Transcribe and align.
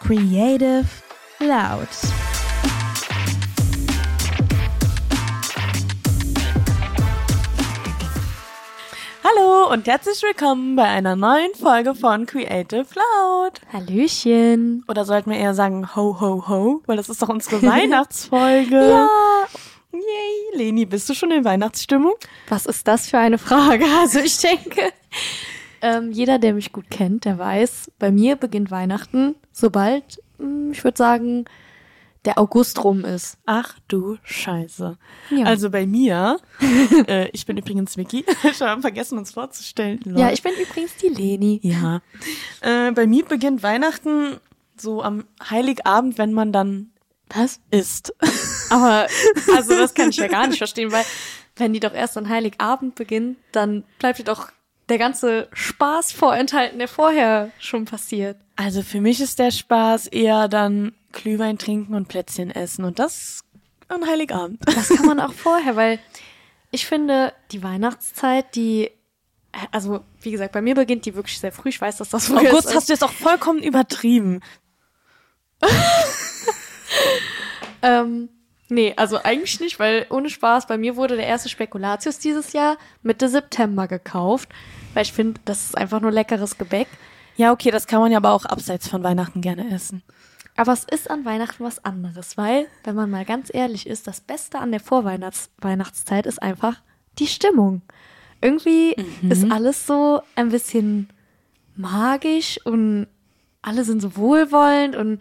Creative 0.00 0.86
Loud. 1.38 1.88
Hallo 9.22 9.72
und 9.72 9.86
herzlich 9.86 10.22
willkommen 10.22 10.74
bei 10.74 10.84
einer 10.84 11.14
neuen 11.14 11.54
Folge 11.54 11.94
von 11.94 12.26
Creative 12.26 12.86
Loud. 12.94 13.60
Hallöchen. 13.72 14.84
Oder 14.88 15.04
sollten 15.04 15.30
wir 15.30 15.38
eher 15.38 15.54
sagen 15.54 15.94
Ho 15.94 16.20
Ho 16.20 16.48
Ho, 16.48 16.82
weil 16.86 16.96
das 16.96 17.08
ist 17.08 17.22
doch 17.22 17.28
unsere 17.28 17.62
Weihnachtsfolge. 17.66 18.90
Ja. 18.90 19.08
Yay. 19.92 20.00
Leni, 20.54 20.86
bist 20.86 21.08
du 21.08 21.14
schon 21.14 21.30
in 21.30 21.44
Weihnachtsstimmung? 21.44 22.14
Was 22.48 22.66
ist 22.66 22.88
das 22.88 23.08
für 23.08 23.18
eine 23.18 23.38
Frage? 23.38 23.84
Also 24.00 24.18
ich 24.18 24.38
denke, 24.38 24.92
ähm, 25.82 26.10
jeder, 26.12 26.38
der 26.38 26.54
mich 26.54 26.72
gut 26.72 26.90
kennt, 26.90 27.24
der 27.24 27.38
weiß, 27.38 27.90
bei 27.98 28.10
mir 28.10 28.36
beginnt 28.36 28.70
Weihnachten, 28.70 29.34
sobald, 29.52 30.20
mh, 30.38 30.72
ich 30.72 30.84
würde 30.84 30.96
sagen, 30.96 31.44
der 32.24 32.38
August 32.38 32.82
rum 32.84 33.04
ist. 33.04 33.38
Ach 33.46 33.78
du 33.88 34.18
Scheiße. 34.22 34.98
Ja. 35.30 35.44
Also 35.46 35.70
bei 35.70 35.86
mir, 35.86 36.38
äh, 37.06 37.28
ich 37.32 37.46
bin 37.46 37.56
übrigens 37.56 37.96
Vicky, 37.96 38.24
ich 38.42 38.60
habe 38.60 38.80
vergessen 38.80 39.18
uns 39.18 39.32
vorzustellen. 39.32 40.00
Lol. 40.04 40.18
Ja, 40.20 40.30
ich 40.30 40.42
bin 40.42 40.52
übrigens 40.60 40.96
die 40.96 41.08
Leni. 41.08 41.60
Ja. 41.62 42.02
Äh, 42.60 42.92
bei 42.92 43.06
mir 43.06 43.24
beginnt 43.24 43.62
Weihnachten 43.62 44.36
so 44.76 45.02
am 45.02 45.24
Heiligabend, 45.48 46.18
wenn 46.18 46.32
man 46.32 46.52
dann 46.52 46.90
Was? 47.34 47.60
isst. 47.70 48.14
Aber, 48.70 49.06
also 49.56 49.74
das 49.76 49.94
kann 49.94 50.10
ich 50.10 50.16
ja 50.16 50.28
gar 50.28 50.46
nicht 50.46 50.58
verstehen, 50.58 50.92
weil 50.92 51.04
wenn 51.56 51.72
die 51.72 51.80
doch 51.80 51.94
erst 51.94 52.16
an 52.16 52.28
Heiligabend 52.28 52.94
beginnt, 52.94 53.38
dann 53.52 53.84
bleibt 53.98 54.18
ja 54.18 54.24
doch 54.24 54.50
der 54.88 54.98
ganze 54.98 55.48
Spaß 55.52 56.12
vorenthalten, 56.12 56.78
der 56.78 56.88
vorher 56.88 57.50
schon 57.58 57.84
passiert. 57.84 58.36
Also 58.56 58.82
für 58.82 59.00
mich 59.00 59.20
ist 59.20 59.38
der 59.38 59.50
Spaß 59.50 60.08
eher 60.08 60.48
dann 60.48 60.92
Glühwein 61.12 61.58
trinken 61.58 61.94
und 61.94 62.08
Plätzchen 62.08 62.50
essen 62.50 62.84
und 62.84 62.98
das 62.98 63.44
an 63.88 64.06
Heiligabend. 64.06 64.60
Das 64.66 64.88
kann 64.88 65.06
man 65.06 65.20
auch 65.20 65.32
vorher, 65.34 65.76
weil 65.76 65.98
ich 66.70 66.86
finde, 66.86 67.32
die 67.52 67.62
Weihnachtszeit, 67.62 68.54
die, 68.54 68.90
also 69.70 70.04
wie 70.20 70.30
gesagt, 70.30 70.52
bei 70.52 70.60
mir 70.60 70.74
beginnt 70.74 71.06
die 71.06 71.14
wirklich 71.14 71.38
sehr 71.38 71.52
früh. 71.52 71.70
Ich 71.70 71.80
weiß, 71.80 71.96
dass 71.98 72.10
das 72.10 72.26
früh 72.26 72.36
August 72.48 72.68
ist. 72.68 72.74
hast 72.74 72.88
du 72.88 72.92
jetzt 72.92 73.04
auch 73.04 73.12
vollkommen 73.12 73.62
übertrieben. 73.62 74.40
Ähm, 77.82 78.28
nee, 78.68 78.94
also 78.96 79.18
eigentlich 79.22 79.60
nicht, 79.60 79.78
weil 79.78 80.06
ohne 80.10 80.30
Spaß, 80.30 80.66
bei 80.66 80.78
mir 80.78 80.96
wurde 80.96 81.16
der 81.16 81.26
erste 81.26 81.48
Spekulatius 81.48 82.18
dieses 82.18 82.52
Jahr 82.52 82.76
Mitte 83.02 83.28
September 83.28 83.86
gekauft, 83.86 84.48
weil 84.94 85.02
ich 85.02 85.12
finde, 85.12 85.40
das 85.44 85.66
ist 85.66 85.78
einfach 85.78 86.00
nur 86.00 86.10
leckeres 86.10 86.58
Gebäck. 86.58 86.88
Ja, 87.36 87.52
okay, 87.52 87.70
das 87.70 87.86
kann 87.86 88.00
man 88.00 88.10
ja 88.10 88.18
aber 88.18 88.32
auch 88.32 88.44
abseits 88.44 88.88
von 88.88 89.02
Weihnachten 89.02 89.40
gerne 89.40 89.72
essen. 89.72 90.02
Aber 90.56 90.72
es 90.72 90.84
ist 90.84 91.08
an 91.08 91.24
Weihnachten 91.24 91.62
was 91.62 91.84
anderes, 91.84 92.36
weil, 92.36 92.66
wenn 92.82 92.96
man 92.96 93.10
mal 93.10 93.24
ganz 93.24 93.48
ehrlich 93.52 93.86
ist, 93.86 94.08
das 94.08 94.20
Beste 94.20 94.58
an 94.58 94.72
der 94.72 94.80
Vorweihnachtszeit 94.80 96.26
ist 96.26 96.42
einfach 96.42 96.80
die 97.20 97.28
Stimmung. 97.28 97.82
Irgendwie 98.40 98.96
ist 99.28 99.50
alles 99.50 99.86
so 99.86 100.20
ein 100.34 100.48
bisschen 100.48 101.08
magisch 101.76 102.58
und 102.64 103.06
alle 103.62 103.84
sind 103.84 104.00
so 104.00 104.16
wohlwollend 104.16 104.96
und 104.96 105.20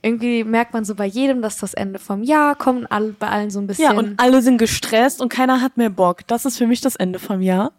irgendwie 0.00 0.44
merkt 0.44 0.72
man 0.72 0.84
so 0.84 0.94
bei 0.94 1.06
jedem, 1.06 1.42
dass 1.42 1.58
das 1.58 1.74
Ende 1.74 1.98
vom 1.98 2.22
Jahr 2.22 2.54
kommt 2.54 2.90
alle, 2.90 3.12
bei 3.12 3.28
allen 3.28 3.50
so 3.50 3.58
ein 3.58 3.66
bisschen. 3.66 3.84
Ja, 3.84 3.92
und 3.92 4.18
alle 4.18 4.42
sind 4.42 4.58
gestresst 4.58 5.20
und 5.20 5.28
keiner 5.28 5.60
hat 5.60 5.76
mehr 5.76 5.90
Bock. 5.90 6.26
Das 6.28 6.44
ist 6.44 6.56
für 6.56 6.66
mich 6.66 6.80
das 6.80 6.96
Ende 6.96 7.18
vom 7.18 7.42
Jahr. 7.42 7.72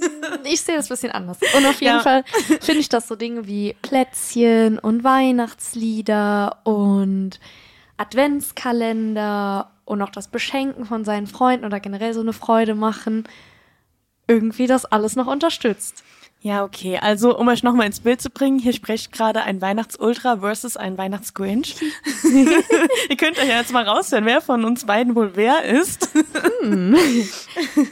ich 0.44 0.60
sehe 0.60 0.76
das 0.76 0.86
ein 0.86 0.88
bisschen 0.90 1.12
anders. 1.12 1.38
Und 1.56 1.66
auf 1.66 1.80
jeden 1.80 1.96
Ja. 1.96 2.00
Fall 2.00 2.24
finde 2.60 2.80
ich 2.80 2.88
das 2.88 3.08
so 3.08 3.16
Dinge 3.16 3.46
wie 3.46 3.74
Plätzchen 3.82 4.78
und 4.78 5.04
Weihnachtslieder 5.04 6.58
und 6.64 7.40
Adventskalender 7.96 9.70
und 9.84 10.02
auch 10.02 10.10
das 10.10 10.28
Beschenken 10.28 10.84
von 10.86 11.04
seinen 11.04 11.26
Freunden 11.26 11.64
oder 11.64 11.80
generell 11.80 12.14
so 12.14 12.20
eine 12.20 12.32
Freude 12.32 12.74
machen, 12.74 13.24
irgendwie 14.26 14.66
das 14.66 14.84
alles 14.84 15.16
noch 15.16 15.26
unterstützt. 15.26 16.04
Ja, 16.42 16.64
okay. 16.64 16.98
Also, 16.98 17.36
um 17.36 17.48
euch 17.48 17.62
nochmal 17.62 17.84
ins 17.86 18.00
Bild 18.00 18.22
zu 18.22 18.30
bringen, 18.30 18.58
hier 18.58 18.72
spricht 18.72 19.12
gerade 19.12 19.42
ein 19.42 19.60
Weihnachtsultra 19.60 20.38
versus 20.38 20.78
ein 20.78 20.96
Weihnachtsgrinch. 20.96 21.76
Ihr 23.10 23.16
könnt 23.18 23.38
euch 23.38 23.46
ja 23.48 23.58
jetzt 23.58 23.72
mal 23.72 23.86
raushören, 23.86 24.24
wer 24.24 24.40
von 24.40 24.64
uns 24.64 24.86
beiden 24.86 25.14
wohl 25.14 25.32
wer 25.34 25.64
ist. 25.64 26.08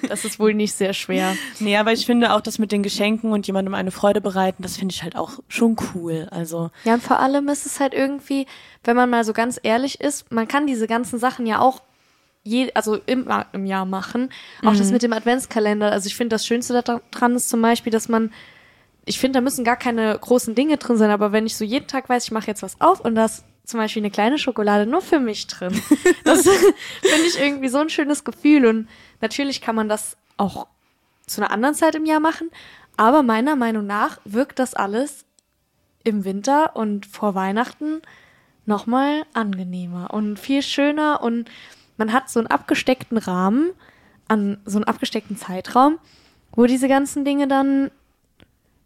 Das 0.08 0.24
ist 0.24 0.38
wohl 0.40 0.54
nicht 0.54 0.74
sehr 0.74 0.94
schwer. 0.94 1.36
nee, 1.60 1.76
aber 1.76 1.92
ich 1.92 2.06
finde 2.06 2.32
auch 2.32 2.40
das 2.40 2.58
mit 2.58 2.72
den 2.72 2.82
Geschenken 2.82 3.32
und 3.32 3.46
jemandem 3.46 3.74
eine 3.74 3.90
Freude 3.90 4.22
bereiten, 4.22 4.62
das 4.62 4.78
finde 4.78 4.94
ich 4.94 5.02
halt 5.02 5.14
auch 5.16 5.40
schon 5.48 5.76
cool. 5.94 6.28
Also, 6.30 6.70
Ja, 6.84 6.94
und 6.94 7.02
vor 7.02 7.20
allem 7.20 7.48
ist 7.48 7.66
es 7.66 7.80
halt 7.80 7.92
irgendwie, 7.92 8.46
wenn 8.84 8.96
man 8.96 9.10
mal 9.10 9.24
so 9.24 9.34
ganz 9.34 9.60
ehrlich 9.62 10.00
ist, 10.00 10.32
man 10.32 10.48
kann 10.48 10.66
diese 10.66 10.86
ganzen 10.86 11.18
Sachen 11.18 11.46
ja 11.46 11.60
auch 11.60 11.82
je, 12.44 12.70
also 12.74 12.96
immer 13.06 13.46
im 13.52 13.66
Jahr 13.66 13.84
machen. 13.84 14.30
Auch 14.64 14.74
das 14.74 14.90
mit 14.90 15.02
dem 15.02 15.12
Adventskalender. 15.12 15.92
Also 15.92 16.06
ich 16.06 16.16
finde, 16.16 16.34
das 16.34 16.46
Schönste 16.46 16.82
daran 16.82 17.36
ist 17.36 17.48
zum 17.48 17.62
Beispiel, 17.62 17.92
dass 17.92 18.08
man, 18.08 18.32
ich 19.04 19.18
finde, 19.18 19.38
da 19.38 19.40
müssen 19.42 19.64
gar 19.64 19.76
keine 19.76 20.18
großen 20.18 20.54
Dinge 20.54 20.76
drin 20.76 20.96
sein, 20.96 21.10
aber 21.10 21.32
wenn 21.32 21.46
ich 21.46 21.56
so 21.56 21.64
jeden 21.64 21.86
Tag 21.86 22.08
weiß, 22.08 22.24
ich 22.24 22.30
mache 22.30 22.46
jetzt 22.46 22.62
was 22.62 22.80
auf 22.80 23.00
und 23.00 23.14
da 23.14 23.26
ist 23.26 23.44
zum 23.64 23.78
Beispiel 23.78 24.02
eine 24.02 24.10
kleine 24.10 24.38
Schokolade 24.38 24.86
nur 24.86 25.02
für 25.02 25.20
mich 25.20 25.46
drin. 25.46 25.80
Das 26.24 26.42
finde 27.00 27.26
ich 27.26 27.38
irgendwie 27.38 27.68
so 27.68 27.78
ein 27.78 27.90
schönes 27.90 28.24
Gefühl. 28.24 28.66
Und 28.66 28.88
natürlich 29.20 29.60
kann 29.60 29.74
man 29.74 29.88
das 29.88 30.16
auch 30.36 30.66
zu 31.26 31.42
einer 31.42 31.50
anderen 31.50 31.74
Zeit 31.74 31.94
im 31.94 32.06
Jahr 32.06 32.20
machen. 32.20 32.50
Aber 32.96 33.22
meiner 33.22 33.56
Meinung 33.56 33.86
nach 33.86 34.18
wirkt 34.24 34.58
das 34.58 34.74
alles 34.74 35.24
im 36.02 36.24
Winter 36.24 36.76
und 36.76 37.06
vor 37.06 37.34
Weihnachten 37.34 38.02
nochmal 38.66 39.24
angenehmer 39.34 40.12
und 40.12 40.38
viel 40.38 40.62
schöner 40.62 41.22
und 41.22 41.50
man 41.98 42.12
hat 42.12 42.30
so 42.30 42.40
einen 42.40 42.46
abgesteckten 42.46 43.18
Rahmen, 43.18 43.72
an 44.28 44.58
so 44.64 44.78
einen 44.78 44.84
abgesteckten 44.84 45.36
Zeitraum, 45.36 45.98
wo 46.52 46.66
diese 46.66 46.88
ganzen 46.88 47.24
Dinge 47.24 47.48
dann 47.48 47.90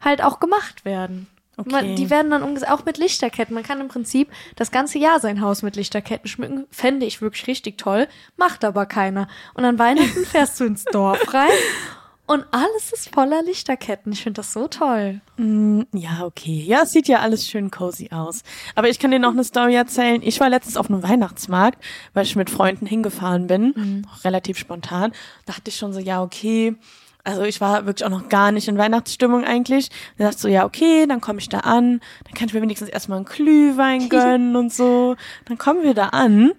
halt 0.01 0.23
auch 0.23 0.41
gemacht 0.41 0.85
werden. 0.85 1.29
Okay. 1.57 1.71
Man, 1.71 1.97
die 1.97 2.09
werden 2.09 2.31
dann 2.31 2.43
umgesetzt, 2.43 2.73
auch 2.73 2.85
mit 2.85 2.97
Lichterketten. 2.97 3.55
Man 3.55 3.63
kann 3.63 3.81
im 3.81 3.89
Prinzip 3.89 4.31
das 4.57 4.71
ganze 4.71 4.99
Jahr 4.99 5.21
sein 5.21 5.43
Haus 5.43 5.63
mit 5.63 5.77
Lichterketten 5.77 6.27
schmücken. 6.27 6.67
Fände 6.71 7.05
ich 7.05 7.21
wirklich 7.21 7.47
richtig 7.47 7.77
toll. 7.77 8.09
Macht 8.37 8.65
aber 8.65 8.87
keiner. 8.87 9.29
Und 9.55 9.65
an 9.65 9.79
Weihnachten 9.79 10.25
fährst 10.25 10.59
du 10.59 10.65
ins 10.65 10.85
Dorf 10.85 11.33
rein 11.35 11.51
und 12.33 12.47
alles 12.51 12.93
ist 12.93 13.11
voller 13.15 13.43
Lichterketten. 13.43 14.13
Ich 14.13 14.23
finde 14.23 14.39
das 14.41 14.53
so 14.53 14.67
toll. 14.69 15.21
mm, 15.37 15.83
ja, 15.93 16.25
okay. 16.25 16.65
Ja, 16.67 16.83
es 16.83 16.93
sieht 16.93 17.07
ja 17.09 17.19
alles 17.21 17.47
schön 17.47 17.71
cozy 17.71 18.09
aus. 18.11 18.43
Aber 18.75 18.89
ich 18.89 18.99
kann 18.99 19.11
dir 19.11 19.19
noch 19.19 19.33
eine 19.33 19.45
Story 19.45 19.75
erzählen. 19.75 20.23
Ich 20.23 20.41
war 20.41 20.49
letztens 20.49 20.77
auf 20.77 20.89
einem 20.89 21.03
Weihnachtsmarkt, 21.03 21.83
weil 22.15 22.25
ich 22.25 22.35
mit 22.35 22.49
Freunden 22.49 22.87
hingefahren 22.87 23.47
bin. 23.47 24.05
Auch 24.11 24.25
relativ 24.25 24.57
spontan. 24.57 25.13
Dachte 25.45 25.69
ich 25.69 25.77
schon 25.77 25.93
so, 25.93 26.01
ja, 26.01 26.23
okay. 26.23 26.75
Also 27.25 27.43
ich 27.43 27.61
war 27.61 27.87
wirklich 27.87 28.05
auch 28.05 28.11
noch 28.11 28.29
gar 28.29 28.51
nicht 28.51 28.67
in 28.67 28.79
Weihnachtsstimmung 28.79 29.45
eigentlich. 29.45 29.91
Dann 30.17 30.27
dachte 30.27 30.37
ich 30.37 30.43
so, 30.43 30.49
ja, 30.49 30.65
okay, 30.65 31.07
dann 31.07 31.21
komme 31.21 31.39
ich 31.39 31.49
da 31.49 31.59
an. 31.61 32.01
Dann 32.25 32.35
kann 32.35 32.49
ich 32.49 32.55
mir 32.55 32.63
wenigstens 32.63 32.89
erstmal 32.89 33.17
einen 33.17 33.27
Glühwein 33.27 34.09
gönnen 34.09 34.57
und 34.57 34.73
so. 34.73 35.17
Dann 35.45 35.59
kommen 35.59 35.83
wir 35.83 35.95
da 35.95 36.09
an. 36.09 36.53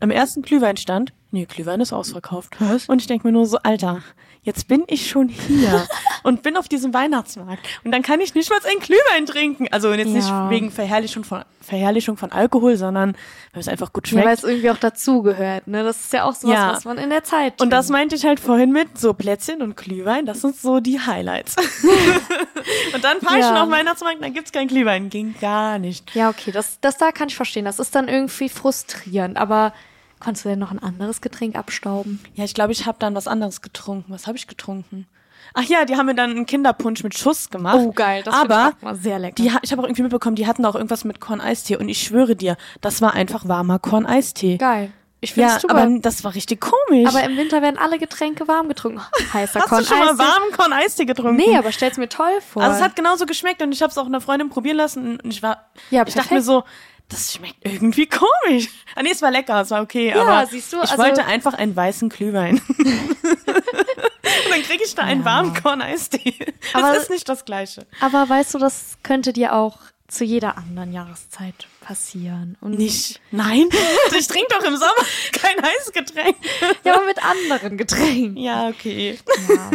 Am 0.00 0.10
ersten 0.10 0.42
Glühweinstand. 0.42 1.12
Nee, 1.30 1.44
Glühwein 1.44 1.80
ist 1.80 1.92
ausverkauft. 1.92 2.56
Was? 2.60 2.88
Und 2.88 3.02
ich 3.02 3.06
denke 3.06 3.26
mir 3.26 3.32
nur 3.32 3.46
so, 3.46 3.58
Alter, 3.58 4.00
jetzt 4.48 4.66
bin 4.66 4.82
ich 4.88 5.08
schon 5.08 5.28
hier 5.28 5.86
und 6.24 6.42
bin 6.42 6.56
auf 6.56 6.66
diesem 6.68 6.92
Weihnachtsmarkt. 6.92 7.60
Und 7.84 7.92
dann 7.92 8.02
kann 8.02 8.20
ich 8.20 8.34
nicht 8.34 8.50
mal 8.50 8.58
ein 8.64 8.80
Glühwein 8.80 9.26
trinken. 9.26 9.68
Also 9.70 9.92
jetzt 9.92 10.08
Ja. 10.08 10.14
nicht 10.14 10.50
wegen 10.50 10.70
Verherrlichung 10.72 11.22
von, 11.22 11.42
Verherrlichung 11.60 12.16
von 12.16 12.32
Alkohol, 12.32 12.76
sondern 12.76 13.14
weil 13.52 13.60
es 13.60 13.68
einfach 13.68 13.92
gut 13.92 14.08
Ja, 14.08 14.16
weil 14.16 14.22
schmeckt. 14.24 14.38
es 14.38 14.44
irgendwie 14.44 14.70
auch 14.70 14.78
dazugehört, 14.78 15.68
ne? 15.68 15.84
Das 15.84 16.00
ist 16.00 16.12
ja 16.12 16.24
auch 16.24 16.34
sowas, 16.34 16.54
Ja. 16.54 16.72
was 16.72 16.84
man 16.86 16.96
in 16.98 17.10
der 17.10 17.22
Zeit 17.24 17.60
und 17.60 17.70
das 17.70 17.86
trinkt. 17.86 17.98
meinte 17.98 18.16
ich 18.16 18.24
halt 18.24 18.40
vorhin 18.40 18.72
mit 18.72 18.98
so 18.98 19.12
Plätzchen 19.14 19.60
und 19.62 19.76
Glühwein, 19.76 20.24
das 20.26 20.40
sind 20.40 20.56
so 20.56 20.80
die 20.80 20.98
Highlights. 20.98 21.56
und 22.94 23.04
dann 23.04 23.20
fahre 23.20 23.36
ich 23.38 23.42
Ja. 23.44 23.48
schon 23.48 23.56
auf 23.58 23.70
Weihnachtsmarkt, 23.70 24.22
dann 24.22 24.32
gibt's 24.32 24.52
kein 24.52 24.68
Glühwein. 24.68 25.10
Ging 25.10 25.34
gar 25.40 25.78
nicht. 25.78 26.14
Ja, 26.14 26.30
okay, 26.30 26.52
das, 26.52 26.78
das 26.80 26.96
da 26.96 27.12
kann 27.12 27.28
ich 27.28 27.36
verstehen. 27.36 27.64
Das 27.64 27.78
ist 27.78 27.94
dann 27.94 28.08
irgendwie 28.08 28.48
frustrierend. 28.48 29.36
Aber 29.36 29.72
konntest 30.20 30.44
du 30.44 30.48
denn 30.50 30.58
noch 30.58 30.70
ein 30.70 30.78
anderes 30.78 31.20
Getränk 31.20 31.56
abstauben? 31.56 32.20
Ja, 32.34 32.44
ich 32.44 32.54
glaube, 32.54 32.72
ich 32.72 32.86
habe 32.86 32.98
dann 32.98 33.14
was 33.14 33.26
anderes 33.28 33.60
getrunken. 33.62 34.12
Was 34.12 34.26
habe 34.26 34.36
ich 34.36 34.46
getrunken? 34.46 35.06
Ach 35.54 35.62
ja, 35.62 35.84
die 35.84 35.96
haben 35.96 36.06
mir 36.06 36.14
dann 36.14 36.30
einen 36.30 36.46
Kinderpunsch 36.46 37.02
mit 37.02 37.16
Schuss 37.16 37.48
gemacht. 37.48 37.78
Oh, 37.80 37.92
geil, 37.92 38.22
das 38.22 38.34
ich 38.42 38.82
mal 38.82 38.96
sehr 38.96 39.18
lecker. 39.18 39.34
Die, 39.42 39.50
ich 39.62 39.72
habe 39.72 39.82
auch 39.82 39.86
irgendwie 39.86 40.02
mitbekommen, 40.02 40.36
die 40.36 40.46
hatten 40.46 40.64
auch 40.66 40.74
irgendwas 40.74 41.04
mit 41.04 41.20
Korn-Eistee. 41.20 41.76
Und 41.76 41.88
ich 41.88 42.02
schwöre 42.02 42.36
dir, 42.36 42.56
das 42.80 43.00
war 43.00 43.14
einfach 43.14 43.48
warmer 43.48 43.78
Korn-Eistee. 43.78 44.58
Geil. 44.58 44.92
Ich 45.20 45.32
finde 45.32 45.48
Ja, 45.48 45.58
super. 45.58 45.74
aber 45.76 45.98
das 46.00 46.22
war 46.22 46.34
richtig 46.34 46.60
komisch. 46.60 47.08
Aber 47.08 47.24
im 47.24 47.36
Winter 47.36 47.60
werden 47.62 47.76
alle 47.78 47.98
Getränke 47.98 48.46
warm 48.46 48.68
getrunken. 48.68 49.00
Heißer 49.32 49.60
Hast 49.60 49.68
Korn 49.68 49.80
du 49.82 49.86
schon 49.88 49.98
mal 49.98 50.10
Eistee. 50.10 50.18
warmen 50.22 50.52
Korn-Eistee 50.56 51.04
getrunken? 51.06 51.36
Nee, 51.36 51.56
aber 51.56 51.72
stell's 51.72 51.96
mir 51.96 52.08
toll 52.08 52.40
vor. 52.52 52.62
Also 52.62 52.76
es 52.76 52.82
hat 52.82 52.94
genauso 52.94 53.26
geschmeckt 53.26 53.60
und 53.62 53.72
ich 53.72 53.82
habe 53.82 53.90
es 53.90 53.98
auch 53.98 54.06
einer 54.06 54.20
Freundin 54.20 54.48
probieren 54.50 54.76
lassen 54.76 55.18
und 55.18 55.32
ich 55.32 55.42
war, 55.42 55.64
Ja, 55.90 56.02
ich 56.06 56.14
dachte 56.14 56.28
perfekt. 56.28 56.32
mir 56.32 56.42
so, 56.42 56.62
das 57.08 57.32
schmeckt 57.34 57.56
irgendwie 57.64 58.06
komisch. 58.06 58.68
Ah 58.94 59.02
nee, 59.02 59.10
es 59.12 59.22
war 59.22 59.30
lecker, 59.30 59.60
es 59.62 59.70
war 59.70 59.82
okay, 59.82 60.12
aber 60.12 60.46
siehst 60.46 60.72
du, 60.72 60.76
ich 60.82 60.90
also- 60.90 61.02
wollte 61.02 61.24
einfach 61.24 61.54
einen 61.54 61.74
weißen 61.74 62.08
Glühwein. 62.08 62.60
und 62.68 64.50
dann 64.50 64.62
kriege 64.62 64.84
ich 64.84 64.94
da 64.94 65.02
einen 65.02 65.24
warmen 65.24 65.54
Korn-Eistee. 65.54 66.34
Das 66.72 66.82
Aber- 66.84 66.96
ist 66.96 67.10
nicht 67.10 67.28
das 67.28 67.44
Gleiche. 67.44 67.86
aber 68.00 68.28
weißt 68.28 68.54
du, 68.54 68.58
das 68.58 68.98
könnte 69.02 69.32
dir 69.32 69.54
auch 69.54 69.78
zu 70.08 70.24
jeder 70.24 70.56
anderen 70.56 70.92
Jahreszeit 70.92 71.66
passieren. 71.80 72.56
Und 72.60 72.78
Nicht. 72.78 73.20
Nein. 73.30 73.68
Ich 74.18 74.26
trinke 74.26 74.48
doch 74.50 74.64
im 74.64 74.76
Sommer 74.76 75.04
kein 75.32 75.62
heißes 75.62 75.92
Getränk. 75.92 76.36
Ja, 76.82 76.94
aber 76.96 77.04
mit 77.06 77.22
anderen 77.22 77.76
Getränken. 77.76 78.36
Ja, 78.38 78.68
okay. 78.68 79.18
Ja. 79.48 79.70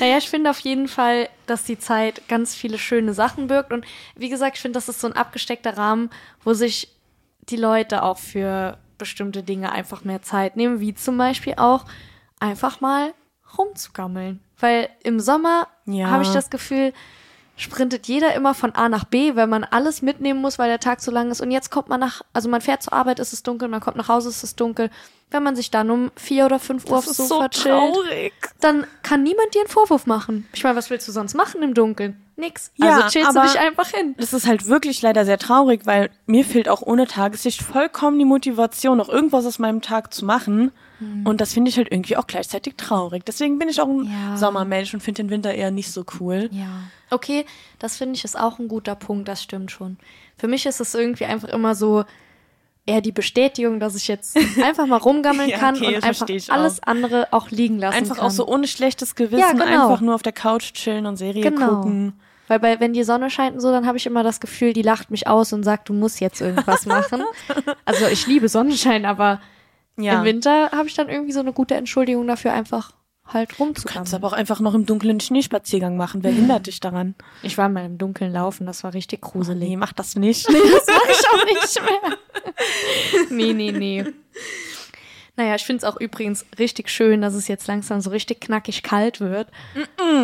Naja, 0.00 0.18
ich 0.18 0.30
finde 0.30 0.50
auf 0.50 0.60
jeden 0.60 0.86
Fall, 0.88 1.28
dass 1.46 1.64
die 1.64 1.78
Zeit 1.78 2.22
ganz 2.28 2.54
viele 2.54 2.78
schöne 2.78 3.12
Sachen 3.12 3.48
birgt. 3.48 3.72
Und 3.72 3.84
wie 4.16 4.28
gesagt, 4.28 4.56
ich 4.56 4.62
finde, 4.62 4.76
das 4.76 4.88
ist 4.88 5.00
so 5.00 5.08
ein 5.08 5.12
abgesteckter 5.14 5.76
Rahmen, 5.76 6.10
wo 6.44 6.54
sich 6.54 6.88
die 7.48 7.56
Leute 7.56 8.02
auch 8.04 8.18
für 8.18 8.78
bestimmte 8.98 9.42
Dinge 9.42 9.72
einfach 9.72 10.04
mehr 10.04 10.22
Zeit 10.22 10.56
nehmen, 10.56 10.78
wie 10.78 10.94
zum 10.94 11.18
Beispiel 11.18 11.54
auch 11.56 11.84
einfach 12.38 12.80
mal 12.80 13.12
rumzugammeln. 13.58 14.40
Weil 14.58 14.88
im 15.02 15.18
Sommer 15.18 15.66
Ja. 15.86 16.08
habe 16.10 16.22
ich 16.22 16.30
das 16.30 16.50
Gefühl, 16.50 16.92
sprintet 17.56 18.06
jeder 18.08 18.34
immer 18.34 18.54
von 18.54 18.74
A 18.74 18.88
nach 18.88 19.04
B, 19.04 19.36
weil 19.36 19.46
man 19.46 19.64
alles 19.64 20.02
mitnehmen 20.02 20.40
muss, 20.40 20.58
weil 20.58 20.68
der 20.68 20.80
Tag 20.80 21.00
so 21.00 21.10
lang 21.10 21.30
ist. 21.30 21.40
Und 21.40 21.50
jetzt 21.50 21.70
kommt 21.70 21.88
man 21.88 22.00
nach, 22.00 22.22
also 22.32 22.48
man 22.48 22.60
fährt 22.60 22.82
zur 22.82 22.92
Arbeit, 22.92 23.18
ist 23.18 23.32
es 23.32 23.42
dunkel, 23.42 23.68
man 23.68 23.80
kommt 23.80 23.96
nach 23.96 24.08
Hause, 24.08 24.30
ist 24.30 24.42
es 24.42 24.56
dunkel. 24.56 24.90
Wenn 25.30 25.42
man 25.42 25.56
sich 25.56 25.70
dann 25.70 25.90
um 25.90 26.10
vier 26.14 26.44
oder 26.44 26.58
fünf 26.58 26.90
Uhr 26.90 26.98
aufs 26.98 27.08
Das 27.08 27.16
Sofa 27.16 27.44
so 27.44 27.48
chillt, 27.48 27.74
traurig. 27.74 28.32
dann 28.60 28.86
kann 29.02 29.22
niemand 29.22 29.54
dir 29.54 29.60
einen 29.60 29.68
Vorwurf 29.68 30.04
machen. 30.06 30.46
Ich 30.52 30.62
meine, 30.64 30.76
was 30.76 30.90
willst 30.90 31.08
du 31.08 31.12
sonst 31.12 31.34
machen 31.34 31.62
im 31.62 31.72
Dunkeln? 31.72 32.20
Nix. 32.36 32.70
Ja, 32.76 32.96
also 32.96 33.08
chillst 33.08 33.34
du 33.34 33.38
aber- 33.40 33.48
dich 33.48 33.58
einfach 33.58 33.88
hin. 33.88 34.14
Das 34.18 34.32
ist 34.34 34.46
halt 34.46 34.66
wirklich 34.66 35.00
leider 35.00 35.24
sehr 35.24 35.38
traurig, 35.38 35.82
weil 35.84 36.10
mir 36.26 36.44
fehlt 36.44 36.68
auch 36.68 36.82
ohne 36.82 37.06
Tageslicht 37.06 37.62
vollkommen 37.62 38.18
die 38.18 38.24
Motivation, 38.26 38.98
noch 38.98 39.08
irgendwas 39.08 39.46
aus 39.46 39.58
meinem 39.58 39.80
Tag 39.80 40.12
zu 40.12 40.24
machen. 40.26 40.70
Und 41.24 41.40
das 41.40 41.52
finde 41.52 41.68
ich 41.70 41.76
halt 41.76 41.88
irgendwie 41.90 42.16
auch 42.16 42.26
gleichzeitig 42.26 42.74
traurig. 42.76 43.24
Deswegen 43.24 43.58
bin 43.58 43.68
ich 43.68 43.80
auch 43.80 43.88
ein 43.88 44.04
Ja. 44.04 44.36
Sommermensch 44.36 44.92
und 44.94 45.00
finde 45.00 45.22
den 45.22 45.30
Winter 45.30 45.54
eher 45.54 45.70
nicht 45.70 45.90
so 45.92 46.04
cool. 46.20 46.48
Ja. 46.52 46.66
Okay, 47.10 47.44
das 47.78 47.96
finde 47.96 48.14
ich 48.16 48.24
ist 48.24 48.38
auch 48.38 48.58
ein 48.58 48.68
guter 48.68 48.94
Punkt, 48.94 49.28
das 49.28 49.42
stimmt 49.42 49.70
schon. 49.70 49.98
Für 50.36 50.48
mich 50.48 50.66
ist 50.66 50.80
es 50.80 50.94
irgendwie 50.94 51.24
einfach 51.26 51.48
immer 51.48 51.74
so 51.74 52.04
eher 52.84 53.00
die 53.00 53.12
Bestätigung, 53.12 53.78
dass 53.78 53.94
ich 53.94 54.08
jetzt 54.08 54.36
einfach 54.64 54.86
mal 54.86 54.96
rumgammeln 54.96 55.48
Ja, 55.48 55.58
kann 55.58 55.76
okay, 55.76 55.96
und 55.96 56.02
einfach 56.04 56.26
alles 56.48 56.82
andere 56.82 57.28
auch 57.32 57.50
liegen 57.50 57.78
lassen 57.78 57.96
Einfach 57.96 58.16
kann. 58.16 58.26
auch 58.26 58.30
so 58.30 58.46
ohne 58.48 58.66
schlechtes 58.66 59.14
Gewissen, 59.14 59.38
Ja, 59.40 59.52
genau. 59.52 59.64
einfach 59.90 60.00
nur 60.00 60.14
auf 60.16 60.22
der 60.22 60.32
Couch 60.32 60.72
chillen 60.72 61.06
und 61.06 61.16
Serie 61.16 61.42
Genau. 61.42 61.76
gucken. 61.76 62.14
Weil 62.48 62.58
bei, 62.58 62.80
wenn 62.80 62.92
die 62.92 63.04
Sonne 63.04 63.30
scheint 63.30 63.54
und 63.54 63.60
so, 63.60 63.70
dann 63.70 63.86
habe 63.86 63.96
ich 63.98 64.04
immer 64.06 64.24
das 64.24 64.40
Gefühl, 64.40 64.72
die 64.72 64.82
lacht 64.82 65.10
mich 65.12 65.26
aus 65.28 65.52
und 65.52 65.62
sagt, 65.62 65.88
du 65.88 65.92
musst 65.94 66.20
jetzt 66.20 66.40
irgendwas 66.40 66.84
machen. 66.86 67.22
also 67.84 68.06
ich 68.08 68.26
liebe 68.26 68.48
Sonnenschein, 68.48 69.04
aber 69.06 69.40
Ja. 69.96 70.18
im 70.20 70.24
Winter 70.24 70.70
habe 70.72 70.88
ich 70.88 70.94
dann 70.94 71.08
irgendwie 71.08 71.32
so 71.32 71.40
eine 71.40 71.52
gute 71.52 71.74
Entschuldigung 71.74 72.26
dafür, 72.26 72.52
einfach 72.52 72.92
halt 73.26 73.50
Kannst 73.50 73.60
rumzugammeln. 73.60 74.14
aber 74.14 74.26
auch 74.28 74.32
einfach 74.32 74.60
noch 74.60 74.74
im 74.74 74.84
Dunkeln 74.86 75.10
einen 75.10 75.20
Schneespaziergang 75.20 75.96
machen. 75.96 76.22
Wer 76.24 76.32
hindert 76.32 76.66
dich 76.66 76.80
daran? 76.80 77.14
Ich 77.42 77.56
war 77.58 77.68
mal 77.68 77.84
im 77.84 77.98
Dunkeln 77.98 78.32
laufen, 78.32 78.66
das 78.66 78.84
war 78.84 78.94
richtig 78.94 79.20
gruselig. 79.20 79.68
Nee, 79.68 79.76
mach 79.76 79.92
das 79.92 80.16
nicht. 80.16 80.46
Das 80.52 80.86
mache 80.86 81.10
ich 81.10 81.28
auch 81.28 81.44
nicht 81.44 81.82
mehr. 81.82 82.18
nee, 83.30 83.52
nee, 83.52 83.72
nee. 83.72 84.04
Naja, 85.36 85.54
ich 85.54 85.64
finde 85.64 85.78
es 85.78 85.84
auch 85.90 85.98
übrigens 85.98 86.44
richtig 86.58 86.90
schön, 86.90 87.22
dass 87.22 87.32
es 87.32 87.48
jetzt 87.48 87.66
langsam 87.66 88.02
so 88.02 88.10
richtig 88.10 88.42
knackig 88.42 88.82
kalt 88.82 89.20
wird. 89.20 89.48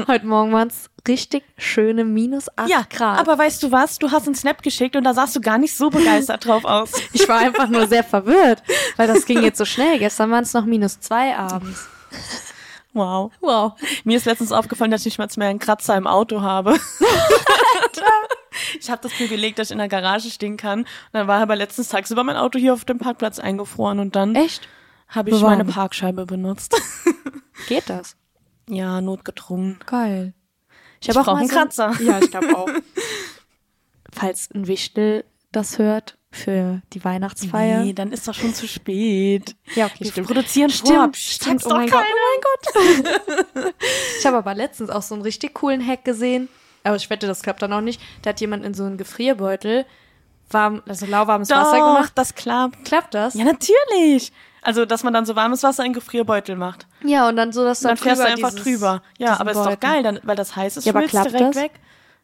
Heute 0.07 0.27
Morgen 0.27 0.53
waren 0.53 0.69
es 0.69 0.91
richtig 1.07 1.45
schöne 1.57 2.05
minus 2.05 2.49
8 2.57 2.69
Ja, 2.69 2.83
Grad. 2.91 3.19
aber 3.19 3.39
weißt 3.39 3.63
du 3.63 3.73
was? 3.73 3.99
Du 3.99 4.11
hast 4.11 4.27
einen 4.27 4.35
Snap 4.35 4.63
geschickt 4.63 4.97
und 4.97 5.05
da 5.05 5.15
sahst 5.15 5.35
du 5.35 5.41
gar 5.41 5.57
nicht 5.57 5.75
so 5.75 5.89
begeistert 5.89 6.45
drauf 6.45 6.67
aus. 6.67 6.93
ich 7.15 7.27
war 7.27 7.39
einfach 7.39 7.69
nur 7.69 7.87
sehr 7.87 8.05
verwirrt, 8.05 8.63
weil 8.97 9.09
das 9.09 9.25
ging 9.25 9.43
jetzt 9.43 9.57
so 9.57 9.65
schnell. 9.65 9.99
Gestern 9.99 10.31
waren 10.31 10.45
es 10.45 10.53
noch 10.53 10.67
minus 10.67 11.01
2 11.01 11.37
abends. 11.37 11.89
Wow. 12.93 13.33
Wow. 13.41 13.73
Mir 14.05 14.19
ist 14.19 14.27
letztens 14.27 14.53
aufgefallen, 14.53 14.91
dass 14.91 15.07
ich 15.07 15.07
nicht 15.07 15.19
mal 15.19 15.29
mehr 15.37 15.49
einen 15.49 15.59
Kratzer 15.59 15.97
im 15.97 16.07
Auto 16.07 16.43
habe. 16.43 16.73
ich 18.81 18.91
habe 18.91 19.01
das 19.03 19.13
Privileg, 19.13 19.57
dass 19.57 19.69
ich 19.69 19.73
in 19.73 19.79
der 19.79 19.89
Garage 19.89 20.31
stehen 20.31 20.57
kann. 20.57 20.81
Und 20.81 20.87
dann 21.13 21.29
war 21.29 21.41
aber 21.41 21.57
letztens 21.57 21.89
tagsüber 21.89 22.25
mein 22.25 22.37
Auto 22.37 22.59
hier 22.59 22.75
auf 22.75 22.85
dem 22.85 22.99
Parkplatz 22.99 23.39
eingefroren 23.39 24.01
und 24.01 24.17
dann 24.17 24.35
Echt? 24.35 24.69
Habe 25.09 25.31
ich 25.31 25.37
Bewahren. 25.37 25.59
meine 25.59 25.71
Parkscheibe 25.71 26.27
benutzt. 26.27 26.75
Geht 27.69 27.89
das? 27.91 28.17
ja, 28.69 29.01
notgedrungen. 29.01 29.79
Geil. 29.87 30.35
Ich 31.01 31.09
brauch 31.09 31.29
einen 31.29 31.49
Kratzer. 31.49 31.95
Ja, 32.03 32.19
ich 32.19 32.31
glaube 32.31 32.57
auch. 32.57 32.69
Falls 34.13 34.51
ein 34.55 34.67
Wichtel 34.67 35.25
das 35.53 35.79
hört 35.79 36.19
für 36.31 36.83
die 36.93 37.03
Weihnachtsfeier. 37.05 37.83
Nee, 37.85 37.95
dann 37.95 38.13
ist 38.13 38.29
doch 38.29 38.35
schon 38.35 38.53
zu 38.53 38.69
spät. 38.69 39.57
Ja, 39.75 39.87
okay, 39.87 40.01
Wir 40.05 40.11
stimmt. 40.11 40.27
produzieren 40.27 40.71
Stimmt, 40.71 40.89
vorab. 40.95 41.17
stimmt. 41.17 41.65
Oh 41.65 41.71
doch 41.71 41.77
mein 41.79 41.89
Gott, 41.89 42.05
oh 42.75 43.61
Ich 44.19 44.27
habe 44.27 44.37
aber 44.37 44.55
letztens 44.55 44.91
auch 44.91 45.01
so 45.03 45.15
einen 45.15 45.23
richtig 45.23 45.55
coolen 45.55 45.85
Hack 45.87 46.05
gesehen. 46.05 46.49
Aber 46.85 46.97
ich 46.97 47.09
wette, 47.09 47.27
das 47.27 47.43
klappt 47.43 47.63
dann 47.63 47.73
auch 47.73 47.81
nicht. 47.81 48.01
Da 48.23 48.31
hat 48.31 48.41
jemand 48.41 48.65
in 48.65 48.75
so 48.75 48.85
einen 48.85 48.99
Gefrierbeutel 48.99 49.87
warm, 50.51 50.83
also 50.87 51.07
lauwarmes 51.07 51.49
Wasser 51.51 51.79
Doch, 51.79 51.87
gemacht. 51.95 52.13
das 52.15 52.35
klappt. 52.35 52.85
Klappt 52.85 53.15
das? 53.15 53.35
Ja, 53.35 53.45
natürlich. 53.45 54.33
Also, 54.63 54.85
dass 54.85 55.05
man 55.05 55.13
dann 55.13 55.25
so 55.27 55.37
warmes 55.37 55.63
Wasser 55.63 55.85
in 55.85 55.93
Gefrierbeutel 55.93 56.57
macht. 56.57 56.87
Ja, 57.05 57.29
und 57.29 57.37
dann 57.37 57.53
so, 57.53 57.65
dass 57.65 57.81
Dann 57.81 57.97
fährst 57.97 58.21
du 58.23 58.27
einfach 58.27 58.51
dieses- 58.51 58.65
drüber. 58.65 59.03
Ja, 59.19 59.39
aber 59.41 59.53
ist 59.53 59.57
doch 59.59 59.79
geil, 59.81 60.03
dann, 60.03 60.21
weil 60.25 60.37
das 60.37 60.57
heiß 60.57 60.77
ist, 60.79 60.85
Ja, 60.85 60.93
aber 60.95 61.07
klappt 61.07 61.33
direkt 61.33 61.55
das? 61.57 61.63
weg. 61.63 61.73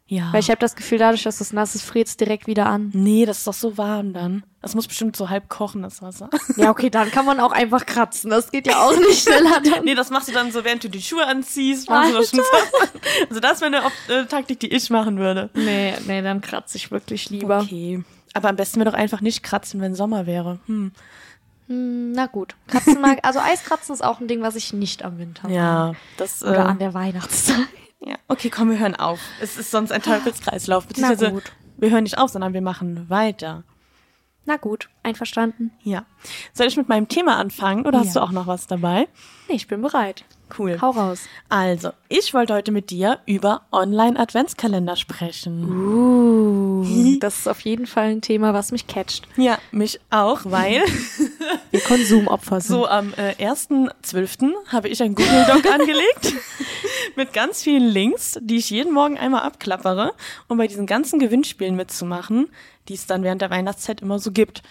Ja. 0.07 0.31
Weil 0.31 0.39
ich 0.41 0.51
habe 0.51 0.59
das 0.59 0.75
Gefühl, 0.75 0.99
dadurch, 0.99 1.23
dass 1.23 1.41
es 1.41 1.51
nass 1.51 1.73
ist, 1.73 1.81
friert 1.83 2.07
es 2.07 2.15
direkt 2.15 2.45
wieder 2.45 2.67
an. 2.67 2.91
nee, 2.93 3.25
das 3.25 3.39
ist 3.39 3.47
doch 3.47 3.55
so 3.55 3.75
warm 3.79 4.13
dann. 4.13 4.43
Das 4.61 4.75
muss 4.75 4.87
bestimmt 4.87 5.15
so 5.15 5.29
halb 5.31 5.49
kochen, 5.49 5.81
das 5.81 5.99
Wasser. 6.03 6.29
Ja, 6.57 6.69
okay, 6.69 6.91
dann 6.91 7.09
kann 7.09 7.25
man 7.25 7.39
auch 7.39 7.51
einfach 7.51 7.87
kratzen. 7.87 8.29
Das 8.29 8.51
geht 8.51 8.67
ja 8.67 8.83
auch 8.85 8.95
nicht 8.95 9.23
schneller 9.23 9.59
dann. 9.63 9.83
nee, 9.83 9.95
das 9.95 10.11
machst 10.11 10.27
du 10.27 10.31
dann 10.31 10.51
so, 10.51 10.63
während 10.63 10.83
du 10.83 10.89
die 10.89 11.01
Schuhe 11.01 11.25
anziehst. 11.25 11.89
Machst 11.89 12.11
du 12.11 12.17
das 12.17 12.29
schon 12.29 12.39
so. 12.39 12.45
Also 13.29 13.39
das 13.39 13.61
wäre 13.61 13.77
eine 14.07 14.21
äh, 14.21 14.25
Taktik, 14.27 14.59
die 14.59 14.67
ich 14.71 14.91
machen 14.91 15.17
würde. 15.17 15.49
Nee, 15.55 15.95
nee, 16.05 16.21
dann 16.21 16.39
kratze 16.41 16.77
ich 16.77 16.91
wirklich 16.91 17.31
lieber. 17.31 17.61
Okay. 17.61 18.03
Aber 18.35 18.49
am 18.49 18.55
besten 18.57 18.79
wäre 18.79 18.91
doch 18.91 18.97
einfach 18.97 19.21
nicht 19.21 19.41
kratzen, 19.41 19.81
wenn 19.81 19.95
Sommer 19.95 20.27
wäre. 20.27 20.59
Hm. 20.67 20.91
Hm, 21.67 22.11
Na 22.11 22.27
gut. 22.27 22.55
Kratzen 22.67 23.01
mag, 23.01 23.19
also 23.23 23.39
Eiskratzen 23.39 23.93
ist 23.93 24.03
auch 24.03 24.19
ein 24.19 24.27
Ding, 24.27 24.41
was 24.41 24.55
ich 24.55 24.73
nicht 24.73 25.03
am 25.03 25.17
Winter 25.17 25.43
mag. 25.43 25.51
Ja, 25.51 25.93
das. 26.17 26.41
Äh, 26.41 26.47
Oder 26.49 26.65
an 26.67 26.79
der 26.79 26.93
Weihnachtszeit. 26.93 27.67
ja. 27.99 28.15
Okay, 28.27 28.49
komm, 28.49 28.69
wir 28.69 28.79
hören 28.79 28.95
auf. 28.95 29.19
Es 29.41 29.57
ist 29.57 29.71
sonst 29.71 29.91
ein 29.91 30.01
Teufelskreislauf. 30.01 30.87
Beziehungsweise 30.87 31.31
gut. 31.31 31.51
wir 31.77 31.89
hören 31.89 32.03
nicht 32.03 32.17
auf, 32.17 32.29
sondern 32.31 32.53
wir 32.53 32.61
machen 32.61 33.09
weiter. 33.09 33.63
Na 34.47 34.57
gut, 34.57 34.89
einverstanden. 35.01 35.71
Ja. 35.81 36.05
Soll 36.53 36.67
ich 36.67 36.77
mit 36.77 36.87
meinem 36.87 37.07
Thema 37.07 37.37
anfangen 37.37 37.83
oder 37.87 37.97
hast 38.01 38.13
Ja. 38.13 38.21
du 38.21 38.27
auch 38.27 38.31
noch 38.31 38.45
was 38.45 38.67
dabei? 38.67 39.07
Nee, 39.49 39.55
ich 39.55 39.67
bin 39.67 39.81
bereit. 39.81 40.23
Cool. 40.55 40.77
Hau 40.79 40.91
raus. 40.91 41.21
Also, 41.49 41.89
ich 42.09 42.31
wollte 42.35 42.53
heute 42.53 42.71
mit 42.71 42.91
dir 42.91 43.17
über 43.25 43.63
Online-Adventskalender 43.71 44.95
sprechen. 44.97 45.63
Uh, 45.67 47.17
das 47.19 47.39
ist 47.39 47.47
auf 47.47 47.61
jeden 47.61 47.87
Fall 47.87 48.09
ein 48.11 48.21
Thema, 48.21 48.53
was 48.53 48.71
mich 48.71 48.85
catcht. 48.85 49.27
Ja, 49.35 49.57
mich 49.71 49.99
auch, 50.11 50.41
weil 50.43 50.83
Wir 51.71 51.79
Konsumopfer 51.81 52.61
sind. 52.61 52.75
so 52.75 52.87
am 52.87 53.13
äh, 53.13 53.33
1.12. 53.43 54.53
habe 54.67 54.89
ich 54.89 55.01
ein 55.01 55.15
Google 55.15 55.45
Doc 55.47 55.65
angelegt 55.71 56.33
mit 57.15 57.33
ganz 57.33 57.63
vielen 57.63 57.87
Links, 57.87 58.37
die 58.41 58.57
ich 58.57 58.69
jeden 58.69 58.93
Morgen 58.93 59.17
einmal 59.17 59.41
abklappere, 59.41 60.13
um 60.47 60.57
bei 60.57 60.67
diesen 60.67 60.85
ganzen 60.85 61.19
Gewinnspielen 61.19 61.75
mitzumachen, 61.75 62.49
die 62.87 62.93
es 62.93 63.07
dann 63.07 63.23
während 63.23 63.41
der 63.41 63.49
Weihnachtszeit 63.49 64.01
immer 64.01 64.19
so 64.19 64.31
gibt. 64.31 64.63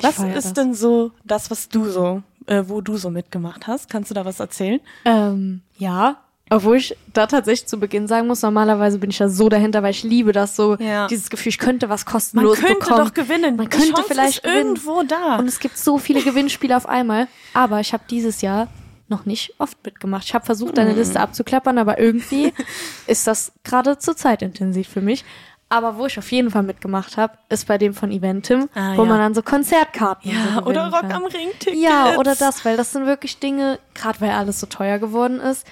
Was 0.00 0.18
ist 0.18 0.34
das. 0.34 0.52
denn 0.54 0.74
so 0.74 1.12
das, 1.24 1.50
was 1.50 1.68
du 1.68 1.88
so, 1.88 2.22
äh, 2.46 2.64
wo 2.66 2.80
du 2.80 2.96
so 2.96 3.10
mitgemacht 3.10 3.66
hast? 3.66 3.88
Kannst 3.88 4.10
du 4.10 4.14
da 4.14 4.24
was 4.24 4.40
erzählen? 4.40 4.80
Ähm, 5.04 5.62
ja. 5.78 6.23
Obwohl 6.50 6.76
ich 6.76 6.94
da 7.12 7.26
tatsächlich 7.26 7.66
zu 7.66 7.78
Beginn 7.80 8.06
sagen 8.06 8.26
muss, 8.26 8.42
normalerweise 8.42 8.98
bin 8.98 9.08
ich 9.10 9.16
da 9.18 9.28
so 9.30 9.48
dahinter, 9.48 9.82
weil 9.82 9.92
ich 9.92 10.02
liebe 10.02 10.32
das 10.32 10.54
so, 10.56 10.76
Ja. 10.78 11.06
dieses 11.06 11.30
Gefühl, 11.30 11.48
ich 11.50 11.58
könnte 11.58 11.88
was 11.88 12.04
Man 12.04 12.12
kostenlos 12.12 12.58
könnte 12.58 12.74
bekommen. 12.80 12.98
doch 13.06 13.14
gewinnen. 13.14 13.56
Man 13.56 13.66
Die 13.70 13.76
könnte 13.76 13.92
Chance 13.94 14.04
vielleicht 14.08 14.44
irgendwo 14.44 15.02
da. 15.04 15.36
Und 15.36 15.48
es 15.48 15.58
gibt 15.58 15.78
so 15.78 15.96
viele 15.98 16.20
Gewinnspiele 16.22 16.76
auf 16.76 16.86
einmal. 16.86 17.28
Aber 17.54 17.80
ich 17.80 17.92
habe 17.94 18.04
dieses 18.10 18.42
Jahr 18.42 18.68
noch 19.08 19.24
nicht 19.26 19.54
oft 19.58 19.78
mitgemacht. 19.84 20.24
Ich 20.26 20.34
habe 20.34 20.44
versucht, 20.44 20.76
deine 20.76 20.90
Hm. 20.90 20.98
Liste 20.98 21.18
abzuklappern, 21.20 21.78
aber 21.78 21.98
irgendwie 21.98 22.52
ist 23.06 23.26
das 23.26 23.52
gerade 23.64 23.98
zu 23.98 24.14
zeitintensiv 24.14 24.86
für 24.88 25.00
mich. 25.00 25.24
Aber 25.70 25.96
wo 25.96 26.04
ich 26.06 26.18
auf 26.18 26.30
jeden 26.30 26.50
Fall 26.50 26.62
mitgemacht 26.62 27.16
habe, 27.16 27.38
ist 27.48 27.66
bei 27.66 27.78
dem 27.78 27.94
von 27.94 28.12
Eventim, 28.12 28.68
Ah, 28.74 28.92
wo 28.96 29.02
ja. 29.02 29.08
man 29.08 29.18
dann 29.18 29.34
so 29.34 29.42
Konzertkarten 29.42 30.30
so 30.30 30.36
ja, 30.36 30.44
gewinnen 30.60 30.66
oder 30.66 30.84
Rock 30.90 31.00
kann. 31.00 31.12
am 31.12 31.24
Ring 31.24 31.48
Tickets. 31.58 31.80
Ja, 31.82 32.16
oder 32.18 32.36
das, 32.36 32.64
weil 32.66 32.76
das 32.76 32.92
sind 32.92 33.06
wirklich 33.06 33.38
Dinge, 33.40 33.78
gerade 33.94 34.20
weil 34.20 34.30
alles 34.30 34.60
so 34.60 34.66
teuer 34.66 34.98
geworden 34.98 35.40
ist, 35.40 35.66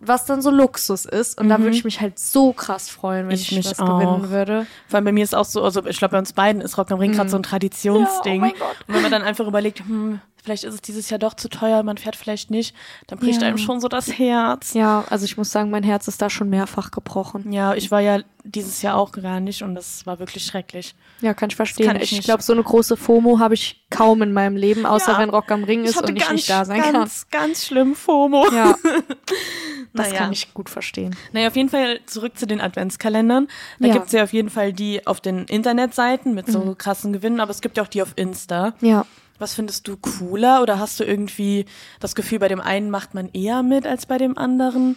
was 0.00 0.26
dann 0.26 0.42
so 0.42 0.50
Luxus 0.50 1.04
ist. 1.06 1.40
Und 1.40 1.48
da 1.48 1.58
würde 1.60 1.74
ich 1.76 1.84
mich 1.84 2.00
halt 2.00 2.18
so 2.18 2.52
krass 2.52 2.90
freuen, 2.90 3.22
wenn 3.22 3.26
Mhm. 3.28 3.32
Ich 3.34 3.50
ich, 3.50 3.56
mich 3.56 3.68
das 3.68 3.78
auch. 3.80 3.98
gewinnen 3.98 4.30
würde. 4.30 4.66
Vor 4.88 4.96
allem 4.96 5.04
bei 5.04 5.12
mir 5.12 5.24
ist 5.24 5.34
auch 5.34 5.44
so, 5.44 5.62
also 5.62 5.84
ich 5.86 5.98
glaube 5.98 6.12
bei 6.12 6.18
uns 6.18 6.32
beiden 6.32 6.60
ist 6.60 6.76
Rock 6.78 6.90
am 6.90 6.98
Ring 6.98 7.12
gerade 7.12 7.30
so 7.30 7.36
ein 7.36 7.42
Traditionsding. 7.42 8.44
Ja, 8.44 8.52
oh. 8.60 8.64
Und 8.88 8.94
wenn 8.94 9.02
man 9.02 9.10
dann 9.10 9.22
einfach 9.22 9.46
überlegt, 9.46 9.80
hm, 9.80 10.20
vielleicht 10.44 10.64
ist 10.64 10.74
es 10.74 10.82
dieses 10.82 11.08
Jahr 11.10 11.18
doch 11.18 11.34
zu 11.34 11.48
teuer, 11.48 11.82
man 11.82 11.96
fährt 11.98 12.16
vielleicht 12.16 12.50
nicht, 12.50 12.76
dann 13.06 13.18
bricht 13.18 13.40
Ja. 13.42 13.48
einem 13.48 13.58
schon 13.58 13.80
so 13.80 13.88
das 13.88 14.18
Herz. 14.18 14.74
Ja, 14.74 15.04
also 15.10 15.24
ich 15.24 15.36
muss 15.38 15.50
sagen, 15.50 15.70
mein 15.70 15.82
Herz 15.82 16.06
ist 16.06 16.20
da 16.22 16.28
schon 16.30 16.50
mehrfach 16.50 16.90
gebrochen. 16.90 17.50
Ja, 17.52 17.74
ich 17.74 17.90
war 17.90 18.00
ja 18.00 18.20
dieses 18.44 18.82
Jahr 18.82 18.96
auch 18.98 19.10
gar 19.12 19.40
nicht 19.40 19.62
und 19.62 19.74
das 19.74 20.04
war 20.06 20.18
wirklich 20.18 20.44
schrecklich. 20.44 20.94
Ja, 21.22 21.32
kann 21.32 21.48
ich 21.48 21.56
verstehen. 21.56 21.86
kann 21.86 21.96
ich 21.96 22.12
ich 22.12 22.20
glaube, 22.22 22.42
so 22.42 22.52
eine 22.52 22.62
große 22.62 22.96
FOMO 22.98 23.38
habe 23.38 23.54
ich 23.54 23.82
kaum 23.88 24.20
in 24.20 24.34
meinem 24.34 24.56
Leben, 24.56 24.84
außer 24.84 25.12
Ja. 25.12 25.18
wenn 25.18 25.30
Rock 25.30 25.50
am 25.50 25.64
Ring 25.64 25.84
ist 25.84 25.96
und 26.02 26.14
ich 26.16 26.30
nicht 26.30 26.50
da 26.50 26.66
sein 26.66 26.80
ganz, 26.92 27.26
ganz 27.30 27.64
schlimm 27.66 27.94
FOMO. 27.94 28.42
kann. 28.44 28.54
Ja, 28.54 28.74
das 29.94 30.08
Naja. 30.08 30.18
kann 30.18 30.32
ich 30.32 30.52
gut 30.52 30.68
verstehen. 30.68 31.16
Naja, 31.32 31.48
auf 31.48 31.56
jeden 31.56 31.70
Fall 31.70 32.00
zurück 32.06 32.36
zu 32.36 32.46
den 32.46 32.60
Adventskalendern. 32.60 33.48
Da 33.78 33.86
Ja. 33.88 33.92
gibt's 33.94 34.12
ja 34.12 34.22
auf 34.24 34.32
jeden 34.34 34.50
Fall 34.50 34.72
die 34.74 35.06
auf 35.06 35.20
den 35.22 35.44
Internetseiten 35.46 36.34
mit 36.34 36.46
so 36.48 36.58
Mhm. 36.60 36.76
krassen 36.78 37.12
Gewinnen, 37.14 37.40
aber 37.40 37.50
es 37.50 37.60
gibt 37.62 37.76
ja 37.78 37.82
auch 37.82 37.88
die 37.88 38.02
auf 38.02 38.12
Insta. 38.16 38.74
Ja. 38.80 39.06
Was 39.38 39.54
findest 39.54 39.88
du 39.88 39.96
cooler 39.96 40.62
oder 40.62 40.78
hast 40.78 41.00
du 41.00 41.04
irgendwie 41.04 41.66
das 42.00 42.14
Gefühl, 42.14 42.38
bei 42.38 42.48
dem 42.48 42.60
einen 42.60 42.90
macht 42.90 43.14
man 43.14 43.28
eher 43.32 43.62
mit 43.62 43.86
als 43.86 44.06
bei 44.06 44.18
dem 44.18 44.38
anderen? 44.38 44.96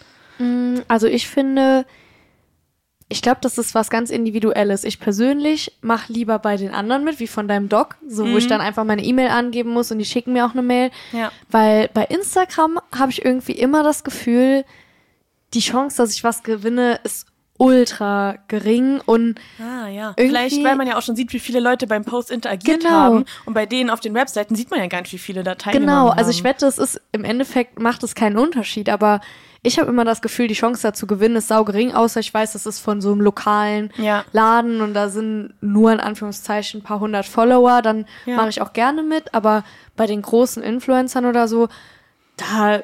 Also 0.88 1.08
ich 1.08 1.28
finde, 1.28 1.86
ich 3.10 3.22
glaube, 3.22 3.40
das 3.42 3.58
ist 3.58 3.74
was 3.74 3.90
ganz 3.90 4.10
Individuelles. 4.10 4.84
Ich 4.84 5.00
persönlich 5.00 5.78
mache 5.82 6.12
lieber 6.12 6.40
bei 6.40 6.58
den 6.58 6.74
anderen 6.74 7.04
mit, 7.06 7.20
wie 7.20 7.28
von 7.28 7.48
deinem 7.48 7.70
Doc, 7.70 7.96
so 8.08 8.30
wo 8.30 8.38
ich 8.38 8.48
dann 8.48 8.62
einfach 8.62 8.84
meine 8.84 9.04
E-Mail 9.04 9.30
angeben 9.30 9.72
muss 9.72 9.92
und 9.92 10.00
die 10.00 10.06
schicken 10.06 10.34
mir 10.34 10.46
auch 10.46 10.52
eine 10.52 10.62
Mail. 10.62 10.92
Ja. 11.14 11.32
Weil 11.50 11.90
bei 11.94 12.04
Instagram 12.04 12.80
habe 12.94 13.12
ich 13.12 13.24
irgendwie 13.24 13.54
immer 13.54 13.82
das 13.82 14.04
Gefühl, 14.04 14.66
die 15.54 15.62
Chance, 15.62 15.98
dass 15.98 16.14
ich 16.14 16.26
was 16.26 16.44
gewinne, 16.44 17.00
ist 17.04 17.27
ultra 17.58 18.38
gering 18.48 19.00
und 19.06 19.40
Ah, 19.60 19.88
ja. 19.88 20.14
Vielleicht, 20.18 20.64
weil 20.64 20.76
man 20.76 20.88
ja 20.88 20.98
auch 20.98 21.02
schon 21.02 21.16
sieht, 21.16 21.34
wie 21.34 21.40
viele 21.40 21.60
Leute 21.60 21.88
beim 21.88 22.06
Post 22.06 22.32
interagiert 22.32 22.82
Genau. 22.82 22.90
haben. 22.92 23.26
Und 23.46 23.54
bei 23.54 23.66
denen 23.66 23.90
auf 23.90 24.00
den 24.00 24.14
Webseiten 24.14 24.56
sieht 24.56 24.72
man 24.72 24.80
ja 24.80 24.88
gar 24.88 25.02
nicht, 25.02 25.14
wie 25.14 25.18
viele 25.18 25.44
da 25.44 25.56
teilgenommen 25.56 25.88
Genau, 25.90 26.10
also 26.10 26.30
ich 26.32 26.44
wette, 26.44 26.66
es 26.68 26.78
ist 26.78 27.02
im 27.12 27.24
Endeffekt 27.24 27.80
macht 27.80 28.04
es 28.04 28.16
keinen 28.16 28.38
Unterschied, 28.38 28.90
aber 28.90 29.22
ich 29.64 29.80
habe 29.80 29.90
immer 29.90 30.06
das 30.06 30.22
Gefühl, 30.22 30.48
die 30.48 30.54
Chance 30.54 30.84
da 30.84 30.94
zu 30.94 31.08
gewinnen 31.08 31.36
ist 31.38 31.48
sau 31.48 31.64
gering, 31.66 31.92
außer 31.94 32.20
ich 32.20 32.34
weiß, 32.34 32.54
das 32.54 32.66
ist 32.66 32.80
von 32.80 33.02
so 33.02 33.12
einem 33.12 33.22
lokalen 33.22 33.92
Ja. 33.98 34.24
Laden 34.32 34.82
und 34.82 34.94
da 34.94 35.10
sind 35.10 35.54
nur 35.62 35.92
in 35.92 36.00
Anführungszeichen 36.00 36.82
ein 36.82 36.84
paar 36.84 37.00
hundert 37.00 37.26
Follower, 37.26 37.82
dann 37.82 38.06
Ja. 38.26 38.36
mache 38.38 38.50
ich 38.50 38.62
auch 38.62 38.72
gerne 38.74 39.02
mit, 39.04 39.34
aber 39.34 39.64
bei 39.96 40.06
den 40.06 40.22
großen 40.22 40.62
Influencern 40.62 41.26
oder 41.26 41.48
so, 41.48 41.68
da 42.38 42.82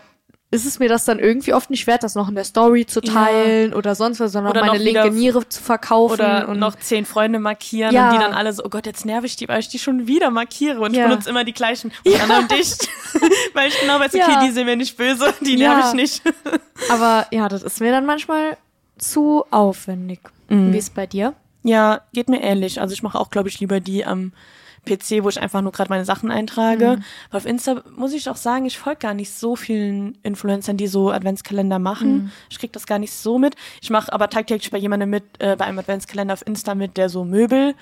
ist 0.54 0.66
es 0.66 0.80
mir 0.80 0.88
das 0.88 1.04
dann 1.06 1.20
irgendwie 1.20 1.54
oft 1.54 1.70
nicht 1.70 1.88
wert, 1.88 2.04
das 2.04 2.16
noch 2.16 2.30
in 2.30 2.36
der 2.36 2.44
Story 2.44 2.86
zu 2.86 3.02
teilen 3.02 3.74
oder 3.74 3.96
sonst 3.96 4.20
was, 4.20 4.32
sondern 4.32 4.52
Oder 4.52 4.66
meine 4.66 4.78
linke 4.82 5.12
Niere 5.12 5.48
zu 5.50 5.62
verkaufen 5.62 6.14
Oder 6.14 6.48
und 6.48 6.60
noch 6.60 6.76
zehn 6.76 7.06
Freunde 7.06 7.40
markieren 7.40 7.94
Ja. 7.94 8.10
und 8.10 8.16
die 8.16 8.20
dann 8.24 8.34
alle 8.34 8.54
so, 8.54 8.64
oh 8.64 8.70
Gott, 8.70 8.86
jetzt 8.86 9.06
nerv 9.06 9.24
ich 9.26 9.36
die, 9.36 9.48
weil 9.48 9.60
ich 9.60 9.68
die 9.70 9.80
schon 9.80 10.08
wieder 10.08 10.30
markiere 10.30 10.80
und 10.80 10.94
Ja. 10.96 11.04
ich 11.04 11.10
benutze 11.10 11.30
immer 11.30 11.44
die 11.44 11.54
gleichen 11.54 11.92
und 12.06 12.20
dann 12.20 12.32
am 12.32 12.48
dicht. 12.48 12.88
weil 13.54 13.68
ich 13.70 13.80
genau 13.80 14.00
weiß, 14.00 14.14
okay, 14.14 14.20
Ja. 14.32 14.46
die 14.46 14.52
sind 14.52 14.66
mir 14.66 14.76
nicht 14.78 14.96
böse, 14.96 15.34
die 15.42 15.58
Ja. 15.58 15.76
nerv 15.76 15.88
ich 15.90 15.94
nicht. 15.94 16.22
aber 16.90 17.26
ja, 17.32 17.50
das 17.50 17.64
ist 17.64 17.80
mir 17.82 17.92
dann 17.92 18.06
manchmal 18.06 18.58
zu 18.98 19.44
aufwendig. 19.52 20.20
Mhm. 20.50 20.72
Wie 20.72 20.78
ist 20.78 20.84
es 20.86 20.90
bei 20.92 21.08
dir? 21.08 21.34
Ja, 21.64 22.02
geht 22.14 22.30
mir 22.30 22.42
ähnlich. 22.42 22.80
Also 22.82 22.94
ich 22.94 23.02
mache 23.04 23.20
auch, 23.20 23.30
glaube 23.30 23.50
ich, 23.50 23.60
lieber 23.60 23.80
die 23.80 24.06
am 24.06 24.34
PC, 24.86 25.24
wo 25.24 25.30
ich 25.30 25.40
einfach 25.42 25.62
nur 25.62 25.72
gerade 25.72 25.90
meine 25.90 26.06
Sachen 26.06 26.32
eintrage. 26.32 27.00
Weil 27.32 27.38
auf 27.38 27.46
Insta 27.46 27.82
muss 27.96 28.14
ich 28.14 28.30
auch 28.30 28.36
sagen, 28.36 28.66
ich 28.66 28.78
folge 28.78 29.00
gar 29.00 29.14
nicht 29.14 29.32
so 29.34 29.56
vielen 29.56 30.18
Influencern, 30.24 30.78
die 30.78 30.88
so 30.88 31.12
Adventskalender 31.12 31.80
machen. 31.80 32.32
Ich 32.50 32.60
krieg 32.60 32.72
das 32.74 32.86
gar 32.86 33.00
nicht 33.00 33.14
so 33.14 33.40
mit. 33.40 33.56
Ich 33.82 33.90
mache 33.90 34.12
aber 34.12 34.30
tagtäglich 34.30 34.72
bei 34.72 34.78
jemandem 34.78 35.10
mit, 35.10 35.24
äh, 35.40 35.56
bei 35.56 35.66
einem 35.66 35.80
Adventskalender 35.80 36.34
auf 36.34 36.46
Insta 36.46 36.76
mit, 36.76 36.98
der 36.98 37.10
so 37.10 37.24
Möbel 37.26 37.76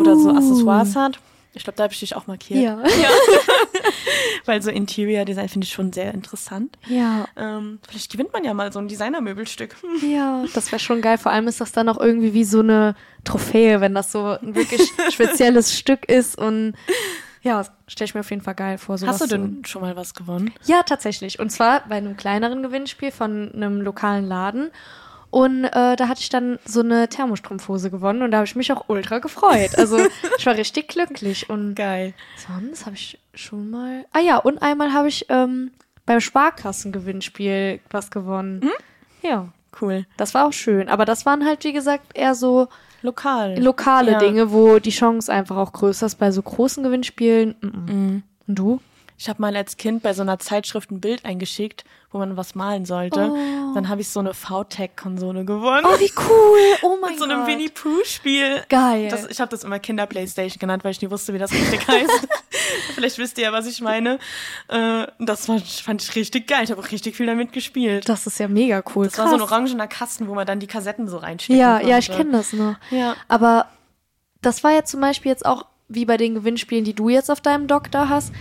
oder 0.00 0.16
so 0.16 0.30
Accessoires 0.30 0.96
hat. 0.96 1.18
Ich 1.54 1.64
glaube, 1.64 1.76
da 1.76 1.84
habe 1.84 1.92
ich 1.92 2.00
dich 2.00 2.16
auch 2.16 2.26
markiert. 2.26 2.62
Ja. 2.62 2.78
Weil 4.44 4.62
so 4.62 4.70
Interior 4.70 5.24
Design 5.24 5.48
finde 5.48 5.66
ich 5.66 5.72
schon 5.72 5.92
sehr 5.92 6.12
interessant. 6.14 6.76
Ja. 6.88 7.26
Ähm, 7.36 7.78
vielleicht 7.88 8.10
gewinnt 8.12 8.32
man 8.32 8.44
ja 8.44 8.54
mal 8.54 8.72
so 8.72 8.78
ein 8.78 8.88
Designermöbelstück. 8.88 9.76
Ja, 10.02 10.44
das 10.54 10.72
wäre 10.72 10.80
schon 10.80 11.00
geil. 11.00 11.16
Vor 11.16 11.32
allem 11.32 11.46
ist 11.46 11.60
das 11.60 11.70
dann 11.72 11.88
auch 11.88 11.98
irgendwie 11.98 12.34
wie 12.34 12.44
so 12.44 12.60
eine 12.60 12.94
Trophäe, 13.24 13.80
wenn 13.80 13.94
das 13.94 14.10
so 14.10 14.36
ein 14.42 14.54
wirklich 14.54 14.82
spezielles 15.10 15.78
Stück 15.78 16.08
ist 16.08 16.36
und 16.36 16.74
ja, 17.42 17.64
stelle 17.88 18.06
ich 18.06 18.14
mir 18.14 18.20
auf 18.20 18.30
jeden 18.30 18.42
Fall 18.42 18.54
geil 18.54 18.78
vor. 18.78 18.96
Hast 19.00 19.20
du 19.20 19.26
denn 19.26 19.64
schon 19.64 19.82
mal 19.82 19.96
was 19.96 20.14
gewonnen? 20.14 20.52
Ja, 20.64 20.82
tatsächlich. 20.82 21.40
Und 21.40 21.50
zwar 21.50 21.86
bei 21.88 21.96
einem 21.96 22.16
kleineren 22.16 22.62
Gewinnspiel 22.62 23.10
von 23.10 23.52
einem 23.52 23.80
lokalen 23.80 24.26
Laden. 24.26 24.70
Und 25.32 25.64
äh, 25.64 25.96
da 25.96 26.08
hatte 26.08 26.20
ich 26.20 26.28
dann 26.28 26.58
so 26.66 26.80
eine 26.80 27.08
Thermostrumpfhose 27.08 27.90
gewonnen 27.90 28.20
und 28.20 28.32
da 28.32 28.36
habe 28.36 28.44
ich 28.44 28.54
mich 28.54 28.70
auch 28.70 28.84
ultra 28.90 29.18
gefreut. 29.18 29.78
Also 29.78 29.98
ich 30.38 30.44
war 30.44 30.54
richtig 30.56 30.88
glücklich. 30.88 31.48
Und 31.48 31.74
Geil. 31.74 32.12
sonst 32.36 32.84
habe 32.84 32.96
ich 32.96 33.18
schon 33.32 33.70
mal. 33.70 34.04
Ah 34.12 34.20
ja, 34.20 34.36
und 34.36 34.60
einmal 34.60 34.92
habe 34.92 35.08
ich 35.08 35.24
ähm, 35.30 35.70
beim 36.04 36.20
Sparkassengewinnspiel 36.20 37.80
was 37.90 38.10
gewonnen. 38.10 38.70
Ja, 39.22 39.48
Cool. 39.80 40.04
das 40.18 40.34
war 40.34 40.46
auch 40.46 40.52
schön. 40.52 40.90
Aber 40.90 41.06
das 41.06 41.24
waren 41.24 41.46
halt, 41.46 41.64
wie 41.64 41.72
gesagt, 41.72 42.14
eher 42.14 42.34
so 42.34 42.68
Lokal. 43.00 43.58
lokale 43.58 44.12
Ja. 44.12 44.18
Dinge, 44.18 44.52
wo 44.52 44.80
die 44.80 44.90
Chance 44.90 45.32
einfach 45.32 45.56
auch 45.56 45.72
größer 45.72 46.04
ist. 46.04 46.16
Bei 46.16 46.30
so 46.30 46.42
großen 46.42 46.82
Gewinnspielen. 46.84 47.54
Mm 47.62 47.66
-mm. 47.66 48.22
Und 48.48 48.54
du? 48.58 48.80
Ich 49.22 49.28
habe 49.28 49.40
mal 49.40 49.54
als 49.54 49.76
Kind 49.76 50.02
bei 50.02 50.14
so 50.14 50.22
einer 50.22 50.40
Zeitschrift 50.40 50.90
ein 50.90 51.00
Bild 51.00 51.24
eingeschickt, 51.24 51.84
wo 52.10 52.18
man 52.18 52.36
was 52.36 52.56
malen 52.56 52.84
sollte. 52.84 53.30
Oh. 53.32 53.72
Dann 53.72 53.88
habe 53.88 54.00
ich 54.00 54.08
so 54.08 54.18
eine 54.18 54.34
VTech-Konsole 54.34 55.44
gewonnen. 55.44 55.86
Oh, 55.88 55.96
wie 56.00 56.10
cool! 56.28 56.58
Oh 56.82 56.98
mein 57.00 57.10
Mit 57.10 57.20
so 57.20 57.26
einem 57.26 57.38
Gott. 57.38 57.46
Winnie 57.46 57.68
Pooh-Spiel. 57.68 58.64
Geil. 58.68 59.10
Das, 59.10 59.28
ich 59.28 59.40
habe 59.40 59.48
das 59.48 59.62
immer 59.62 59.78
Kinder-Playstation 59.78 60.58
genannt, 60.58 60.82
weil 60.82 60.90
ich 60.90 61.00
nie 61.00 61.08
wusste, 61.08 61.32
wie 61.32 61.38
das 61.38 61.52
richtig 61.52 61.86
heißt. 61.86 62.28
Vielleicht 62.96 63.16
wisst 63.18 63.38
ihr 63.38 63.44
ja, 63.44 63.52
was 63.52 63.68
ich 63.68 63.80
meine. 63.80 64.18
Äh, 64.66 65.06
das 65.20 65.48
war, 65.48 65.60
fand 65.60 66.02
ich 66.02 66.16
richtig 66.16 66.48
geil. 66.48 66.64
Ich 66.64 66.72
habe 66.72 66.80
auch 66.82 66.90
richtig 66.90 67.14
viel 67.14 67.26
damit 67.26 67.52
gespielt. 67.52 68.08
Das 68.08 68.26
ist 68.26 68.40
ja 68.40 68.48
mega 68.48 68.82
cool. 68.96 69.04
Das 69.06 69.18
war 69.18 69.28
so 69.28 69.34
ein 69.34 69.38
Krass. 69.38 69.52
orangener 69.52 69.86
Kasten, 69.86 70.26
wo 70.26 70.34
man 70.34 70.48
dann 70.48 70.58
die 70.58 70.66
Kassetten 70.66 71.06
so 71.06 71.18
reinstecken 71.18 71.60
Ja, 71.60 71.74
konnte. 71.76 71.90
ja, 71.90 71.98
ich 71.98 72.10
kenne 72.10 72.32
das 72.32 72.52
noch. 72.54 72.74
Ja. 72.90 73.14
Aber 73.28 73.66
das 74.40 74.64
war 74.64 74.72
ja 74.72 74.82
zum 74.82 75.00
Beispiel 75.00 75.30
jetzt 75.30 75.46
auch 75.46 75.66
wie 75.86 76.06
bei 76.06 76.16
den 76.16 76.34
Gewinnspielen, 76.34 76.84
die 76.84 76.94
du 76.94 77.08
jetzt 77.08 77.30
auf 77.30 77.40
deinem 77.40 77.68
Dock 77.68 77.88
da 77.92 78.08
hast, 78.08 78.32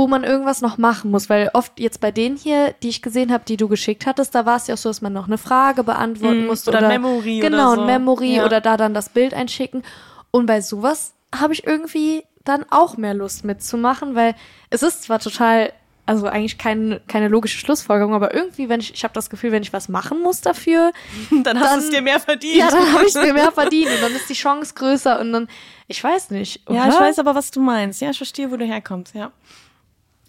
wo 0.00 0.06
man 0.08 0.24
irgendwas 0.24 0.60
noch 0.62 0.78
machen 0.78 1.10
muss. 1.10 1.28
Weil 1.30 1.50
oft 1.54 1.78
jetzt 1.78 2.00
bei 2.00 2.10
denen 2.10 2.36
hier, 2.36 2.74
die 2.82 2.88
ich 2.88 3.02
gesehen 3.02 3.32
habe, 3.32 3.44
die 3.46 3.56
du 3.56 3.68
geschickt 3.68 4.06
hattest, 4.06 4.34
da 4.34 4.46
war 4.46 4.56
es 4.56 4.66
ja 4.66 4.74
auch 4.74 4.78
so, 4.78 4.88
dass 4.88 5.02
man 5.02 5.12
noch 5.12 5.26
eine 5.26 5.38
Frage 5.38 5.84
beantworten 5.84 6.44
Mm, 6.44 6.46
musste. 6.46 6.70
oder 6.70 6.80
ein 6.88 6.88
Memory 7.02 7.40
oder 7.40 7.50
Genau, 7.50 7.74
so. 7.74 7.80
ein 7.82 7.86
Memory 7.86 8.36
Ja. 8.36 8.44
oder 8.46 8.60
da 8.60 8.76
dann 8.76 8.94
das 8.94 9.08
Bild 9.10 9.34
einschicken. 9.34 9.82
Und 10.30 10.46
bei 10.46 10.60
sowas 10.60 11.12
habe 11.34 11.52
ich 11.52 11.66
irgendwie 11.66 12.24
dann 12.44 12.64
auch 12.70 12.96
mehr 12.96 13.14
Lust 13.14 13.44
mitzumachen, 13.44 14.14
weil 14.14 14.34
es 14.70 14.82
ist 14.82 15.02
zwar 15.04 15.18
total, 15.20 15.72
also 16.06 16.26
eigentlich 16.26 16.56
kein, 16.58 17.00
keine 17.06 17.28
logische 17.28 17.58
Schlussfolgerung, 17.58 18.14
aber 18.14 18.34
irgendwie, 18.34 18.68
wenn 18.68 18.80
ich, 18.80 18.94
ich 18.94 19.04
habe 19.04 19.12
das 19.14 19.28
Gefühl, 19.30 19.52
wenn 19.52 19.62
ich 19.62 19.72
was 19.72 19.88
machen 19.88 20.22
muss 20.22 20.40
dafür, 20.40 20.92
Dann 21.44 21.60
hast 21.60 21.74
du 21.76 21.80
es 21.80 21.90
dir 21.90 22.00
mehr 22.02 22.18
verdient. 22.18 22.56
ja, 22.56 22.70
dann 22.70 22.92
habe 22.94 23.04
ich 23.06 23.14
mir 23.14 23.34
mehr 23.34 23.52
verdient 23.60 23.90
und 23.94 24.02
dann 24.02 24.12
ist 24.16 24.28
die 24.30 24.34
Chance 24.34 24.72
größer 24.74 25.20
und 25.20 25.32
dann, 25.32 25.48
ich 25.86 26.02
weiß 26.02 26.30
nicht. 26.30 26.62
Ja, 26.68 26.84
oder? 26.84 26.88
ich 26.94 27.00
weiß 27.00 27.18
aber, 27.18 27.34
was 27.34 27.50
du 27.50 27.60
meinst. 27.60 28.00
Ja, 28.00 28.10
ich 28.10 28.16
verstehe, 28.16 28.50
wo 28.50 28.56
du 28.56 28.64
herkommst, 28.64 29.14
ja. 29.14 29.30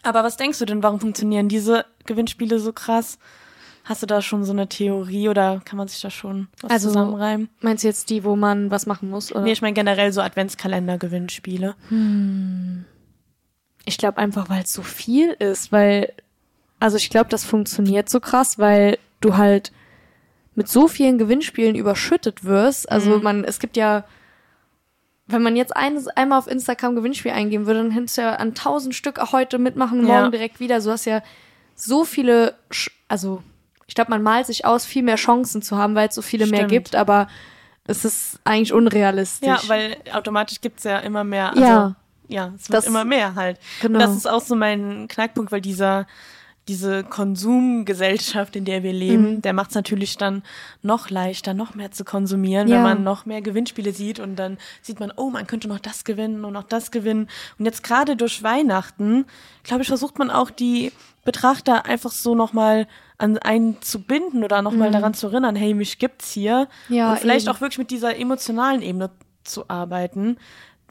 Aber 0.03 0.23
was 0.23 0.37
denkst 0.37 0.59
du 0.59 0.65
denn, 0.65 0.81
warum 0.83 0.99
funktionieren 0.99 1.47
diese 1.49 1.85
Gewinnspiele 2.05 2.59
so 2.59 2.73
krass? 2.73 3.17
Hast 3.83 4.01
du 4.03 4.05
da 4.07 4.21
schon 4.21 4.43
so 4.43 4.51
eine 4.51 4.67
Theorie 4.69 5.27
oder 5.29 5.61
kann 5.65 5.77
man 5.77 5.87
sich 5.87 6.01
da 6.01 6.09
schon 6.11 6.47
was 6.61 6.71
Also- 6.71 6.87
zusammenreimen? 6.89 7.49
Meinst 7.61 7.83
du 7.83 7.87
jetzt 7.87 8.09
die, 8.09 8.23
wo 8.23 8.35
man 8.35 8.69
was 8.71 8.85
machen 8.85 9.09
muss? 9.09 9.31
Oder? 9.31 9.41
Nee, 9.41 9.51
ich 9.53 9.61
meine 9.61 9.73
generell 9.73 10.11
so 10.13 10.21
Adventskalender-Gewinnspiele. 10.21 11.75
Ich 13.85 13.97
glaube 13.97 14.17
einfach, 14.17 14.49
weil 14.49 14.63
es 14.63 14.73
so 14.73 14.83
viel 14.83 15.31
ist, 15.31 15.71
weil, 15.71 16.13
also 16.79 16.97
ich 16.97 17.09
glaube, 17.09 17.29
das 17.29 17.43
funktioniert 17.43 18.09
so 18.09 18.19
krass, 18.19 18.59
weil 18.59 18.97
du 19.19 19.37
halt 19.37 19.71
mit 20.53 20.67
so 20.67 20.87
vielen 20.87 21.17
Gewinnspielen 21.17 21.75
überschüttet 21.75 22.43
wirst. 22.43 22.91
Also 22.91 23.17
Mhm. 23.17 23.23
man, 23.23 23.43
es 23.43 23.59
gibt 23.59 23.77
ja, 23.77 24.03
wenn 25.27 25.41
man 25.41 25.55
jetzt 25.55 25.75
eines, 25.75 26.07
einmal 26.07 26.39
auf 26.39 26.47
Instagram 26.47 26.95
Gewinnspiel 26.95 27.31
eingeben 27.31 27.65
würde, 27.65 27.81
dann 27.83 27.91
hättest 27.91 28.17
du 28.17 28.21
ja 28.21 28.35
an 28.35 28.53
tausend 28.53 28.95
Stück 28.95 29.19
heute 29.31 29.57
mitmachen, 29.59 30.03
morgen 30.03 30.25
Ja. 30.25 30.29
direkt 30.29 30.59
wieder. 30.59 30.79
Du 30.81 30.91
hast 30.91 31.05
ja 31.05 31.21
so 31.75 32.03
viele, 32.05 32.55
Sch- 32.71 32.91
also 33.07 33.41
ich 33.87 33.95
glaube, 33.95 34.11
man 34.11 34.21
malt 34.23 34.45
sich 34.47 34.65
aus, 34.65 34.85
viel 34.85 35.03
mehr 35.03 35.15
Chancen 35.17 35.61
zu 35.61 35.77
haben, 35.77 35.95
weil 35.95 36.09
es 36.09 36.15
so 36.15 36.21
viele 36.21 36.45
mehr 36.47 36.59
Stimmt. 36.59 36.71
gibt, 36.71 36.95
aber 36.95 37.27
es 37.85 38.05
ist 38.05 38.39
eigentlich 38.43 38.73
unrealistisch. 38.73 39.47
Ja, 39.47 39.59
weil 39.67 39.97
automatisch 40.13 40.61
gibt's 40.61 40.83
ja 40.83 40.99
immer 40.99 41.23
mehr. 41.23 41.49
Also, 41.49 41.61
Ja. 41.63 41.95
Ja, 42.27 42.53
es 42.55 42.69
wird 42.69 42.77
Das- 42.77 42.85
immer 42.85 43.03
mehr 43.03 43.35
halt. 43.35 43.59
Genau. 43.81 43.95
Und 43.95 43.99
das 44.05 44.15
ist 44.15 44.25
auch 44.29 44.39
so 44.41 44.55
mein 44.55 45.07
Knackpunkt, 45.09 45.51
weil 45.51 45.59
dieser 45.59 46.07
diese 46.71 47.03
Konsumgesellschaft, 47.03 48.55
in 48.55 48.65
der 48.65 48.81
wir 48.83 48.93
leben, 48.93 49.35
Mhm. 49.35 49.41
der 49.41 49.53
macht 49.53 49.69
es 49.71 49.75
natürlich 49.75 50.17
dann 50.17 50.41
noch 50.81 51.09
leichter, 51.09 51.53
noch 51.53 51.75
mehr 51.75 51.91
zu 51.91 52.03
konsumieren, 52.05 52.67
Ja. 52.67 52.77
wenn 52.77 52.83
man 52.83 53.03
noch 53.03 53.25
mehr 53.25 53.41
Gewinnspiele 53.41 53.91
sieht 53.91 54.19
und 54.19 54.37
dann 54.37 54.57
sieht 54.81 54.99
man, 54.99 55.11
oh, 55.17 55.29
man 55.29 55.47
könnte 55.47 55.67
noch 55.67 55.79
das 55.79 56.03
gewinnen 56.03 56.45
und 56.45 56.53
noch 56.53 56.63
das 56.63 56.91
gewinnen. 56.91 57.27
Und 57.59 57.65
jetzt 57.65 57.83
gerade 57.83 58.15
durch 58.15 58.41
Weihnachten, 58.43 59.25
glaube 59.63 59.81
ich, 59.81 59.87
versucht 59.89 60.17
man 60.17 60.29
auch 60.31 60.49
die 60.49 60.91
Betrachter 61.25 61.85
einfach 61.85 62.11
so 62.11 62.35
nochmal 62.35 62.87
an 63.17 63.37
einen 63.37 63.81
zu 63.81 64.01
binden 64.01 64.43
oder 64.43 64.61
nochmal 64.61 64.89
daran 64.91 65.13
zu 65.13 65.27
erinnern, 65.27 65.55
hey, 65.55 65.73
mich 65.73 65.99
gibt's 65.99 66.31
hier. 66.31 66.67
Mhm. 66.89 66.95
Ja, 66.95 67.11
und 67.11 67.19
vielleicht 67.19 67.47
eben. 67.47 67.55
auch 67.55 67.61
wirklich 67.61 67.77
mit 67.79 67.91
dieser 67.91 68.15
emotionalen 68.17 68.81
Ebene 68.81 69.09
zu 69.43 69.69
arbeiten. 69.69 70.37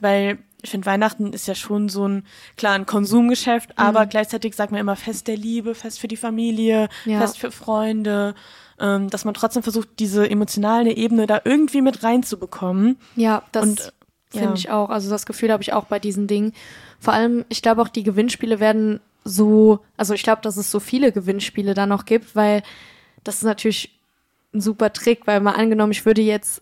Weil 0.01 0.37
ich 0.63 0.69
finde, 0.69 0.85
Weihnachten 0.85 1.33
ist 1.33 1.47
ja 1.47 1.55
schon 1.55 1.89
so 1.89 2.07
ein, 2.07 2.23
klar, 2.55 2.73
ein 2.75 2.85
Konsumgeschäft, 2.85 3.69
Mhm. 3.69 3.75
aber 3.77 4.05
gleichzeitig 4.05 4.55
sagt 4.55 4.71
man 4.71 4.79
immer 4.81 4.95
Fest 4.95 5.27
der 5.27 5.37
Liebe, 5.37 5.73
Fest 5.73 5.99
für 5.99 6.07
die 6.07 6.17
Familie, 6.17 6.87
Ja. 7.05 7.19
Fest 7.19 7.39
für 7.39 7.49
Freunde, 7.51 8.35
ähm, 8.79 9.09
dass 9.09 9.25
man 9.25 9.33
trotzdem 9.33 9.63
versucht, 9.63 9.87
diese 9.97 10.29
emotionale 10.29 10.91
Ebene 10.95 11.25
da 11.25 11.41
irgendwie 11.45 11.81
mit 11.81 12.03
reinzubekommen. 12.03 12.97
Ja, 13.15 13.41
das 13.51 13.63
Und, 13.63 13.93
finde 14.29 14.47
ja. 14.49 14.53
ich 14.53 14.69
auch. 14.69 14.89
Also 14.89 15.09
das 15.09 15.25
Gefühl 15.25 15.51
habe 15.51 15.63
ich 15.63 15.73
auch 15.73 15.85
bei 15.85 15.97
diesen 15.99 16.27
Dingen. 16.27 16.53
Vor 16.99 17.13
allem, 17.13 17.43
ich 17.49 17.61
glaube 17.63 17.81
auch, 17.81 17.87
die 17.89 18.03
Gewinnspiele 18.03 18.59
werden 18.59 18.99
so, 19.23 19.79
also 19.97 20.13
ich 20.13 20.21
glaube, 20.23 20.41
dass 20.43 20.57
es 20.57 20.69
so 20.71 20.79
viele 20.79 21.11
Gewinnspiele 21.11 21.73
da 21.73 21.85
noch 21.87 22.05
gibt, 22.05 22.35
weil 22.35 22.61
das 23.23 23.35
ist 23.37 23.43
natürlich 23.43 23.97
ein 24.53 24.61
super 24.61 24.93
Trick, 24.93 25.25
weil 25.27 25.41
mal 25.41 25.51
angenommen, 25.55 25.91
ich 25.91 26.05
würde 26.05 26.21
jetzt, 26.21 26.61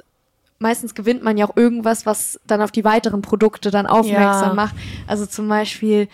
meistens 0.60 0.94
gewinnt 0.96 1.24
man 1.24 1.38
ja 1.38 1.48
auch 1.48 1.56
irgendwas, 1.58 2.06
was 2.06 2.40
dann 2.46 2.62
auf 2.62 2.72
die 2.72 2.84
weiteren 2.84 3.22
Produkte 3.22 3.72
dann 3.72 3.88
aufmerksam 3.88 4.50
Ja. 4.50 4.54
macht. 4.54 4.76
Also 5.08 5.26
zum 5.26 5.48
Beispiel, 5.48 6.08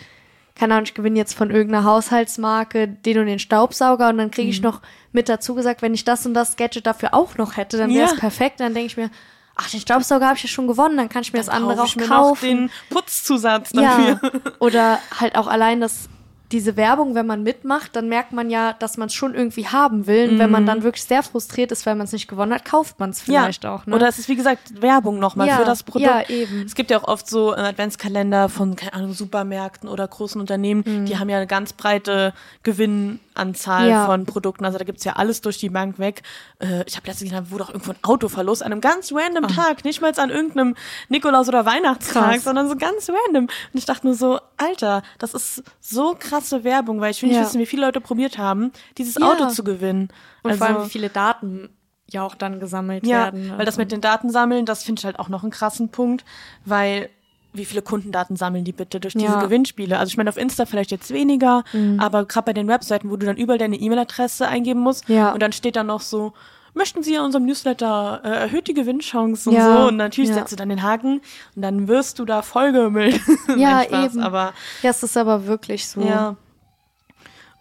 keine 0.56 0.74
Ahnung, 0.76 0.86
ich 0.86 0.94
gewinne 0.94 1.18
jetzt 1.18 1.34
von 1.34 1.50
irgendeiner 1.52 1.84
Haushaltsmarke 1.86 2.88
den 2.88 3.20
und 3.20 3.26
den 3.26 3.40
Staubsauger 3.40 4.10
und 4.10 4.18
dann 4.18 4.32
kriege 4.32 4.48
Mhm. 4.48 4.52
ich 4.54 4.62
noch 4.62 4.82
mit 5.12 5.30
dazu 5.30 5.56
gesagt, 5.56 5.82
wenn 5.82 5.94
ich 5.94 6.06
das 6.06 6.26
und 6.26 6.34
das 6.34 6.56
Gadget 6.58 6.86
dafür 6.86 7.14
auch 7.14 7.38
noch 7.38 7.58
hätte, 7.58 7.78
dann 7.78 7.94
wäre 7.94 8.06
es 8.06 8.12
Ja. 8.14 8.18
perfekt. 8.20 8.60
Dann 8.60 8.74
denke 8.74 8.88
ich 8.88 8.98
mir, 8.98 9.10
ach, 9.56 9.70
den 9.70 9.80
Staubsauger 9.80 10.26
habe 10.28 10.38
ich 10.38 10.44
ja 10.44 10.50
schon 10.50 10.68
gewonnen, 10.68 10.98
dann 10.98 11.10
kann 11.10 11.22
ich 11.24 11.34
mir 11.34 11.40
das 11.40 11.50
andere 11.50 11.76
Kaufe 11.76 12.04
auch 12.04 12.08
kaufen. 12.08 12.30
noch 12.30 12.40
den 12.42 12.70
Putzzusatz 12.90 13.72
ja. 13.74 13.82
dafür. 13.82 14.42
Oder 14.60 15.00
halt 15.20 15.38
auch 15.38 15.48
allein 15.48 15.82
das 15.82 16.10
diese 16.56 16.76
Werbung, 16.78 17.16
wenn 17.16 17.28
man 17.28 17.44
mitmacht, 17.44 17.96
dann 17.96 18.08
merkt 18.08 18.32
man 18.32 18.50
ja, 18.50 18.74
dass 18.74 18.96
man 18.98 19.08
es 19.08 19.14
schon 19.14 19.36
irgendwie 19.36 19.68
haben 19.68 20.08
will. 20.08 20.30
Und 20.30 20.40
wenn 20.40 20.50
man 20.50 20.66
dann 20.66 20.84
wirklich 20.84 21.04
sehr 21.04 21.22
frustriert 21.22 21.72
ist, 21.72 21.86
weil 21.86 21.96
man 21.96 22.06
es 22.06 22.14
nicht 22.14 22.28
gewonnen 22.28 22.54
hat, 22.54 22.64
kauft 22.66 23.00
man 23.00 23.10
es 23.10 23.22
vielleicht 23.22 23.66
auch. 23.66 23.86
Ne? 23.86 23.94
Oder 23.96 24.08
es 24.08 24.18
ist, 24.20 24.30
wie 24.30 24.36
gesagt, 24.36 24.82
Werbung 24.82 25.20
nochmal 25.20 25.48
Ja, 25.48 25.58
für 25.58 25.66
das 25.66 25.84
Produkt. 25.84 26.06
ja, 26.10 26.30
eben. 26.30 26.64
Es 26.66 26.74
gibt 26.76 26.92
ja 26.92 27.00
auch 27.00 27.08
oft 27.08 27.30
so 27.30 27.54
äh, 27.54 27.58
Adventskalender 27.60 28.48
von, 28.50 28.76
keine 28.76 28.94
Ahnung, 28.94 29.14
Supermärkten 29.14 29.90
oder 29.90 30.08
großen 30.08 30.40
Unternehmen, 30.40 31.06
die 31.06 31.18
haben 31.20 31.28
ja 31.30 31.38
eine 31.38 31.48
ganz 31.48 31.74
breite 31.74 32.34
Gewinnanzahl 32.64 33.84
Mhm. 33.86 33.90
Ja. 33.90 34.06
von 34.06 34.26
Produkten. 34.26 34.66
Also 34.66 34.78
da 34.78 34.84
gibt's 34.86 35.04
ja 35.04 35.14
alles 35.14 35.42
durch 35.42 35.58
die 35.58 35.70
Bank 35.70 36.00
weg. 36.00 36.24
Äh, 36.60 36.84
ich 36.88 36.96
habe 36.96 37.08
letztens 37.08 37.30
gesehen, 37.30 37.44
da 37.46 37.52
wurde 37.52 37.66
auch 37.66 37.70
irgendwo 37.70 37.92
ein 37.92 37.98
Autoverlust 38.04 38.64
an 38.64 38.72
einem 38.72 38.82
ganz 38.82 39.12
random 39.12 39.48
Tag, 39.48 39.84
nicht 39.84 40.02
mal 40.02 40.14
an 40.18 40.30
irgendeinem 40.30 40.76
Nikolaus- 41.10 41.48
oder 41.50 41.66
Weihnachtstag. 41.66 42.32
Krass. 42.34 42.44
sondern 42.44 42.70
so 42.70 42.76
ganz 42.76 43.10
random. 43.10 43.46
Und 43.46 43.52
ich 43.74 43.86
dachte 43.86 44.06
nur 44.08 44.16
so, 44.16 44.40
Alter, 44.58 45.04
das 45.20 45.34
ist 45.34 45.64
so 45.82 46.16
krasse 46.18 46.64
Werbung, 46.64 47.02
weil 47.02 47.12
ich 47.12 47.22
will 47.22 47.30
nicht 47.30 47.38
Ja. 47.38 47.44
wissen, 47.46 47.60
wie 47.60 47.66
viele 47.66 47.86
Leute 47.86 48.02
probiert 48.02 48.38
haben, 48.38 48.72
dieses 48.98 49.16
Ja. 49.16 49.32
Auto 49.32 49.48
zu 49.50 49.64
gewinnen. 49.64 50.10
und 50.44 50.52
also, 50.52 50.64
vor 50.66 50.68
allem, 50.76 50.86
wie 50.86 50.90
viele 50.90 51.10
Daten 51.10 51.70
ja 52.10 52.24
auch 52.24 52.36
dann 52.36 52.60
gesammelt 52.60 53.06
ja, 53.08 53.26
werden. 53.26 53.48
ne? 53.48 53.58
weil 53.58 53.66
das 53.66 53.78
mit 53.78 53.92
den 53.92 54.00
Daten 54.02 54.30
sammeln, 54.30 54.66
das 54.66 54.84
finde 54.84 55.00
ich 55.00 55.06
halt 55.06 55.20
auch 55.20 55.28
noch 55.30 55.42
einen 55.44 55.52
krassen 55.52 55.90
Punkt, 55.90 56.24
weil 56.66 57.10
wie 57.54 57.66
viele 57.66 57.82
Kundendaten 57.82 58.36
sammeln 58.36 58.66
die 58.66 58.74
bitte 58.74 59.00
durch 59.00 59.14
diese 59.14 59.26
Ja. 59.26 59.38
Mhm. 59.38 59.42
Gewinnspiele? 59.44 59.98
Also 59.98 60.10
ich 60.12 60.18
meine 60.18 60.30
auf 60.30 60.36
Insta 60.38 60.66
vielleicht 60.66 60.92
jetzt 60.92 61.12
weniger, 61.14 61.64
aber 61.98 62.26
gerade 62.26 62.46
bei 62.48 62.54
den 62.54 62.68
Webseiten, 62.68 63.10
wo 63.10 63.16
du 63.16 63.26
dann 63.26 63.38
überall 63.38 63.58
deine 63.58 63.78
E-Mail-Adresse 63.78 64.46
eingeben 64.48 64.82
musst 64.82 65.08
Ja. 65.10 65.32
und 65.32 65.42
dann 65.42 65.54
steht 65.54 65.78
dann 65.78 65.88
noch 65.88 66.02
so, 66.02 66.34
möchten 66.76 67.02
Sie 67.04 67.16
in 67.16 67.22
unserem 67.22 67.46
Newsletter 67.46 68.22
äh, 68.24 68.30
erhöht 68.30 68.68
die 68.68 68.74
Gewinnchance 68.74 69.50
und 69.50 69.56
Ja, 69.56 69.82
so 69.82 69.88
und 69.88 69.98
natürlich 69.98 70.30
ja. 70.30 70.36
setzt 70.36 70.52
du 70.52 70.56
dann 70.56 70.70
den 70.70 70.84
Haken 70.84 71.22
und 71.56 71.62
dann 71.62 71.88
wirst 71.88 72.20
du 72.20 72.26
da 72.26 72.42
vollgemüllt. 72.42 73.20
ja, 73.58 73.84
Spaß, 73.84 74.14
eben. 74.14 74.24
Aber 74.24 74.54
ja, 74.84 74.92
es 74.92 75.02
ist 75.02 75.18
aber 75.18 75.48
wirklich 75.48 75.88
so. 75.88 76.02
ja. 76.02 76.36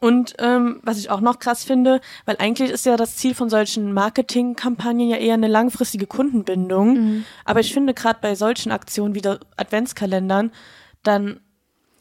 Und 0.01 0.35
ähm, 0.39 0.81
was 0.83 0.99
ich 0.99 1.09
auch 1.09 1.23
noch 1.23 1.39
krass 1.39 1.65
finde, 1.65 2.03
weil 2.27 2.37
eigentlich 2.39 2.71
ist 2.71 2.85
ja 2.85 2.99
das 2.99 3.17
Ziel 3.17 3.35
von 3.35 3.49
solchen 3.49 3.95
Marketingkampagnen 3.95 5.09
ja 5.09 5.17
eher 5.17 5.33
eine 5.33 5.49
langfristige 5.49 6.07
Kundenbindung. 6.07 7.25
Aber 7.47 7.61
ich 7.61 7.73
finde 7.73 7.95
gerade 7.95 8.19
bei 8.21 8.35
solchen 8.35 8.71
Aktionen 8.71 9.15
wie 9.15 9.23
der 9.23 9.41
Adventskalendern, 9.57 10.51
dann 11.05 11.41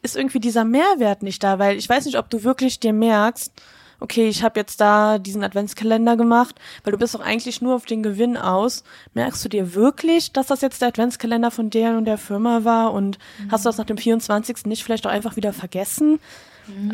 ist 0.02 0.18
irgendwie 0.18 0.42
dieser 0.42 0.66
Mehrwert 0.66 1.24
nicht 1.24 1.42
da, 1.44 1.60
weil 1.60 1.78
ich 1.78 1.88
weiß 1.88 2.04
nicht, 2.06 2.18
ob 2.18 2.30
du 2.30 2.44
wirklich 2.44 2.82
dir 2.82 2.92
merkst, 2.92 3.54
okay, 4.00 4.28
ich 4.28 4.44
habe 4.44 4.60
jetzt 4.60 4.82
da 4.82 5.18
diesen 5.18 5.44
Adventskalender 5.44 6.18
gemacht, 6.18 6.56
weil 6.84 6.92
du 6.92 6.98
bist 6.98 7.16
doch 7.16 7.22
eigentlich 7.22 7.62
nur 7.62 7.76
auf 7.76 7.86
den 7.86 8.04
Gewinn 8.04 8.38
aus. 8.38 8.84
Merkst 9.14 9.44
du 9.46 9.50
dir 9.50 9.74
wirklich, 9.76 10.32
dass 10.34 10.48
das 10.48 10.62
jetzt 10.62 10.82
der 10.82 10.90
Adventskalender 10.90 11.52
von 11.52 11.70
der 11.70 11.98
und 11.98 12.06
der 12.06 12.18
Firma 12.18 12.64
war 12.64 12.94
und 12.94 13.18
hast 13.50 13.66
du 13.66 13.70
das 13.70 13.78
nach 13.78 13.86
dem 13.86 13.98
24. 13.98 14.66
nicht 14.66 14.84
vielleicht 14.84 15.06
auch 15.08 15.12
einfach 15.12 15.36
wieder 15.36 15.54
vergessen? 15.54 16.20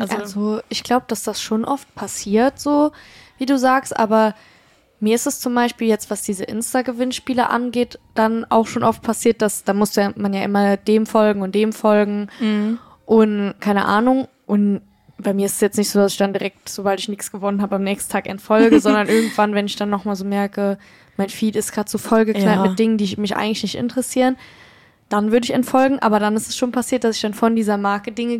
Also, 0.00 0.60
ich 0.68 0.82
glaube, 0.82 1.04
dass 1.08 1.22
das 1.22 1.40
schon 1.40 1.64
oft 1.64 1.92
passiert, 1.94 2.58
so 2.58 2.90
wie 3.38 3.46
du 3.46 3.56
sagst, 3.58 3.96
aber 3.96 4.34
mir 4.98 5.14
ist 5.14 5.26
es 5.26 5.40
zum 5.40 5.54
Beispiel 5.54 5.86
jetzt, 5.88 6.10
was 6.10 6.22
diese 6.22 6.44
Insta-Gewinnspiele 6.44 7.48
angeht, 7.48 7.98
dann 8.14 8.44
auch 8.50 8.66
schon 8.66 8.82
oft 8.82 9.00
passiert, 9.02 9.40
dass 9.40 9.64
da 9.64 9.72
musste 9.72 10.00
ja- 10.02 10.12
man 10.16 10.34
ja 10.34 10.42
immer 10.42 10.76
dem 10.76 11.06
folgen 11.06 11.40
und 11.42 11.54
dem 11.54 11.72
folgen 11.72 12.28
und 13.06 13.54
keine 13.60 13.86
Ahnung. 13.86 14.28
Und 14.46 14.82
bei 15.22 15.34
mir 15.34 15.46
ist 15.46 15.54
es 15.54 15.60
jetzt 15.60 15.76
nicht 15.78 15.90
so, 15.90 15.98
dass 15.98 16.12
ich 16.12 16.18
dann 16.18 16.32
direkt, 16.32 16.68
sobald 16.68 17.00
ich 17.00 17.08
nichts 17.08 17.30
gewonnen 17.32 17.62
habe, 17.62 17.76
am 17.76 17.82
nächsten 17.84 18.10
Tag 18.12 18.26
entfolge, 18.28 18.80
sondern 18.80 19.08
irgendwann, 19.08 19.54
wenn 19.54 19.66
ich 19.66 19.76
dann 19.76 19.90
nochmal 19.90 20.16
so 20.16 20.24
merke, 20.24 20.78
mein 21.16 21.28
Feed 21.28 21.56
ist 21.56 21.72
gerade 21.72 21.90
so 21.90 21.98
vollgeknallt 21.98 22.56
Ja. 22.56 22.62
mit 22.68 22.78
Dingen, 22.78 22.96
die 22.98 23.14
mich 23.16 23.36
eigentlich 23.36 23.62
nicht 23.62 23.74
interessieren, 23.76 24.36
dann 25.08 25.32
würde 25.32 25.44
ich 25.44 25.52
entfolgen. 25.52 25.98
Aber 25.98 26.18
dann 26.18 26.36
ist 26.36 26.48
es 26.48 26.56
schon 26.56 26.72
passiert, 26.72 27.04
dass 27.04 27.16
ich 27.16 27.22
dann 27.22 27.34
von 27.34 27.56
dieser 27.56 27.76
Marke 27.76 28.12
Dinge, 28.12 28.38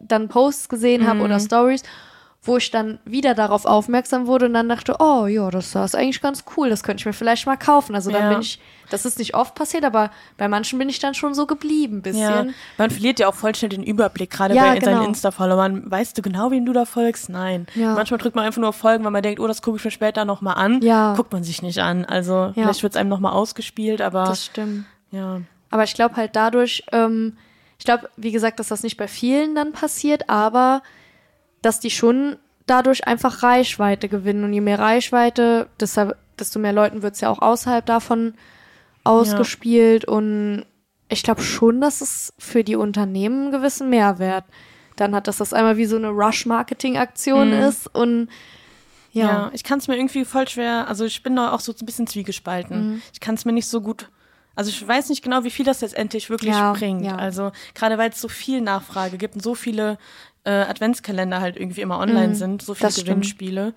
dann 0.00 0.28
Posts 0.28 0.68
gesehen 0.68 1.06
habe 1.06 1.20
oder 1.20 1.38
Stories, 1.40 1.82
wo 2.44 2.56
ich 2.56 2.72
dann 2.72 2.98
wieder 3.04 3.34
darauf 3.34 3.64
aufmerksam 3.66 4.26
wurde 4.26 4.46
und 4.46 4.54
dann 4.54 4.68
dachte, 4.68 4.96
oh 4.98 5.26
ja, 5.26 5.48
das 5.50 5.76
ist 5.76 5.94
eigentlich 5.94 6.20
ganz 6.20 6.42
cool, 6.56 6.68
das 6.70 6.82
könnte 6.82 7.00
ich 7.00 7.06
mir 7.06 7.12
vielleicht 7.12 7.46
mal 7.46 7.56
kaufen. 7.56 7.94
Also 7.94 8.10
dann 8.10 8.22
Ja. 8.22 8.28
bin 8.30 8.40
ich, 8.40 8.58
das 8.90 9.04
ist 9.04 9.18
nicht 9.20 9.36
oft 9.36 9.54
passiert, 9.54 9.84
aber 9.84 10.10
bei 10.38 10.48
manchen 10.48 10.76
bin 10.80 10.88
ich 10.88 10.98
dann 10.98 11.14
schon 11.14 11.34
so 11.34 11.46
geblieben, 11.46 11.98
Ja, 11.98 12.00
bisschen. 12.02 12.54
man 12.78 12.90
verliert 12.90 13.20
ja 13.20 13.28
auch 13.28 13.34
voll 13.36 13.54
schnell 13.54 13.68
den 13.68 13.84
Überblick, 13.84 14.30
gerade 14.30 14.56
Ja, 14.56 14.74
bei 14.74 14.80
seinen 14.80 14.96
genau. 14.96 15.06
Insta-Followern. 15.08 15.88
Weißt 15.88 16.18
du 16.18 16.22
genau, 16.22 16.50
wem 16.50 16.66
du 16.66 16.72
da 16.72 16.84
folgst? 16.84 17.28
Nein. 17.28 17.66
Ja. 17.76 17.94
Manchmal 17.94 18.18
drückt 18.18 18.34
man 18.34 18.44
einfach 18.44 18.60
nur 18.60 18.70
auf 18.70 18.76
Folgen, 18.76 19.04
weil 19.04 19.12
man 19.12 19.22
denkt, 19.22 19.38
oh, 19.38 19.46
das 19.46 19.62
gucke 19.62 19.76
ich 19.76 19.84
mir 19.84 19.92
später 19.92 20.24
nochmal 20.24 20.54
an. 20.56 20.82
Ja. 20.82 21.14
Guckt 21.14 21.32
man 21.32 21.44
sich 21.44 21.62
nicht 21.62 21.78
an. 21.78 22.04
Also 22.04 22.50
vielleicht 22.54 22.82
wird 22.82 22.94
es 22.94 22.96
einem 22.96 23.08
nochmal 23.08 23.34
ausgespielt, 23.34 24.02
aber 24.02 24.24
Das 24.24 24.46
stimmt. 24.46 24.84
ja. 25.12 25.42
Aber 25.70 25.84
ich 25.84 25.94
glaube 25.94 26.16
halt 26.16 26.34
dadurch, 26.34 26.82
ähm, 26.90 27.36
ich 27.78 27.84
glaube, 27.84 28.10
wie 28.16 28.32
gesagt, 28.32 28.58
dass 28.58 28.66
das 28.68 28.82
nicht 28.82 28.96
bei 28.96 29.06
vielen 29.06 29.54
dann 29.54 29.72
passiert, 29.72 30.28
aber 30.28 30.82
dass 31.62 31.80
die 31.80 31.90
schon 31.90 32.36
dadurch 32.66 33.06
einfach 33.06 33.42
Reichweite 33.42 34.08
gewinnen. 34.08 34.44
Und 34.44 34.52
je 34.52 34.60
mehr 34.60 34.78
Reichweite, 34.78 35.68
deshalb, 35.80 36.16
desto 36.38 36.58
mehr 36.58 36.72
Leuten 36.72 37.02
wird 37.02 37.14
es 37.14 37.20
ja 37.20 37.30
auch 37.30 37.40
außerhalb 37.40 37.84
davon 37.86 38.34
ausgespielt. 39.04 40.04
Und 40.04 40.64
ich 41.08 41.22
glaube 41.22 41.42
schon, 41.42 41.80
dass 41.80 42.00
es 42.00 42.32
für 42.38 42.64
die 42.64 42.76
Unternehmen 42.76 43.42
einen 43.44 43.52
gewissen 43.52 43.90
Mehrwert 43.90 44.44
dann 44.96 45.14
hat, 45.14 45.26
dass 45.26 45.38
das 45.38 45.52
einmal 45.52 45.76
wie 45.76 45.86
so 45.86 45.96
eine 45.96 46.08
Rush-Marketing-Aktion 46.08 47.52
ist. 47.52 47.92
Und 47.94 48.28
Ja, 49.12 49.26
ja, 49.26 49.50
ich 49.52 49.64
kann 49.64 49.78
es 49.78 49.88
mir 49.88 49.96
irgendwie 49.96 50.24
voll 50.24 50.48
schwer, 50.48 50.86
also 50.88 51.04
ich 51.04 51.22
bin 51.22 51.36
da 51.36 51.52
auch 51.52 51.60
so 51.60 51.72
ein 51.72 51.86
bisschen 51.86 52.06
zwiegespalten. 52.06 52.92
Mhm. 52.94 53.02
Ich 53.12 53.20
kann 53.20 53.34
es 53.34 53.44
mir 53.44 53.52
nicht 53.52 53.68
so 53.68 53.80
gut, 53.82 54.08
also 54.54 54.70
ich 54.70 54.86
weiß 54.86 55.08
nicht 55.10 55.22
genau, 55.22 55.44
wie 55.44 55.50
viel 55.50 55.64
das 55.66 55.80
letztendlich 55.82 56.30
wirklich 56.30 56.52
Ja, 56.52 56.72
bringt. 56.72 57.04
ja. 57.04 57.16
Also 57.16 57.52
gerade 57.74 57.98
weil 57.98 58.10
es 58.10 58.20
so 58.20 58.28
viel 58.28 58.60
Nachfrage 58.62 59.18
gibt 59.18 59.34
und 59.34 59.42
so 59.42 59.54
viele 59.54 59.98
äh, 60.44 60.50
Adventskalender 60.50 61.40
halt 61.40 61.56
irgendwie 61.56 61.80
immer 61.82 61.98
online 61.98 62.34
sind, 62.34 62.62
so 62.62 62.74
viele 62.74 62.90
Mhm. 62.90 62.94
Gewinspiele. 63.04 63.74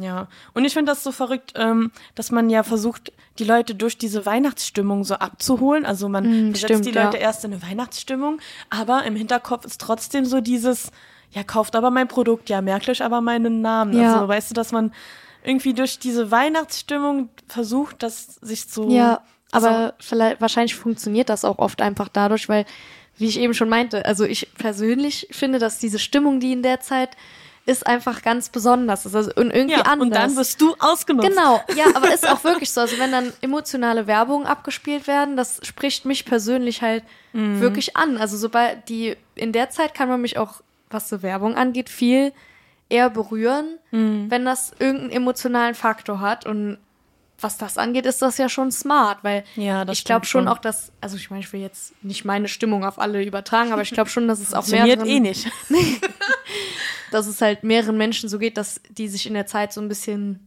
Ja, 0.00 0.28
und 0.54 0.64
ich 0.64 0.74
finde 0.74 0.92
das 0.92 1.02
so 1.02 1.10
verrückt, 1.10 1.54
ähm, 1.56 1.90
dass 2.14 2.30
man 2.30 2.50
ja 2.50 2.62
versucht, 2.62 3.12
die 3.40 3.44
Leute 3.44 3.74
durch 3.74 3.98
diese 3.98 4.24
Weihnachtsstimmung 4.26 5.02
so 5.02 5.14
abzuholen. 5.16 5.84
Also 5.84 6.08
man 6.08 6.50
Mm, 6.50 6.54
stimmt, 6.54 6.86
die 6.86 6.92
Leute 6.92 7.16
ja. 7.16 7.24
erst 7.24 7.44
in 7.44 7.52
eine 7.52 7.62
Weihnachtsstimmung, 7.62 8.38
aber 8.70 9.02
im 9.04 9.16
Hinterkopf 9.16 9.64
ist 9.64 9.80
trotzdem 9.80 10.24
so 10.24 10.40
dieses, 10.40 10.92
ja, 11.32 11.42
kauft 11.42 11.74
aber 11.74 11.90
mein 11.90 12.06
Produkt, 12.06 12.48
ja, 12.48 12.60
merkt 12.60 12.88
euch 12.88 13.02
aber 13.02 13.20
meinen 13.20 13.60
Namen. 13.60 13.92
Ja. 13.98 14.14
Also 14.14 14.28
weißt 14.28 14.50
du, 14.50 14.54
dass 14.54 14.70
man 14.70 14.92
irgendwie 15.42 15.74
durch 15.74 15.98
diese 15.98 16.30
Weihnachtsstimmung 16.30 17.30
versucht, 17.48 18.02
das 18.04 18.36
sich 18.36 18.68
zu. 18.68 18.88
Ja, 18.90 19.22
aber 19.50 19.94
vielleicht, 19.98 20.40
wahrscheinlich 20.40 20.76
funktioniert 20.76 21.28
das 21.28 21.44
auch 21.44 21.58
oft 21.58 21.82
einfach 21.82 22.08
dadurch, 22.08 22.48
weil, 22.48 22.66
wie 23.18 23.26
ich 23.26 23.38
eben 23.38 23.54
schon 23.54 23.68
meinte, 23.68 24.04
also 24.06 24.24
ich 24.24 24.48
persönlich 24.54 25.28
finde, 25.30 25.58
dass 25.58 25.78
diese 25.78 25.98
Stimmung, 25.98 26.40
die 26.40 26.52
in 26.52 26.62
der 26.62 26.80
Zeit 26.80 27.10
ist, 27.66 27.86
einfach 27.86 28.22
ganz 28.22 28.48
besonders 28.48 29.04
ist. 29.04 29.14
Also 29.14 29.30
und 29.36 29.50
irgendwie 29.50 29.76
ja, 29.76 29.82
anders. 29.82 30.06
und 30.06 30.14
dann 30.14 30.36
wirst 30.36 30.60
du 30.60 30.74
ausgenutzt. 30.78 31.28
Genau, 31.28 31.60
ja, 31.76 31.84
aber 31.94 32.12
ist 32.14 32.26
auch 32.26 32.42
wirklich 32.42 32.70
so. 32.70 32.80
Also 32.80 32.98
wenn 32.98 33.12
dann 33.12 33.30
emotionale 33.42 34.06
Werbung 34.06 34.46
abgespielt 34.46 35.06
werden, 35.06 35.36
das 35.36 35.60
spricht 35.64 36.04
mich 36.06 36.24
persönlich 36.24 36.80
halt 36.82 37.04
Mhm. 37.34 37.60
wirklich 37.60 37.94
an. 37.94 38.16
Also 38.16 38.38
sobald 38.38 38.88
die, 38.88 39.14
in 39.34 39.52
der 39.52 39.68
Zeit 39.68 39.92
kann 39.92 40.08
man 40.08 40.18
mich 40.22 40.38
auch, 40.38 40.62
was 40.88 41.10
so 41.10 41.20
Werbung 41.22 41.56
angeht, 41.56 41.90
viel 41.90 42.32
eher 42.88 43.10
berühren, 43.10 43.78
Mhm. 43.90 44.30
wenn 44.30 44.46
das 44.46 44.72
irgendeinen 44.78 45.10
emotionalen 45.10 45.74
Faktor 45.74 46.20
hat. 46.20 46.46
Und 46.46 46.78
was 47.40 47.56
das 47.56 47.78
angeht, 47.78 48.04
ist 48.06 48.20
das 48.20 48.36
ja 48.38 48.48
schon 48.48 48.72
smart, 48.72 49.22
weil 49.22 49.44
Ja, 49.54 49.88
ich 49.88 50.04
glaube 50.04 50.26
schon 50.26 50.42
schon. 50.44 50.48
auch, 50.48 50.58
dass, 50.58 50.92
also 51.00 51.16
ich 51.16 51.30
meine, 51.30 51.40
ich 51.42 51.52
will 51.52 51.60
jetzt 51.60 51.92
nicht 52.02 52.24
meine 52.24 52.48
Stimmung 52.48 52.84
auf 52.84 52.98
alle 52.98 53.22
übertragen, 53.24 53.72
aber 53.72 53.82
ich 53.82 53.90
glaube 53.92 54.10
schon, 54.10 54.26
dass 54.26 54.40
es 54.40 54.54
auch 54.54 54.66
mehreren, 54.66 55.06
eh 55.06 55.20
nicht. 55.20 55.48
dass 57.10 57.26
es 57.26 57.40
halt 57.40 57.64
mehreren 57.64 57.96
Menschen 57.96 58.28
so 58.28 58.38
geht, 58.38 58.56
dass 58.56 58.80
die 58.90 59.08
sich 59.08 59.26
in 59.26 59.34
der 59.34 59.46
Zeit 59.46 59.72
so 59.72 59.80
ein 59.80 59.88
bisschen 59.88 60.44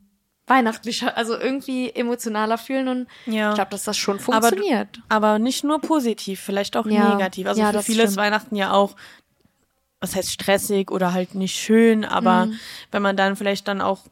weihnachtlicher, 0.47 1.15
also 1.15 1.37
irgendwie 1.37 1.91
emotionaler 1.91 2.57
fühlen 2.57 2.87
und 2.87 3.07
Ja. 3.25 3.49
ich 3.51 3.55
glaube, 3.55 3.71
dass 3.71 3.83
das 3.85 3.97
schon 3.97 4.19
Aber, 4.19 4.49
funktioniert. 4.49 4.99
aber 5.07 5.39
nicht 5.39 5.63
nur 5.63 5.79
positiv, 5.79 6.41
vielleicht 6.41 6.75
auch 6.75 6.85
Ja. 6.85 7.09
negativ. 7.09 7.47
Also 7.47 7.63
für 7.63 7.81
viele 7.83 8.03
ist. 8.03 8.17
Weihnachten 8.17 8.55
ja 8.55 8.73
auch, 8.73 8.95
was 10.01 10.15
heißt 10.15 10.31
stressig 10.31 10.91
oder 10.91 11.13
halt 11.13 11.35
nicht 11.35 11.55
schön, 11.57 12.03
aber 12.03 12.47
Mhm. 12.47 12.59
wenn 12.91 13.01
man 13.01 13.15
dann 13.15 13.35
vielleicht 13.35 13.67
dann 13.67 13.79
auch 13.81 14.07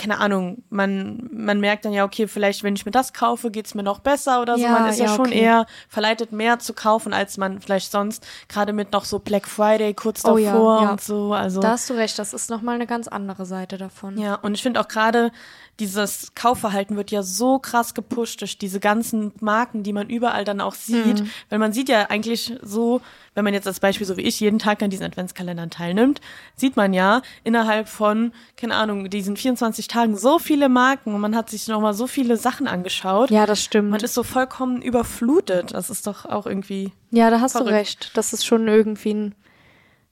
keine 0.00 0.18
Ahnung, 0.18 0.62
man, 0.70 1.28
man 1.30 1.60
merkt 1.60 1.84
dann 1.84 1.92
ja, 1.92 2.04
okay, 2.04 2.26
vielleicht, 2.26 2.62
wenn 2.62 2.74
ich 2.74 2.86
mir 2.86 2.90
das 2.90 3.12
kaufe, 3.12 3.50
geht's 3.50 3.74
mir 3.74 3.82
noch 3.82 4.00
besser 4.00 4.40
oder 4.40 4.56
so. 4.56 4.62
Ja, 4.62 4.72
man 4.72 4.88
ist 4.88 4.98
ja, 4.98 5.06
ja, 5.06 5.14
schon 5.14 5.26
okay. 5.26 5.40
eher 5.40 5.66
verleitet, 5.88 6.32
mehr 6.32 6.58
zu 6.58 6.72
kaufen, 6.72 7.12
als 7.12 7.36
man 7.36 7.60
vielleicht 7.60 7.92
sonst, 7.92 8.26
gerade 8.48 8.72
mit 8.72 8.92
noch 8.92 9.04
so 9.04 9.18
Black 9.18 9.46
Friday 9.46 9.92
kurz 9.92 10.24
Oh 10.24 10.38
davor 10.38 10.82
ja, 10.82 10.90
und 10.90 11.00
so. 11.02 11.34
Also 11.34 11.60
Da 11.60 11.72
hast 11.72 11.90
du 11.90 11.94
recht, 11.94 12.18
das 12.18 12.32
ist 12.32 12.48
nochmal 12.48 12.76
eine 12.76 12.86
ganz 12.86 13.08
andere 13.08 13.44
Seite 13.44 13.76
davon. 13.76 14.16
ja, 14.16 14.36
und 14.36 14.54
ich 14.54 14.62
finde 14.62 14.80
auch 14.80 14.88
gerade 14.88 15.32
dieses 15.80 16.32
Kaufverhalten 16.34 16.96
wird 16.96 17.10
ja 17.10 17.22
so 17.22 17.58
krass 17.58 17.94
gepusht 17.94 18.40
durch 18.40 18.58
diese 18.58 18.78
ganzen 18.78 19.32
Marken, 19.40 19.82
die 19.82 19.92
man 19.92 20.08
überall 20.08 20.44
dann 20.44 20.60
auch 20.60 20.74
sieht. 20.74 21.20
Mhm. 21.20 21.30
Weil 21.48 21.58
man 21.58 21.72
sieht 21.72 21.88
ja 21.88 22.10
eigentlich 22.10 22.54
so, 22.62 23.00
wenn 23.34 23.44
man 23.44 23.54
jetzt 23.54 23.66
als 23.66 23.80
Beispiel 23.80 24.06
so 24.06 24.16
wie 24.16 24.22
ich 24.22 24.38
jeden 24.38 24.58
Tag 24.58 24.82
an 24.82 24.90
diesen 24.90 25.06
Adventskalendern 25.06 25.70
teilnimmt, 25.70 26.20
sieht 26.54 26.76
man 26.76 26.92
ja 26.92 27.22
innerhalb 27.42 27.88
von, 27.88 28.32
keine 28.56 28.76
Ahnung, 28.76 29.10
diesen 29.10 29.36
24 29.36 29.88
Tagen 29.88 30.16
so 30.16 30.38
viele 30.38 30.68
Marken 30.68 31.14
und 31.14 31.20
man 31.20 31.34
hat 31.34 31.50
sich 31.50 31.66
nochmal 31.66 31.94
so 31.94 32.06
viele 32.06 32.36
Sachen 32.36 32.68
angeschaut. 32.68 33.30
Ja, 33.30 33.46
das 33.46 33.62
stimmt. 33.62 33.90
Man 33.90 34.00
ist 34.00 34.14
so 34.14 34.22
vollkommen 34.22 34.82
überflutet. 34.82 35.72
Das 35.72 35.90
ist 35.90 36.06
doch 36.06 36.26
auch 36.26 36.46
irgendwie 36.46 36.92
ja, 37.10 37.30
da 37.30 37.40
hast 37.40 37.52
verrückt. 37.52 37.70
du 37.70 37.74
recht. 37.74 38.10
Das 38.14 38.32
ist 38.32 38.44
schon 38.44 38.68
irgendwie 38.68 39.14
ein 39.14 39.34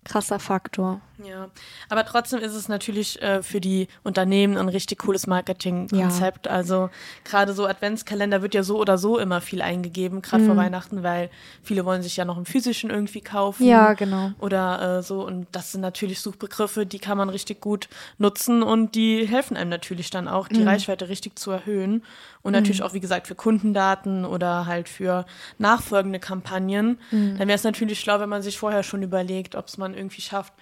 krasser 0.09 0.39
Faktor. 0.41 1.01
Ja, 1.25 1.49
aber 1.89 2.05
trotzdem 2.07 2.39
ist 2.41 2.55
es 2.55 2.69
natürlich 2.69 3.21
äh, 3.23 3.43
für 3.43 3.61
die 3.61 3.89
Unternehmen 4.05 4.57
ein 4.57 4.69
richtig 4.69 4.99
cooles 5.01 5.27
Marketingkonzept. 5.27 6.49
Also 6.49 6.91
gerade 7.25 7.53
so 7.53 7.67
Adventskalender 7.67 8.41
wird 8.43 8.55
ja 8.55 8.63
so 8.63 8.79
oder 8.79 8.99
so 8.99 9.19
immer 9.19 9.41
viel 9.41 9.61
eingegeben, 9.63 10.23
gerade 10.23 10.43
Mhm. 10.45 10.47
vor 10.47 10.57
Weihnachten, 10.57 11.03
weil 11.03 11.29
viele 11.63 11.85
wollen 11.85 12.03
sich 12.03 12.17
ja 12.17 12.25
noch 12.25 12.39
im 12.39 12.47
physischen 12.47 12.91
irgendwie 12.91 13.21
kaufen. 13.21 13.67
Ja, 13.67 13.95
genau. 13.95 14.31
Oder 14.39 14.99
äh, 14.99 15.03
so. 15.03 15.25
Und 15.27 15.49
das 15.53 15.73
sind 15.73 15.81
natürlich 15.81 16.21
Suchbegriffe, 16.21 16.87
die 16.87 16.99
kann 17.01 17.19
man 17.19 17.31
richtig 17.31 17.61
gut 17.61 17.89
nutzen 18.19 18.63
und 18.63 18.95
die 18.95 19.27
helfen 19.27 19.57
einem 19.57 19.71
natürlich 19.71 20.11
dann 20.11 20.29
auch, 20.29 20.49
Mhm. 20.49 20.55
die 20.55 20.63
Reichweite 20.63 21.09
richtig 21.09 21.39
zu 21.39 21.51
erhöhen. 21.51 22.05
Und 22.43 22.53
natürlich 22.53 22.83
auch, 22.83 22.95
wie 22.95 23.01
gesagt, 23.01 23.27
für 23.27 23.35
Kundendaten 23.35 24.25
oder 24.25 24.65
halt 24.67 24.89
für 24.89 25.27
nachfolgende 25.59 26.19
Kampagnen. 26.21 26.99
Mhm. 27.11 27.37
Dann 27.37 27.49
wäre 27.49 27.57
es 27.57 27.65
natürlich 27.65 28.01
schlau, 28.01 28.21
wenn 28.21 28.29
man 28.29 28.41
sich 28.43 28.57
vorher 28.59 28.83
schon 28.85 29.03
überlegt, 29.03 29.55
ob 29.57 29.67
es 29.67 29.77
man 29.77 29.93
irgendwie 29.99 30.21
schafft, 30.23 30.53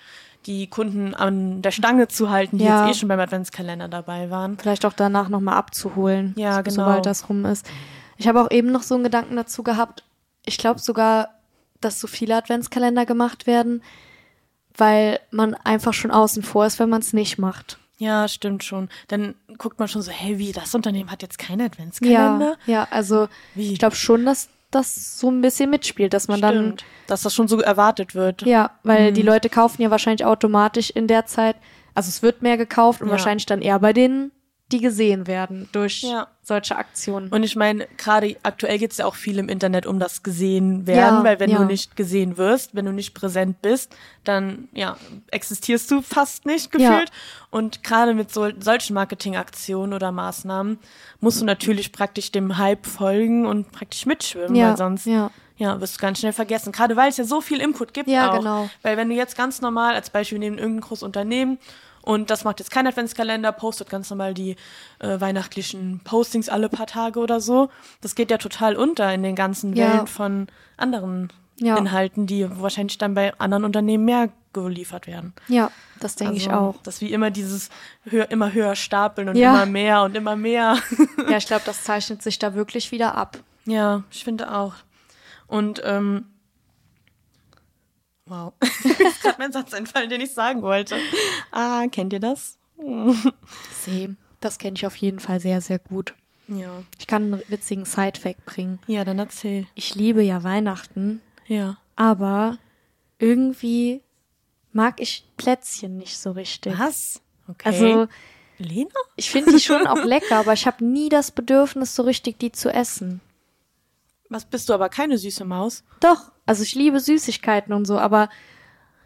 die 0.47 0.69
Kunden 0.69 1.15
an 1.15 1.61
der 1.63 1.71
Stange 1.73 2.09
zu 2.09 2.31
halten, 2.31 2.59
die 2.59 2.65
Ja. 2.65 2.87
jetzt 2.87 2.97
eh 2.97 3.01
schon 3.01 3.09
beim 3.09 3.21
Adventskalender 3.21 3.89
dabei 3.89 4.31
waren. 4.31 4.59
Vielleicht 4.59 4.85
auch 4.85 4.93
danach 4.93 5.29
nochmal 5.29 5.57
abzuholen. 5.57 6.35
Ja, 6.37 6.57
so- 6.57 6.63
genau. 6.63 6.75
Sobald 6.85 7.07
das 7.07 7.29
rum 7.29 7.45
ist. 7.45 7.67
Ich 8.17 8.29
habe 8.29 8.41
auch 8.43 8.51
eben 8.51 8.71
noch 8.73 8.83
so 8.83 8.95
einen 8.95 9.05
Gedanken 9.05 9.37
dazu 9.37 9.63
gehabt. 9.63 10.05
Ich 10.45 10.57
glaube 10.59 10.81
sogar, 10.81 11.31
dass 11.81 12.01
so 12.01 12.07
viele 12.07 12.37
Adventskalender 12.37 13.05
gemacht 13.07 13.47
werden, 13.47 13.83
weil 14.77 15.21
man 15.31 15.55
einfach 15.55 15.93
schon 15.95 16.11
außen 16.11 16.43
vor 16.43 16.67
ist, 16.67 16.79
wenn 16.79 16.89
man 16.91 17.01
es 17.01 17.13
nicht 17.13 17.39
macht. 17.39 17.79
Ja, 17.99 18.29
stimmt 18.29 18.63
schon. 18.63 18.89
Dann 19.09 19.35
guckt 19.57 19.79
man 19.79 19.89
schon 19.89 20.03
so, 20.03 20.11
hey, 20.11 20.39
wie, 20.39 20.53
das 20.53 20.75
Unternehmen 20.75 21.11
hat 21.11 21.23
jetzt 21.23 21.39
keinen 21.39 21.61
Ja, 21.61 21.67
Adventskalender? 21.67 22.57
ja, 22.67 22.87
also 22.91 23.29
Wie? 23.55 23.73
ich 23.73 23.79
glaube 23.79 23.97
schon, 23.97 24.27
dass 24.27 24.49
das 24.77 25.19
so 25.19 25.31
ein 25.31 25.41
bisschen 25.41 25.71
mitspielt, 25.71 26.13
dass 26.15 26.29
man 26.29 26.41
dann 26.41 26.55
Stimmt. 26.55 26.85
Dass 27.09 27.23
das 27.23 27.35
schon 27.35 27.49
so 27.49 27.61
erwartet 27.61 28.15
wird. 28.15 28.43
Ja, 28.43 28.73
weil 28.83 29.11
Mhm. 29.11 29.15
die 29.15 29.23
Leute 29.23 29.49
kaufen 29.49 29.81
ja 29.83 29.91
wahrscheinlich 29.91 30.25
automatisch 30.25 30.91
in 30.91 31.07
der 31.07 31.27
Zeit, 31.27 31.57
also 31.95 32.09
es 32.09 32.23
wird 32.23 32.43
mehr 32.43 32.57
gekauft 32.57 33.01
und 33.01 33.09
Ja. 33.09 33.13
wahrscheinlich 33.13 33.47
dann 33.47 33.63
eher 33.63 33.79
bei 33.79 33.93
denen, 33.93 34.33
die 34.73 34.81
gesehen 34.81 35.27
werden 35.27 35.69
durch 35.73 36.03
Ja. 36.03 36.27
Solche 36.47 36.77
Aktionen. 36.77 37.29
Und 37.33 37.43
ich 37.43 37.57
meine, 37.57 37.89
gerade 37.97 38.37
aktuell 38.45 38.79
geht 38.79 38.93
es 38.93 38.99
ja 38.99 39.07
auch 39.07 39.17
viel 39.17 39.39
im 39.41 39.49
Internet 39.49 39.85
um 39.85 39.99
das 39.99 40.23
gesehen 40.23 40.87
werden, 40.87 41.19
Ja, 41.19 41.25
weil 41.25 41.41
wenn 41.41 41.51
ja. 41.51 41.59
du 41.59 41.65
nicht 41.65 41.97
gesehen 41.97 42.37
wirst, 42.37 42.77
wenn 42.77 42.85
du 42.85 42.93
nicht 42.93 43.15
präsent 43.15 43.61
bist, 43.63 43.93
dann 44.23 44.69
ja, 44.73 44.97
existierst 45.33 45.91
du 45.91 46.03
fast 46.03 46.47
nicht 46.47 46.73
Ja. 46.79 46.91
gefühlt. 46.91 47.11
Und 47.51 47.83
gerade 47.83 48.15
mit 48.15 48.33
so, 48.33 48.49
solchen 48.61 48.95
Marketingaktionen 48.95 49.93
oder 49.93 50.13
Maßnahmen 50.13 50.79
musst 51.19 51.41
du 51.41 51.45
natürlich 51.45 51.91
praktisch 51.91 52.31
dem 52.31 52.59
Hype 52.59 52.87
folgen 52.87 53.45
und 53.45 53.73
praktisch 53.73 54.07
mitschwimmen, 54.07 54.55
Ja, 54.55 54.69
weil 54.71 54.77
sonst 54.77 55.07
ja. 55.07 55.33
ja, 55.57 55.81
wirst 55.81 55.97
du 55.97 56.01
ganz 56.01 56.21
schnell 56.21 56.33
vergessen. 56.33 56.71
Gerade 56.71 56.95
weil 56.95 57.09
es 57.09 57.17
ja 57.17 57.25
so 57.25 57.41
viel 57.41 57.61
Input 57.61 57.93
gibt 57.93 58.09
Ja, 58.09 58.31
auch. 58.31 58.39
genau. 58.39 58.71
Weil 58.83 58.97
wenn 58.97 59.09
du 59.09 59.17
jetzt 59.17 59.37
ganz 59.37 59.61
normal, 59.61 59.97
als 59.97 60.11
Beispiel 60.11 60.39
nehmen 60.39 60.59
irgendein 60.59 60.83
großes 60.83 61.03
Unternehmen 61.03 61.59
und 62.07 62.31
das 62.31 62.45
macht 62.45 62.61
jetzt 62.61 62.71
keinen 62.71 62.87
Adventskalender, 62.87 63.51
postet 63.53 63.91
ganz 63.91 64.09
normal 64.09 64.33
die 64.33 64.55
äh, 65.01 65.21
weihnachtlichen 65.21 66.01
Postings 66.05 66.49
alle 66.49 66.69
paar 66.69 66.87
Tage 66.87 67.19
oder 67.21 67.41
so. 67.41 67.69
Das 68.01 68.15
geht 68.15 68.31
ja 68.31 68.39
total 68.39 68.77
unter 68.77 69.13
in 69.13 69.23
den 69.25 69.35
ganzen 69.35 69.75
Ja. 69.75 69.93
Wellen 69.93 70.07
von 70.07 70.47
anderen 70.79 71.31
Ja. 71.59 71.77
Inhalten, 71.77 72.27
die 72.27 72.47
wahrscheinlich 72.61 72.97
dann 72.99 73.15
bei 73.15 73.33
anderen 73.39 73.65
Unternehmen 73.65 74.05
mehr 74.05 74.29
geliefert 74.53 75.07
werden. 75.07 75.35
Ja, 75.49 75.71
das 76.01 76.15
denke 76.15 76.37
ich 76.37 76.49
Also, 76.51 76.61
auch. 76.61 76.83
Dass 76.83 77.01
wir 77.01 77.11
immer 77.11 77.31
dieses 77.31 77.71
höher, 78.05 78.31
immer 78.31 78.53
höher 78.53 78.77
stapeln 78.77 79.29
und 79.29 79.37
Ja. 79.37 79.51
immer 79.55 79.67
mehr 79.67 80.03
und 80.05 80.17
immer 80.17 80.37
mehr. 80.37 80.77
Ja, 81.29 81.37
ich 81.39 81.47
glaube, 81.47 81.63
das 81.67 81.83
zeichnet 81.83 82.23
sich 82.23 82.39
da 82.39 82.55
wirklich 82.55 82.93
wieder 82.93 83.17
ab. 83.17 83.39
Ja, 83.65 84.05
ich 84.13 84.23
finde 84.23 84.55
auch. 84.55 84.75
Und 85.49 85.83
ähm, 85.85 86.27
wow, 88.27 88.53
mir 88.85 89.01
ist 89.09 89.23
gerade 89.23 89.37
mein 89.39 89.53
Satz 89.53 89.73
entfallen, 89.73 90.11
den 90.11 90.21
ich 90.21 90.33
sagen 90.35 90.63
wollte. 90.63 90.97
Ah, 91.53 91.85
kennt 91.91 92.13
ihr 92.13 92.21
das? 92.21 92.59
Same. 93.85 94.17
Das 94.41 94.59
kenne 94.59 94.77
ich 94.77 94.87
auf 94.87 94.97
jeden 94.97 95.19
Fall 95.21 95.41
sehr, 95.41 95.61
sehr 95.61 95.79
gut. 95.79 96.15
Ja. 96.49 96.83
Ich 96.99 97.07
kann 97.07 97.33
einen 97.33 97.43
witzigen 97.49 97.85
Side-Fact 97.85 98.45
bringen. 98.45 98.79
Ja, 98.87 99.05
dann 99.05 99.19
erzähl. 99.19 99.67
Ich 99.75 99.95
liebe 99.95 100.23
ja 100.23 100.45
Weihnachten, 100.45 101.21
Ja. 101.47 101.79
aber 101.97 102.59
irgendwie 103.19 104.03
mag 104.73 105.01
ich 105.01 105.25
Plätzchen 105.37 105.97
nicht 105.97 106.19
so 106.19 106.33
richtig. 106.33 106.79
Was? 106.79 107.21
Okay. 107.49 107.69
Also, 107.69 108.09
Lena? 108.59 108.91
ich 109.17 109.31
finde 109.31 109.53
die 109.53 109.61
schon 109.61 109.87
auch 109.87 110.05
lecker, 110.05 110.37
aber 110.37 110.53
ich 110.53 110.67
habe 110.67 110.85
nie 110.85 111.09
das 111.09 111.31
Bedürfnis, 111.31 111.95
so 111.97 112.03
richtig 112.03 112.39
die 112.39 112.53
zu 112.53 112.69
essen. 112.73 113.21
Was 114.29 114.45
bist 114.45 114.69
du 114.69 114.75
aber 114.75 114.89
keine 114.89 115.19
süße 115.19 115.45
Maus? 115.45 115.83
Doch, 116.01 116.31
also 116.47 116.63
ich 116.63 116.75
liebe 116.75 117.01
Süßigkeiten 117.01 117.73
und 117.75 117.85
so, 117.85 117.99
aber 117.99 118.29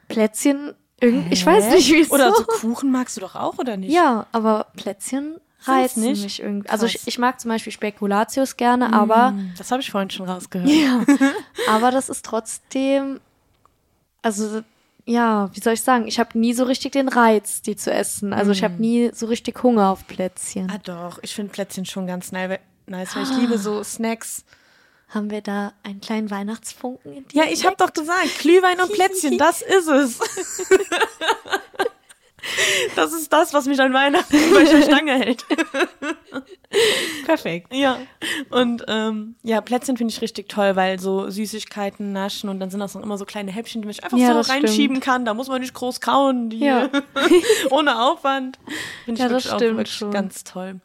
Plätzchen, 0.09 0.75
ich 1.31 1.45
weiß 1.47 1.71
nicht, 1.73 1.91
wieso. 1.93 2.15
Oder 2.15 2.35
so 2.35 2.45
Kuchen 2.45 2.91
magst 2.93 3.17
du 3.17 3.21
doch 3.23 3.35
auch, 3.35 3.59
oder 3.59 3.77
nicht? 3.77 3.93
Ja, 3.93 4.27
aber 4.33 4.67
Plätzchen 4.77 5.37
reizen 5.63 6.03
nicht? 6.03 6.23
mich 6.23 6.43
irgendwie. 6.43 6.69
Also 6.69 6.87
ich, 6.87 7.07
ich 7.07 7.19
mag 7.19 7.41
zum 7.41 7.51
Beispiel 7.51 7.73
Spekulatius 7.73 8.57
gerne, 8.57 8.93
aber, 8.93 9.29
Hm, 9.31 9.53
Das 9.57 9.71
habe 9.71 9.81
ich 9.83 9.91
vorhin 9.91 10.11
schon 10.11 10.29
rausgehört. 10.29 10.69
ja, 10.71 11.05
aber 11.69 11.91
das 11.91 12.09
ist 12.09 12.25
trotzdem, 12.25 13.21
also 14.23 14.63
ja, 15.07 15.51
wie 15.55 15.61
soll 15.61 15.73
ich 15.73 15.83
sagen, 15.83 16.07
ich 16.07 16.21
habe 16.21 16.39
nie 16.39 16.53
so 16.53 16.65
richtig 16.65 16.93
den 16.93 17.09
Reiz, 17.09 17.63
die 17.63 17.75
zu 17.75 17.91
essen. 17.93 18.33
Also 18.33 18.53
ich 18.53 18.63
habe 18.63 18.75
nie 18.75 19.11
so 19.15 19.27
richtig 19.27 19.63
Hunger 19.63 19.89
auf 19.89 20.07
Plätzchen. 20.07 20.71
Ah 20.71 20.79
doch, 20.83 21.19
ich 21.23 21.35
finde 21.35 21.51
Plätzchen 21.53 21.85
schon 21.87 22.07
ganz 22.07 22.31
nice, 22.33 22.51
weil- 22.51 22.61
nice, 22.87 23.17
weil 23.17 23.23
ich 23.25 23.33
liebe 23.37 23.59
so 23.59 23.83
Snacks. 23.83 24.45
Haben 25.11 25.31
wir 25.31 25.41
da 25.41 25.73
einen 25.83 26.01
kleinen 26.01 26.31
Weihnachtsfunken 26.31 27.13
in 27.13 27.25
Ja, 27.33 27.45
ich 27.51 27.67
habe 27.67 27.77
doch 27.77 27.93
gesagt, 27.93 28.39
Glühwein 28.39 28.81
und 28.81 28.93
Plätzchen, 28.93 29.37
das 29.39 29.63
ist 29.63 29.89
es. 29.89 30.19
Das 32.97 33.13
ist 33.13 33.31
das, 33.33 33.53
was 33.53 33.67
mich 33.67 33.79
an 33.81 33.93
Weihnachten 33.93 34.35
bei 34.55 34.65
der 34.65 34.83
Stange 34.83 35.13
hält. 35.13 35.45
Perfekt. 37.27 37.73
Ja. 37.73 37.99
Und 38.49 38.83
ähm, 38.89 39.37
ja, 39.43 39.61
Plätzchen 39.61 39.99
finde 39.99 40.13
ich 40.13 40.23
richtig 40.23 40.49
toll, 40.49 40.75
weil 40.75 40.99
so 40.99 41.29
Süßigkeiten 41.29 42.13
naschen 42.13 42.49
und 42.49 42.59
dann 42.59 42.71
sind 42.71 42.81
das 42.81 42.95
noch 42.95 43.03
immer 43.03 43.19
so 43.19 43.27
kleine 43.27 43.51
Häppchen, 43.53 43.83
die 43.83 43.89
man 43.89 43.97
einfach 44.03 44.17
Ja, 44.19 44.43
so 44.43 44.51
reinschieben 44.51 45.01
kann. 45.01 45.27
Da 45.27 45.35
muss 45.35 45.49
man 45.49 45.61
nicht 45.61 45.75
groß 45.75 46.01
kauen, 46.01 46.49
die 46.49 46.61
Ja. 46.61 46.89
ohne 47.71 48.03
Aufwand. 48.03 48.59
Finde 49.05 49.19
ich 49.19 49.23
Ja, 49.23 49.29
das 49.29 49.47
auch 49.51 49.57
stimmt 49.57 49.77
wirklich 49.77 49.95
schon. 49.95 50.11
ganz 50.11 50.43
toll. 50.43 50.81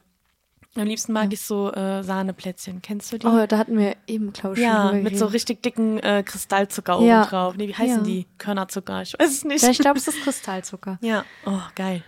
Am 0.78 0.86
liebsten 0.86 1.14
mag 1.14 1.32
ich 1.32 1.40
so 1.42 1.72
äh, 1.72 2.04
Sahneplätzchen. 2.04 2.82
Kennst 2.82 3.12
du 3.14 3.18
die? 3.18 3.26
Oh, 3.28 3.46
da 3.48 3.58
hatten 3.58 3.78
wir 3.78 3.96
eben, 4.08 4.34
glaube 4.34 4.56
ich, 4.58 4.64
ja, 4.64 4.92
mit 4.92 5.18
so 5.18 5.26
richtig 5.28 5.64
dicken 5.64 6.00
äh, 6.00 6.22
Kristallzucker 6.24 6.98
oben 6.98 7.08
Ja. 7.08 7.26
drauf. 7.26 7.56
Nee, 7.56 7.70
wie 7.70 7.74
heißen 7.76 8.00
Ja. 8.00 8.04
die? 8.04 8.26
Körnerzucker. 8.38 9.02
Ich 9.02 9.14
weiß 9.18 9.30
es 9.32 9.46
nicht. 9.46 9.64
Ja, 9.64 9.70
ich 9.70 9.80
glaube, 9.80 9.98
es 10.00 10.08
ist 10.08 10.22
Kristallzucker. 10.22 10.98
Ja, 11.02 11.24
oh, 11.46 11.60
geil. 11.76 12.04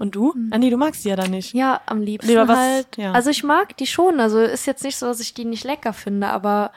Und 0.00 0.14
du? 0.16 0.34
Ah, 0.50 0.56
nee, 0.58 0.70
du 0.70 0.76
magst 0.78 1.04
die 1.04 1.10
ja 1.10 1.16
dann 1.16 1.30
nicht. 1.30 1.52
Ja, 1.54 1.82
am 1.86 2.00
liebsten 2.00 2.30
Lieber 2.30 2.48
was- 2.48 2.58
halt. 2.58 2.96
ja. 2.96 3.12
Also 3.12 3.30
ich 3.30 3.44
mag 3.44 3.76
die 3.76 3.86
schon. 3.86 4.18
Also 4.18 4.40
ist 4.40 4.66
jetzt 4.66 4.82
nicht 4.82 4.96
so, 4.96 5.06
dass 5.06 5.20
ich 5.20 5.34
die 5.34 5.44
nicht 5.44 5.62
lecker 5.64 5.92
finde, 5.92 6.28
aber 6.28 6.72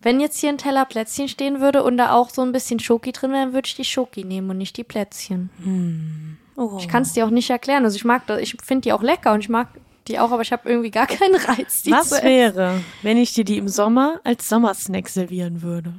wenn 0.00 0.20
jetzt 0.20 0.38
hier 0.38 0.50
ein 0.50 0.58
Teller 0.58 0.84
Plätzchen 0.84 1.26
stehen 1.28 1.60
würde 1.60 1.82
und 1.82 1.96
da 1.96 2.12
auch 2.12 2.30
so 2.30 2.42
ein 2.42 2.52
bisschen 2.52 2.78
Schoki 2.78 3.10
drin 3.12 3.32
wäre, 3.32 3.46
dann 3.46 3.52
würde 3.52 3.66
ich 3.66 3.74
die 3.74 3.84
Schoki 3.84 4.22
nehmen 4.24 4.48
und 4.50 4.58
nicht 4.58 4.76
die 4.76 4.84
Plätzchen. 4.84 6.38
Oh. 6.56 6.76
Ich 6.78 6.86
kann 6.88 7.02
es 7.02 7.12
dir 7.14 7.26
auch 7.26 7.30
nicht 7.30 7.50
erklären. 7.50 7.84
Also 7.84 7.96
ich 7.96 8.04
mag 8.04 8.26
das, 8.28 8.40
ich 8.40 8.56
finde 8.62 8.82
die 8.82 8.92
auch 8.92 9.02
lecker 9.02 9.32
und 9.32 9.40
ich 9.40 9.48
mag 9.48 9.68
die 10.08 10.18
auch, 10.18 10.30
aber 10.32 10.42
ich 10.42 10.52
habe 10.52 10.68
irgendwie 10.68 10.90
gar 10.90 11.06
keinen 11.06 11.34
Reiz, 11.36 11.82
die 11.82 11.90
Was 11.92 12.08
zu 12.10 12.14
essen. 12.16 12.24
wäre, 12.26 12.80
wenn 13.02 13.16
ich 13.16 13.34
dir 13.34 13.44
die 13.44 13.58
im 13.58 13.68
Sommer 13.68 14.20
als 14.24 14.48
Sommersnack 14.48 15.08
servieren 15.08 15.62
würde? 15.62 15.92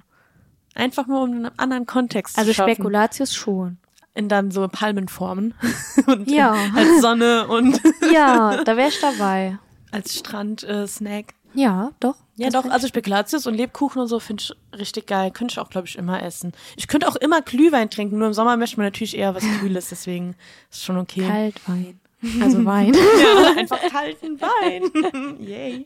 Einfach 0.75 1.07
nur 1.07 1.21
um 1.23 1.31
einen 1.31 1.51
anderen 1.59 1.85
Kontext 1.85 2.37
Also 2.37 2.51
zu 2.51 2.55
schaffen. 2.55 2.73
Spekulatius 2.75 3.33
schon. 3.33 3.77
in 4.13 4.29
dann 4.29 4.51
so 4.51 4.67
Palmenformen 4.67 5.53
und 6.07 6.29
Ja. 6.29 6.55
als 6.75 7.01
Sonne 7.01 7.47
und 7.47 7.79
Ja, 8.13 8.63
da 8.63 8.77
wäre 8.77 8.89
ich 8.89 8.99
dabei. 8.99 9.57
als 9.91 10.15
Strand-Snack. 10.17 11.33
Ja, 11.53 11.91
doch. 11.99 12.15
Ja, 12.35 12.49
doch, 12.51 12.65
also 12.65 12.87
Spekulatius 12.87 13.47
und 13.47 13.55
Lebkuchen 13.55 13.99
und 14.01 14.07
so 14.07 14.19
finde 14.19 14.43
ich 14.43 14.79
richtig 14.79 15.07
geil. 15.07 15.31
Könnte 15.31 15.53
ich 15.53 15.59
auch, 15.59 15.69
glaube 15.71 15.87
ich, 15.87 15.97
immer 15.97 16.21
essen. 16.21 16.51
Ich 16.75 16.87
könnte 16.87 17.07
auch 17.07 17.15
immer 17.15 17.41
Glühwein 17.41 17.89
trinken, 17.89 18.19
nur 18.19 18.27
im 18.27 18.33
Sommer 18.33 18.57
möchte 18.57 18.77
man 18.77 18.85
natürlich 18.85 19.17
eher 19.17 19.33
was 19.33 19.43
Kühles, 19.59 19.89
deswegen 19.89 20.35
ist 20.69 20.83
schon 20.85 20.97
okay. 20.97 21.25
Kaltwein. 21.27 21.99
Also 22.41 22.65
Wein. 22.65 22.93
Ja, 23.19 23.53
einfach 23.57 23.79
kalten 23.91 24.39
Wein. 24.41 25.37
Yay. 25.39 25.85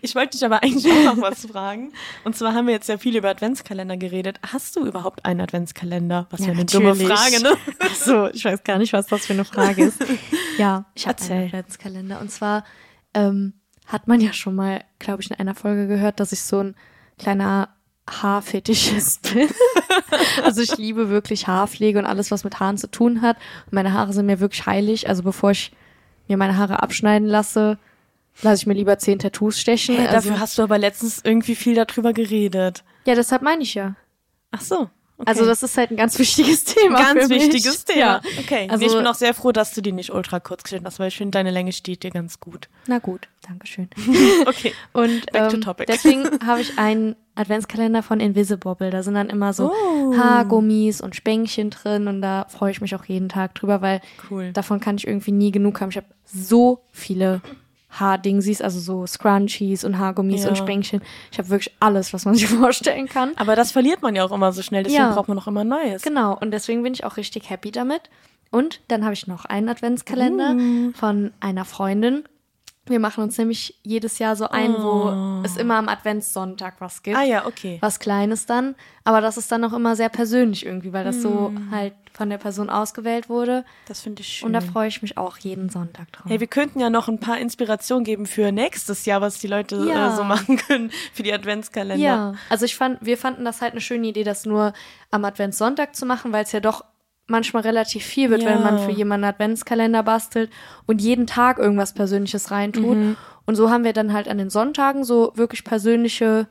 Ich 0.00 0.14
wollte 0.14 0.30
dich 0.30 0.44
aber 0.44 0.62
eigentlich 0.62 0.90
auch 0.90 1.14
noch 1.14 1.22
was 1.22 1.46
fragen. 1.46 1.92
Und 2.24 2.36
zwar 2.36 2.54
haben 2.54 2.66
wir 2.66 2.72
jetzt 2.74 2.88
ja 2.88 2.96
viel 2.96 3.16
über 3.16 3.28
Adventskalender 3.28 3.96
geredet. 3.98 4.40
Hast 4.46 4.76
du 4.76 4.86
überhaupt 4.86 5.24
einen 5.26 5.42
Adventskalender? 5.42 6.26
Was 6.30 6.40
ja, 6.40 6.46
Ja, 6.46 6.52
eine 6.52 6.64
dumme 6.64 6.88
natürlich. 6.88 7.08
Frage, 7.08 7.42
ne? 7.42 7.56
Ach 7.80 7.94
so, 7.94 8.28
ich 8.28 8.44
weiß 8.44 8.64
gar 8.64 8.78
nicht, 8.78 8.92
was 8.92 9.06
das 9.08 9.26
für 9.26 9.34
eine 9.34 9.44
Frage 9.44 9.84
ist. 9.84 10.02
Ja, 10.56 10.86
ich 10.94 11.06
habe 11.06 11.22
einen 11.22 11.46
Adventskalender. 11.46 12.20
Und 12.20 12.30
zwar 12.30 12.64
ähm, 13.12 13.54
hat 13.86 14.08
man 14.08 14.20
ja 14.20 14.32
schon 14.32 14.54
mal, 14.54 14.84
glaube 14.98 15.22
ich, 15.22 15.30
in 15.30 15.36
einer 15.36 15.54
Folge 15.54 15.86
gehört, 15.86 16.18
dass 16.18 16.32
ich 16.32 16.42
so 16.42 16.60
ein 16.60 16.76
kleiner 17.18 17.68
Haarfetischist 18.10 19.22
bin. 19.34 19.48
also 20.44 20.60
ich 20.60 20.76
liebe 20.76 21.08
wirklich 21.08 21.46
Haarpflege 21.46 21.98
und 21.98 22.06
alles, 22.06 22.30
was 22.30 22.44
mit 22.44 22.60
Haaren 22.60 22.78
zu 22.78 22.90
tun 22.90 23.22
hat. 23.22 23.36
Und 23.66 23.72
meine 23.72 23.92
Haare 23.92 24.12
sind 24.12 24.26
mir 24.26 24.40
wirklich 24.40 24.66
heilig. 24.66 25.08
Also 25.08 25.22
bevor 25.22 25.52
ich 25.52 25.72
mir 26.28 26.36
meine 26.36 26.56
Haare 26.56 26.82
abschneiden 26.82 27.28
lasse, 27.28 27.78
lasse 28.42 28.62
ich 28.62 28.66
mir 28.66 28.74
lieber 28.74 28.98
zehn 28.98 29.18
Tattoos 29.18 29.58
stechen. 29.60 29.96
Hey, 29.96 30.06
also, 30.06 30.28
dafür 30.28 30.40
hast 30.40 30.58
du 30.58 30.62
aber 30.62 30.78
letztens 30.78 31.20
irgendwie 31.24 31.54
viel 31.54 31.74
darüber 31.74 32.12
geredet. 32.12 32.84
ja, 33.04 33.14
deshalb 33.14 33.42
meine 33.42 33.62
ich 33.62 33.74
ja. 33.74 33.94
Ach 34.50 34.60
so. 34.60 34.90
Okay. 35.20 35.28
Also 35.28 35.44
das 35.44 35.62
ist 35.62 35.76
halt 35.76 35.90
ein 35.90 35.96
ganz 35.96 36.18
wichtiges 36.18 36.64
Thema. 36.64 36.98
ganz 36.98 37.22
für 37.24 37.28
mich. 37.28 37.42
wichtiges 37.42 37.84
Thema. 37.84 37.98
Ja. 37.98 38.20
Okay. 38.38 38.66
Also- 38.70 38.80
nee, 38.84 38.86
ich 38.90 38.96
bin 38.96 39.06
auch 39.06 39.14
sehr 39.14 39.34
froh, 39.34 39.52
dass 39.52 39.74
du 39.74 39.82
die 39.82 39.92
nicht 39.92 40.10
ultra 40.12 40.40
kurz 40.40 40.62
geschnitten 40.62 40.86
hast, 40.86 40.98
weil 40.98 41.08
ich 41.08 41.16
finde, 41.16 41.32
deine 41.32 41.50
Länge 41.50 41.72
steht 41.72 42.02
dir 42.02 42.10
ganz 42.10 42.40
gut. 42.40 42.68
Na 42.86 42.98
gut, 42.98 43.28
Dankeschön. 43.46 43.88
Okay. 44.46 44.72
Und 44.92 45.30
Back 45.32 45.50
to 45.50 45.56
ähm, 45.56 45.60
topic. 45.60 45.86
deswegen 45.86 46.24
habe 46.46 46.60
ich 46.62 46.78
einen 46.78 47.16
Adventskalender 47.34 48.02
von 48.02 48.18
Invisibobble. 48.20 48.90
Da 48.90 49.02
sind 49.02 49.14
dann 49.14 49.28
immer 49.30 49.52
so 49.52 49.70
Oh. 49.72 50.16
Haargummis 50.16 51.00
und 51.00 51.14
Spänkchen 51.16 51.70
drin 51.70 52.08
und 52.08 52.20
da 52.22 52.46
freue 52.48 52.70
ich 52.70 52.80
mich 52.80 52.94
auch 52.94 53.04
jeden 53.04 53.28
Tag 53.28 53.54
drüber, 53.54 53.80
weil 53.82 54.00
Cool. 54.30 54.52
davon 54.52 54.80
kann 54.80 54.96
ich 54.96 55.06
irgendwie 55.06 55.32
nie 55.32 55.50
genug 55.52 55.80
haben. 55.80 55.90
Ich 55.90 55.96
habe 55.96 56.06
so 56.24 56.80
viele 56.92 57.40
Haardingsies, 57.90 58.62
also 58.62 58.78
so 58.80 59.06
Scrunchies 59.06 59.84
und 59.84 59.98
Haargummis 59.98 60.44
Ja. 60.44 60.50
und 60.50 60.56
Spänkchen. 60.56 61.02
Ich 61.32 61.38
habe 61.38 61.48
wirklich 61.50 61.74
alles, 61.80 62.12
was 62.12 62.24
man 62.24 62.34
sich 62.36 62.46
vorstellen 62.48 63.08
kann. 63.08 63.32
Aber 63.36 63.56
das 63.56 63.72
verliert 63.72 64.02
man 64.02 64.14
ja 64.14 64.24
auch 64.24 64.32
immer 64.32 64.52
so 64.52 64.62
schnell, 64.62 64.82
deswegen 64.84 65.02
Ja. 65.02 65.12
braucht 65.14 65.28
man 65.28 65.38
auch 65.38 65.46
immer 65.46 65.64
Neues. 65.64 66.02
Genau, 66.02 66.36
und 66.38 66.50
deswegen 66.52 66.82
bin 66.82 66.92
ich 66.94 67.04
auch 67.04 67.16
richtig 67.16 67.50
happy 67.50 67.70
damit. 67.70 68.02
Und 68.52 68.80
dann 68.88 69.04
habe 69.04 69.14
ich 69.14 69.26
noch 69.26 69.44
einen 69.44 69.68
Adventskalender 69.68 70.54
Mm. 70.54 70.94
von 70.94 71.32
einer 71.40 71.64
Freundin. 71.64 72.24
Wir 72.86 72.98
machen 72.98 73.22
uns 73.22 73.36
nämlich 73.38 73.78
jedes 73.82 74.18
Jahr 74.18 74.34
so 74.36 74.48
ein, 74.48 74.72
wo 74.74 75.42
es 75.44 75.56
immer 75.56 75.76
am 75.76 75.88
Adventssonntag 75.88 76.76
was 76.80 77.02
gibt. 77.02 77.16
Oh. 77.16 77.20
Ah 77.20 77.24
ja, 77.24 77.46
okay. 77.46 77.78
Was 77.80 78.00
Kleines 78.00 78.46
dann. 78.46 78.74
Aber 79.04 79.20
das 79.20 79.36
ist 79.36 79.52
dann 79.52 79.62
auch 79.64 79.72
immer 79.72 79.94
sehr 79.96 80.08
persönlich 80.08 80.64
irgendwie, 80.66 80.92
weil 80.92 81.04
das 81.04 81.22
so 81.22 81.50
Mm. 81.50 81.70
halt 81.70 81.94
von 82.12 82.28
der 82.30 82.38
Person 82.38 82.68
ausgewählt 82.68 83.28
wurde. 83.28 83.64
Das 83.86 84.00
finde 84.00 84.22
ich 84.22 84.28
schön. 84.28 84.46
Und 84.46 84.52
da 84.54 84.60
freue 84.60 84.88
ich 84.88 85.02
mich 85.02 85.16
auch 85.16 85.38
jeden 85.38 85.68
Sonntag 85.70 86.10
drauf. 86.12 86.26
Hey, 86.28 86.40
wir 86.40 86.46
könnten 86.48 86.80
ja 86.80 86.90
noch 86.90 87.08
ein 87.08 87.20
paar 87.20 87.38
Inspirationen 87.38 88.04
geben 88.04 88.26
für 88.26 88.50
nächstes 88.50 89.04
Jahr, 89.06 89.20
was 89.20 89.38
die 89.38 89.46
Leute 89.46 89.76
Ja. 89.88 90.12
äh, 90.12 90.16
so 90.16 90.24
machen 90.24 90.56
können 90.56 90.90
für 91.12 91.22
die 91.22 91.32
Adventskalender. 91.32 92.02
Ja, 92.04 92.34
also 92.48 92.64
ich 92.64 92.76
fand, 92.76 92.98
wir 93.04 93.16
fanden 93.18 93.44
das 93.44 93.60
halt 93.62 93.72
eine 93.72 93.80
schöne 93.80 94.08
Idee, 94.08 94.24
das 94.24 94.44
nur 94.46 94.72
am 95.10 95.24
Adventssonntag 95.24 95.94
zu 95.94 96.06
machen, 96.06 96.32
weil 96.32 96.44
es 96.44 96.52
ja 96.52 96.60
doch 96.60 96.84
manchmal 97.30 97.62
relativ 97.62 98.04
viel 98.04 98.28
wird, 98.30 98.42
Ja. 98.42 98.50
wenn 98.50 98.62
man 98.62 98.78
für 98.78 98.90
jemanden 98.90 99.24
Adventskalender 99.24 100.02
bastelt 100.02 100.50
und 100.86 101.00
jeden 101.00 101.26
Tag 101.26 101.58
irgendwas 101.58 101.94
Persönliches 101.94 102.50
reintut. 102.50 102.96
Mhm. 102.96 103.16
Und 103.46 103.54
so 103.56 103.70
haben 103.70 103.84
wir 103.84 103.92
dann 103.92 104.12
halt 104.12 104.28
an 104.28 104.38
den 104.38 104.50
Sonntagen 104.50 105.04
so 105.04 105.32
wirklich 105.34 105.64
persönliche 105.64 106.46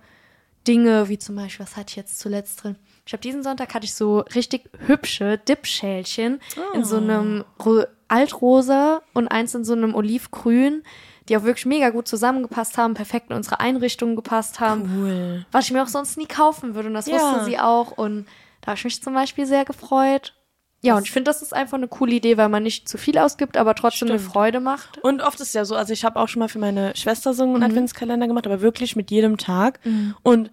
Dinge, 0.68 1.08
wie 1.10 1.18
zum 1.18 1.36
Beispiel, 1.36 1.66
was 1.66 1.78
hatte 1.78 1.88
ich 1.92 1.96
jetzt 1.96 2.20
zuletzt 2.20 2.64
drin? 2.64 2.76
Ich 3.06 3.14
habe 3.14 3.22
diesen 3.22 3.44
Sonntag 3.44 3.74
hatte 3.74 3.86
ich 3.86 3.94
so 3.94 4.20
richtig 4.36 4.70
hübsche 4.88 5.38
Dipschälchen 5.38 6.40
in 6.74 6.84
so 6.84 6.98
einem 6.98 7.44
Ro 7.64 7.84
Altrosa 8.08 9.02
und 9.14 9.28
eins 9.28 9.54
in 9.56 9.64
so 9.64 9.74
einem 9.74 9.94
Olivgrün, 9.96 10.84
die 11.28 11.38
auch 11.38 11.44
wirklich 11.44 11.66
mega 11.68 11.90
gut 11.92 12.08
zusammengepasst 12.08 12.78
haben, 12.78 12.96
perfekt 12.96 13.30
in 13.30 13.36
unsere 13.36 13.60
Einrichtung 13.60 14.16
gepasst 14.16 14.60
haben 14.60 14.92
Cool. 14.98 15.46
was 15.52 15.66
ich 15.66 15.72
mir 15.72 15.84
auch 15.84 15.88
sonst 15.88 16.18
nie 16.18 16.26
kaufen 16.26 16.74
würde. 16.76 16.88
Und 16.90 16.96
das 16.96 17.06
Ja. 17.08 17.14
wusste 17.14 17.46
sie 17.46 17.60
auch. 17.60 17.92
Und 17.92 18.26
da 18.62 18.68
habe 18.72 18.78
ich 18.80 18.84
mich 18.84 19.02
zum 19.04 19.14
Beispiel 19.14 19.46
sehr 19.46 19.64
gefreut. 19.64 20.34
Ja, 20.82 20.96
und 20.96 21.04
ich 21.04 21.12
finde, 21.12 21.30
das 21.30 21.42
ist 21.42 21.54
einfach 21.54 21.78
eine 21.78 21.88
coole 21.90 22.14
Idee, 22.14 22.38
weil 22.38 22.48
man 22.50 22.64
nicht 22.64 22.88
zu 22.88 22.98
viel 22.98 23.18
ausgibt, 23.18 23.58
aber 23.58 23.76
trotzdem 23.76 24.08
eine 24.10 24.18
Stimmt. 24.20 24.32
Freude 24.32 24.60
macht. 24.62 24.98
Und 25.00 25.22
oft 25.22 25.40
ist 25.42 25.54
ja 25.54 25.66
so, 25.66 25.76
also 25.76 25.92
ich 25.92 26.06
habe 26.06 26.18
auch 26.20 26.28
schon 26.30 26.40
mal 26.40 26.48
für 26.48 26.60
meine 26.60 26.96
Schwester 26.96 27.34
so 27.34 27.44
einen 27.44 27.56
Mhm. 27.58 27.64
Adventskalender 27.64 28.28
gemacht, 28.28 28.48
aber 28.48 28.62
wirklich 28.62 28.96
mit 28.96 29.12
jedem 29.12 29.38
Tag. 29.38 29.80
Und 30.24 30.52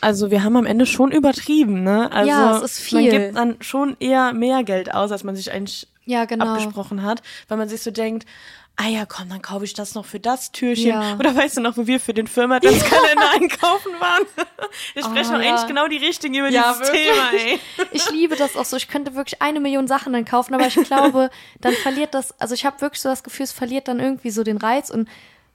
also 0.00 0.30
wir 0.30 0.44
haben 0.44 0.56
am 0.56 0.66
Ende 0.66 0.86
schon 0.86 1.10
übertrieben, 1.10 1.82
ne? 1.82 2.12
Also 2.12 2.30
Ja, 2.30 2.56
es 2.58 2.78
ist 2.78 2.92
man 2.92 3.02
viel. 3.02 3.10
gibt 3.10 3.36
dann 3.36 3.56
schon 3.60 3.96
eher 3.98 4.32
mehr 4.34 4.62
Geld 4.62 4.94
aus, 4.94 5.10
als 5.10 5.24
man 5.24 5.34
sich 5.34 5.50
eigentlich 5.50 5.88
Ja, 6.04 6.26
genau. 6.26 6.46
abgesprochen 6.46 7.02
hat, 7.02 7.22
weil 7.48 7.58
man 7.58 7.68
sich 7.68 7.82
so 7.82 7.90
denkt, 7.90 8.24
ah 8.76 8.88
ja, 8.88 9.06
komm, 9.06 9.28
dann 9.30 9.40
kaufe 9.42 9.64
ich 9.64 9.72
das 9.74 9.94
noch 9.94 10.04
für 10.04 10.20
das 10.20 10.52
Türchen. 10.52 10.88
Ja. 10.88 11.16
Oder 11.18 11.34
weißt 11.34 11.56
du 11.56 11.60
noch, 11.62 11.76
wo 11.76 11.86
wir 11.86 11.98
für 11.98 12.12
den 12.14 12.26
Firma-Adventskalender 12.26 13.30
einkaufen 13.34 13.92
waren? 13.98 14.22
Wir 14.94 15.02
sprechen 15.04 15.30
Oh, 15.34 15.38
doch 15.38 15.42
ja. 15.44 15.50
eigentlich 15.54 15.66
genau 15.66 15.88
die 15.88 15.96
richtigen 15.96 16.34
über 16.34 16.48
Ja, 16.48 16.72
dieses 16.74 16.88
wirklich. 16.92 17.06
Thema, 17.06 17.30
ey. 17.32 17.58
Ich 17.92 18.10
liebe 18.10 18.36
das 18.36 18.56
auch 18.56 18.64
so. 18.66 18.76
Ich 18.76 18.88
könnte 18.88 19.14
wirklich 19.14 19.40
eine 19.40 19.60
Million 19.60 19.86
Sachen 19.88 20.12
dann 20.12 20.24
kaufen, 20.26 20.54
aber 20.54 20.66
ich 20.66 20.74
glaube, 20.74 21.30
dann 21.60 21.72
verliert 21.74 22.12
das, 22.14 22.38
also 22.40 22.54
ich 22.54 22.66
habe 22.66 22.80
wirklich 22.82 23.00
so 23.00 23.08
das 23.08 23.24
Gefühl, 23.24 23.44
es 23.44 23.52
verliert 23.52 23.88
dann 23.88 23.98
irgendwie 23.98 24.30
so 24.30 24.42
den 24.44 24.58
Reiz. 24.58 24.90
Und 24.90 25.08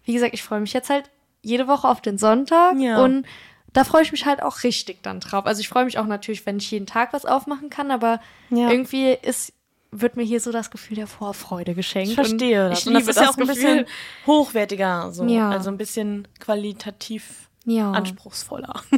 wie 0.06 0.14
gesagt, 0.14 0.34
ich 0.34 0.42
freue 0.44 0.60
mich 0.60 0.74
jetzt 0.74 0.90
halt 0.90 1.10
jede 1.44 1.68
Woche 1.68 1.88
auf 1.88 2.02
den 2.02 2.18
Sonntag 2.18 2.76
Ja. 2.80 3.04
und 3.04 3.26
da 3.74 3.84
freue 3.84 4.02
ich 4.04 4.12
mich 4.12 4.26
halt 4.26 4.42
auch 4.44 4.64
richtig 4.64 5.02
dann 5.04 5.20
drauf. 5.22 5.46
Also 5.46 5.62
ich 5.62 5.70
freue 5.70 5.86
mich 5.86 5.98
auch 5.98 6.06
natürlich, 6.06 6.46
wenn 6.46 6.58
ich 6.58 6.70
jeden 6.72 6.88
Tag 6.88 7.14
was 7.14 7.26
aufmachen 7.26 7.70
kann, 7.70 7.90
aber 7.92 8.20
irgendwie 8.50 9.12
ist, 9.14 9.54
wird 9.92 10.16
mir 10.16 10.24
hier 10.24 10.40
so 10.40 10.52
das 10.52 10.72
Gefühl 10.72 10.96
der 10.96 11.08
Vorfreude 11.08 11.74
geschenkt. 11.76 12.10
Ich 12.10 12.16
verstehe 12.16 12.64
und 12.66 12.72
das. 12.72 12.80
Ich 12.82 12.88
Und 12.88 12.94
das 12.94 13.06
das, 13.06 13.16
ist 13.18 13.22
ja 13.22 13.30
auch 13.30 13.38
ein 13.38 13.46
Gefühl. 13.48 13.56
bisschen 13.64 13.86
hochwertiger, 14.26 15.12
so. 15.12 15.26
Ja. 15.26 15.50
Also 15.50 15.70
ein 15.70 15.78
bisschen 15.78 16.28
qualitativ 16.40 17.50
Ja. 17.66 17.92
anspruchsvoller. 17.92 18.82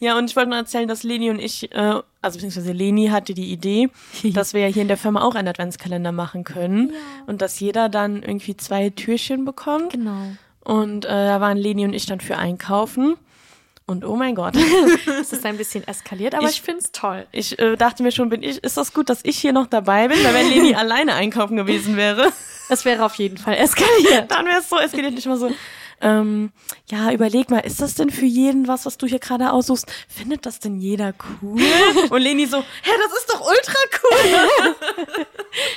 Ja, 0.00 0.16
und 0.18 0.30
ich 0.30 0.36
wollte 0.36 0.50
nur 0.50 0.58
erzählen, 0.58 0.86
dass 0.88 1.02
Leni 1.02 1.28
und 1.30 1.40
ich, 1.40 1.70
äh, 1.72 1.76
also 2.20 2.36
beziehungsweise 2.36 2.72
Leni 2.72 3.08
hatte 3.08 3.34
die 3.34 3.52
Idee, 3.52 3.88
dass 4.34 4.54
wir 4.54 4.60
ja 4.62 4.66
hier 4.68 4.82
in 4.82 4.88
der 4.88 4.96
Firma 4.96 5.22
auch 5.22 5.34
einen 5.34 5.48
Adventskalender 5.48 6.12
machen 6.12 6.44
können 6.44 6.92
und 7.26 7.42
dass 7.42 7.58
jeder 7.60 7.88
dann 7.88 8.22
irgendwie 8.22 8.56
zwei 8.56 8.90
Türchen 8.90 9.44
bekommt. 9.44 9.90
Genau. 9.92 10.22
Und 10.64 11.04
äh, 11.04 11.08
da 11.08 11.40
waren 11.40 11.56
Leni 11.58 11.84
und 11.84 11.92
ich 11.92 12.06
dann 12.06 12.20
für 12.20 12.36
einkaufen. 12.38 13.16
Und 13.86 14.04
oh 14.04 14.14
mein 14.16 14.34
Gott, 14.34 14.54
Es 15.20 15.32
ist 15.32 15.44
ein 15.44 15.56
bisschen 15.56 15.86
eskaliert, 15.86 16.34
aber 16.34 16.44
Ich- 16.48 16.54
ich, 16.56 16.62
finde 16.62 16.80
es 16.84 16.92
toll. 16.92 17.26
ich 17.32 17.58
äh, 17.58 17.76
dachte 17.76 18.02
mir 18.02 18.12
schon, 18.12 18.28
bin 18.28 18.42
ich, 18.42 18.62
ist 18.62 18.76
das 18.76 18.92
gut, 18.92 19.08
dass 19.10 19.20
ich 19.24 19.38
hier 19.38 19.52
noch 19.52 19.66
dabei 19.66 20.08
bin, 20.08 20.22
weil 20.24 20.34
wenn 20.34 20.48
Leni 20.48 20.74
alleine 20.76 21.14
einkaufen 21.14 21.56
gewesen 21.56 21.96
wäre, 21.96 22.32
Es 22.68 22.84
wäre 22.84 23.04
auf 23.04 23.16
jeden 23.16 23.38
Fall 23.38 23.54
eskaliert. 23.56 24.30
dann 24.30 24.46
wäre 24.46 24.60
es 24.60 24.68
so 24.68 24.78
eskaliert 24.78 25.14
nicht 25.14 25.26
mal 25.26 25.36
so. 25.36 25.50
Ähm, 26.04 26.50
ja, 26.90 27.12
überleg 27.12 27.48
mal, 27.50 27.60
ist 27.60 27.80
das 27.80 27.94
denn 27.94 28.10
für 28.10 28.24
jeden 28.24 28.66
was, 28.66 28.86
was 28.86 28.98
du 28.98 29.06
hier 29.06 29.20
gerade 29.20 29.52
aussuchst? 29.52 29.86
Findet 30.08 30.46
das 30.46 30.58
denn 30.58 30.76
jeder 30.80 31.14
cool? 31.42 31.60
Und 32.10 32.20
Leni 32.22 32.46
so, 32.46 32.58
hä, 32.58 32.90
das 33.04 33.18
ist 33.18 33.30
doch 33.30 33.40
ultra 33.40 33.78
cool. 34.02 34.74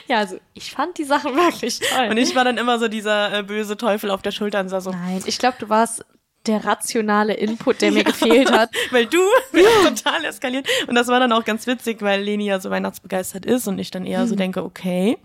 Ja, 0.08 0.18
also 0.20 0.40
ich 0.54 0.72
fand 0.72 0.98
die 0.98 1.04
Sachen 1.04 1.36
wirklich 1.36 1.80
toll. 1.80 2.08
Und 2.10 2.18
ich 2.18 2.36
war 2.36 2.44
dann 2.44 2.58
immer 2.58 2.80
so 2.80 2.88
dieser 2.88 3.40
äh, 3.40 3.44
böse 3.44 3.78
Teufel 3.78 4.10
auf 4.10 4.22
der 4.24 4.32
Schulter 4.32 4.60
und 4.62 4.70
sah 4.70 4.82
so, 4.82 4.92
Nein, 4.92 5.22
ich 5.26 5.38
glaube, 5.38 5.58
du 5.60 5.70
warst 5.70 6.04
der 6.48 6.66
rationale 6.66 7.34
Input, 7.34 7.82
der 7.82 7.92
mir 7.92 8.04
gefehlt 8.12 8.52
hat. 8.52 8.70
weil 8.92 9.06
du 9.06 9.20
bist 9.52 9.68
total 10.04 10.26
eskaliert. 10.26 10.68
Und 10.88 10.96
das 10.96 11.08
war 11.08 11.20
dann 11.20 11.32
auch 11.32 11.44
ganz 11.46 11.68
witzig, 11.68 12.02
weil 12.02 12.22
Leni 12.22 12.46
ja 12.48 12.60
so 12.60 12.70
weihnachtsbegeistert 12.70 13.46
ist 13.46 13.68
und 13.68 13.80
ich 13.80 13.92
dann 13.92 14.06
eher 14.06 14.24
Mhm. 14.24 14.28
so 14.28 14.36
denke, 14.36 14.64
okay. 14.64 15.18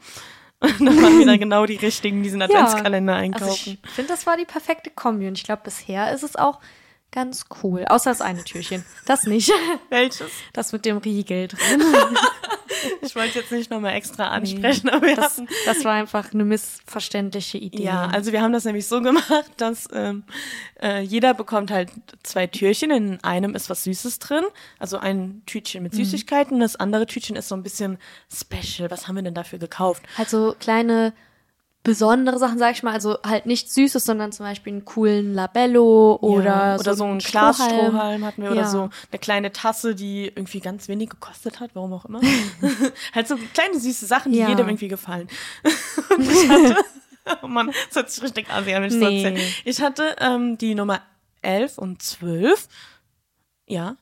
Und 0.61 0.85
dann 0.85 1.02
waren 1.02 1.18
wir 1.18 1.24
dann 1.26 1.38
genau 1.40 1.64
die 1.64 1.76
richtigen, 1.76 2.22
diesen 2.22 2.42
Adventskalender 2.42 3.14
Also 3.14 3.24
einkaufen. 3.24 3.78
ich 3.85 3.90
finde, 3.92 4.11
das 4.12 4.26
war 4.26 4.37
die 4.37 4.44
perfekte 4.44 4.90
Kombi 4.90 5.26
und 5.26 5.38
ich 5.38 5.44
glaube, 5.44 5.62
bisher 5.64 6.12
ist 6.12 6.22
es 6.22 6.37
auch 6.37 6.59
ganz 7.12 7.44
cool. 7.62 7.84
Außer 7.88 8.10
das 8.10 8.20
eine 8.20 8.44
Türchen. 8.44 8.84
Das 9.06 9.24
nicht. 9.24 9.50
Welches? 9.90 10.30
Das 10.52 10.72
mit 10.72 10.84
dem 10.84 10.98
Riegel 10.98 11.48
drin. 11.48 11.82
Ich 13.02 13.14
wollte 13.16 13.40
jetzt 13.40 13.50
nicht 13.52 13.70
nochmal 13.70 13.94
extra 13.94 14.28
ansprechen, 14.28 14.88
aber 14.88 15.06
wir 15.08 15.16
Das, 15.16 15.32
hatten 15.36 15.48
das 15.66 15.84
war 15.84 15.92
einfach 15.94 16.32
eine 16.32 16.44
missverständliche 16.44 17.58
Idee. 17.58 17.82
Ja, 17.82 18.06
also 18.06 18.32
wir 18.32 18.40
haben 18.40 18.52
das 18.52 18.64
nämlich 18.64 18.86
so 18.86 19.02
gemacht, 19.02 19.50
dass 19.58 19.86
ähm, 19.92 20.22
äh, 20.80 21.00
jeder 21.02 21.34
bekommt 21.34 21.70
halt 21.70 21.90
zwei 22.22 22.46
Türchen. 22.46 22.90
In 22.90 23.22
einem 23.22 23.54
ist 23.54 23.68
was 23.68 23.84
Süßes 23.84 24.18
drin, 24.20 24.44
also 24.78 24.96
ein 24.98 25.42
Tütchen 25.46 25.80
Mhm. 25.80 25.84
mit 25.84 25.94
Süßigkeiten. 25.94 26.60
Das 26.60 26.76
andere 26.76 27.06
Tütchen 27.06 27.36
ist 27.36 27.48
so 27.48 27.54
ein 27.54 27.62
bisschen 27.62 27.98
special. 28.32 28.90
Was 28.90 29.08
haben 29.08 29.16
wir 29.16 29.22
denn 29.24 29.34
dafür 29.34 29.58
gekauft? 29.58 30.02
halt 30.16 30.30
so 30.30 30.54
kleine 30.58 31.12
besondere 31.82 32.38
Sachen, 32.38 32.58
sag 32.58 32.72
ich 32.72 32.82
mal, 32.82 32.92
also 32.92 33.16
halt 33.26 33.46
nichts 33.46 33.74
Süßes, 33.74 34.04
sondern 34.04 34.32
zum 34.32 34.44
Beispiel 34.44 34.72
einen 34.74 34.84
coolen 34.84 35.32
Labello 35.32 36.18
oder, 36.20 36.44
ja, 36.44 36.76
oder 36.78 36.94
so, 36.94 37.04
einen 37.04 37.14
ein 37.14 37.18
Glas 37.20 37.56
Strohhalm. 37.56 37.86
Strohhalm 37.88 38.24
hatten 38.24 38.42
wir 38.42 38.50
oder 38.50 38.60
Ja. 38.62 38.68
so 38.68 38.90
eine 39.10 39.18
kleine 39.18 39.50
Tasse, 39.52 39.94
die 39.94 40.26
irgendwie 40.26 40.60
ganz 40.60 40.88
wenig 40.88 41.08
gekostet 41.08 41.58
hat, 41.58 41.70
warum 41.74 41.92
auch 41.94 42.04
immer. 42.04 42.20
halt 43.14 43.28
so 43.28 43.36
kleine 43.54 43.78
süße 43.80 44.04
Sachen, 44.06 44.32
die 44.32 44.38
Ja. 44.38 44.48
jedem 44.50 44.68
irgendwie 44.68 44.88
gefallen. 44.88 45.28
Und 46.16 46.30
ich 46.30 46.48
hatte, 46.48 46.76
oh 47.42 47.46
Mann, 47.46 47.68
das 47.88 47.96
hört 47.96 48.10
sich 48.10 48.22
richtig 48.22 48.50
an, 48.50 48.66
wenn 48.66 48.84
ich 48.84 48.92
so 48.92 48.98
Nee. 48.98 49.22
erzähle. 49.24 49.46
Ich 49.64 49.80
hatte 49.80 50.16
ähm, 50.20 50.58
die 50.58 50.74
Nummer 50.74 51.00
11 51.42 51.78
und 51.78 52.02
12. 52.02 52.68
Ja. 53.66 53.96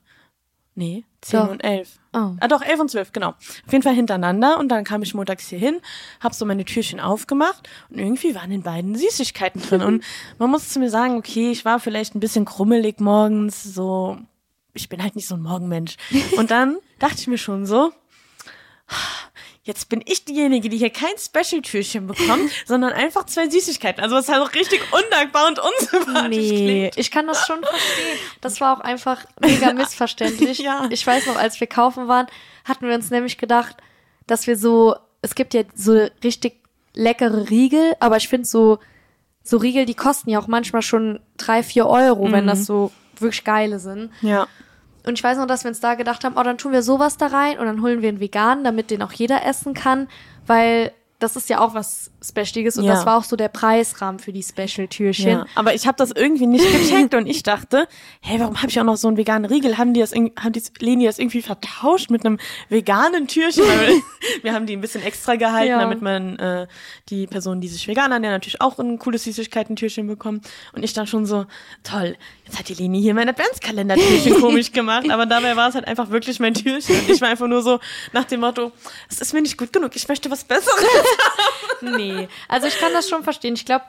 Nee, 0.79 1.03
10 1.19 1.39
Doch. 1.41 1.49
und 1.49 1.61
11. 1.61 1.99
Oh. 2.13 2.35
Ah, 2.39 2.47
doch, 2.47 2.61
11 2.61 2.79
und 2.79 2.89
12, 2.89 3.11
genau. 3.11 3.31
Auf 3.31 3.71
jeden 3.73 3.83
Fall 3.83 3.93
hintereinander 3.93 4.57
und 4.59 4.69
dann 4.69 4.85
kam 4.85 5.03
ich 5.03 5.13
montags 5.13 5.49
hier 5.49 5.59
hin, 5.59 5.81
hab 6.21 6.33
so 6.33 6.45
meine 6.45 6.63
Türchen 6.63 7.01
aufgemacht 7.01 7.67
und 7.89 7.99
irgendwie 7.99 8.33
waren 8.33 8.49
in 8.49 8.63
beiden 8.63 8.95
Süßigkeiten 8.95 9.61
drin. 9.61 9.81
und 9.81 10.05
man 10.37 10.49
muss 10.49 10.69
zu 10.69 10.79
mir 10.79 10.89
sagen, 10.89 11.17
okay, 11.17 11.51
ich 11.51 11.65
war 11.65 11.81
vielleicht 11.81 12.15
ein 12.15 12.21
bisschen 12.21 12.45
krummelig 12.45 13.01
morgens, 13.01 13.61
so, 13.61 14.19
ich 14.73 14.87
bin 14.87 15.03
halt 15.03 15.17
nicht 15.17 15.27
so 15.27 15.35
ein 15.35 15.41
Morgenmensch. 15.41 15.97
Und 16.37 16.49
dann 16.49 16.77
dachte 16.97 17.17
ich 17.19 17.27
mir 17.27 17.37
schon 17.37 17.65
so, 17.65 17.91
jetzt 19.69 19.87
bin 19.87 20.01
ich 20.05 20.25
diejenige, 20.25 20.67
die 20.67 20.77
hier 20.77 20.89
kein 20.89 21.13
Special-Türchen 21.17 22.07
bekommt, 22.07 22.51
sondern 22.65 22.91
einfach 22.91 23.27
zwei 23.27 23.47
Süßigkeiten. 23.47 24.03
Also 24.03 24.15
was 24.15 24.27
halt 24.27 24.41
auch 24.41 24.53
richtig 24.55 24.81
undankbar 24.91 25.47
und 25.47 25.59
unsympathisch 25.59 26.37
Nee, 26.37 26.89
klingt. 26.89 26.97
ich 26.97 27.11
kann 27.11 27.27
das 27.27 27.45
schon 27.45 27.61
verstehen. 27.63 28.17
Das 28.41 28.59
war 28.59 28.75
auch 28.75 28.81
einfach 28.81 29.23
mega 29.39 29.71
missverständlich. 29.73 30.57
Ja. 30.57 30.87
Ich 30.89 31.05
weiß 31.05 31.27
noch, 31.27 31.37
als 31.37 31.59
wir 31.59 31.67
kaufen 31.67 32.07
waren, 32.07 32.25
hatten 32.65 32.87
wir 32.87 32.95
uns 32.95 33.11
nämlich 33.11 33.37
gedacht, 33.37 33.77
dass 34.25 34.47
wir 34.47 34.57
so, 34.57 34.95
es 35.21 35.35
gibt 35.35 35.53
ja 35.53 35.61
so 35.75 36.07
richtig 36.23 36.55
leckere 36.95 37.49
Riegel, 37.51 37.93
aber 37.99 38.17
ich 38.17 38.27
finde 38.27 38.47
so, 38.47 38.79
so 39.43 39.57
Riegel, 39.57 39.85
die 39.85 39.93
kosten 39.95 40.31
ja 40.31 40.39
auch 40.39 40.47
manchmal 40.47 40.81
schon 40.81 41.19
drei, 41.37 41.61
vier 41.61 41.85
Euro, 41.87 42.31
wenn 42.31 42.47
das 42.47 42.65
so 42.65 42.91
wirklich 43.19 43.43
geile 43.43 43.79
sind. 43.79 44.11
Ja. 44.21 44.47
Und 45.09 45.17
ich 45.19 45.23
weiß 45.23 45.37
noch, 45.37 45.47
dass 45.47 45.63
wir 45.63 45.69
uns 45.69 45.79
da 45.79 45.95
gedacht 45.95 46.23
haben, 46.23 46.35
oh, 46.37 46.43
dann 46.43 46.57
tun 46.57 46.71
wir 46.71 46.83
sowas 46.83 47.17
da 47.17 47.27
rein 47.27 47.57
und 47.59 47.65
dann 47.65 47.81
holen 47.81 48.01
wir 48.01 48.09
einen 48.09 48.19
veganen, 48.19 48.63
damit 48.63 48.91
den 48.91 49.01
auch 49.01 49.11
jeder 49.11 49.45
essen 49.45 49.73
kann, 49.73 50.07
weil 50.45 50.91
das 51.17 51.35
ist 51.35 51.49
ja 51.49 51.59
auch 51.59 51.73
was 51.73 52.11
Specialiges 52.25 52.77
und 52.77 52.85
Ja. 52.85 52.93
das 52.93 53.05
war 53.05 53.17
auch 53.17 53.25
so 53.25 53.35
der 53.35 53.49
Preisrahmen 53.49 54.19
für 54.19 54.31
die 54.31 54.41
Special-Türchen. 54.41 55.29
Ja, 55.29 55.45
aber 55.53 55.73
ich 55.73 55.85
habe 55.85 55.97
das 55.97 56.11
irgendwie 56.11 56.47
nicht 56.47 56.63
gecheckt 56.71 57.13
und 57.13 57.27
ich 57.27 57.43
dachte, 57.43 57.89
hey, 58.21 58.39
warum 58.39 58.55
habe 58.57 58.69
ich 58.69 58.79
auch 58.79 58.85
noch 58.85 58.95
so 58.95 59.09
einen 59.09 59.17
veganen 59.17 59.43
Riegel? 59.43 59.77
Haben 59.77 59.93
die 59.93 59.99
das, 59.99 60.13
haben 60.13 60.53
die 60.53 60.61
Leni 60.79 61.03
das 61.05 61.19
irgendwie 61.19 61.41
vertauscht 61.41 62.09
mit 62.09 62.25
einem 62.25 62.39
veganen 62.69 63.27
Türchen? 63.27 63.65
Weil 63.65 64.01
wir, 64.43 64.53
haben 64.53 64.65
die 64.65 64.77
ein 64.77 64.81
bisschen 64.81 65.03
extra 65.03 65.35
gehalten, 65.35 65.71
Ja. 65.71 65.79
damit 65.81 66.01
man 66.01 66.39
äh, 66.39 66.67
die 67.09 67.27
Person, 67.27 67.59
die 67.59 67.67
sich 67.67 67.85
vegan 67.89 68.13
ernähren, 68.13 68.35
natürlich 68.35 68.61
auch 68.61 68.79
ein 68.79 68.97
cooles 68.97 69.25
Süßigkeiten-Türchen 69.25 70.07
bekommt. 70.07 70.47
Und 70.71 70.83
ich 70.83 70.93
dann 70.93 71.05
schon 71.05 71.25
so, 71.25 71.47
toll, 71.83 72.15
jetzt 72.49 72.59
hat 72.59 72.69
die 72.69 72.73
Leni 72.73 73.01
hier 73.01 73.13
mein 73.13 73.29
Adventskalender-Türchen 73.29 74.33
komisch 74.41 74.71
gemacht, 74.71 75.09
aber 75.09 75.25
dabei 75.25 75.55
war 75.55 75.69
es 75.69 75.75
halt 75.75 75.87
einfach 75.87 76.09
wirklich 76.09 76.39
mein 76.39 76.53
Türchen. 76.53 76.99
Und 76.99 77.09
ich 77.09 77.21
war 77.21 77.29
einfach 77.29 77.47
nur 77.47 77.61
so 77.61 77.79
nach 78.11 78.25
dem 78.25 78.41
Motto, 78.41 78.71
es 79.09 79.21
ist 79.21 79.33
mir 79.33 79.41
nicht 79.41 79.57
gut 79.57 79.71
genug, 79.71 79.95
ich 79.95 80.07
möchte 80.07 80.29
was 80.29 80.43
Besseres. 80.43 80.83
Nee, 81.81 82.27
also 82.49 82.67
ich 82.67 82.77
kann 82.77 82.91
das 82.91 83.07
schon 83.07 83.23
verstehen. 83.23 83.53
Ich 83.53 83.65
glaube, 83.65 83.85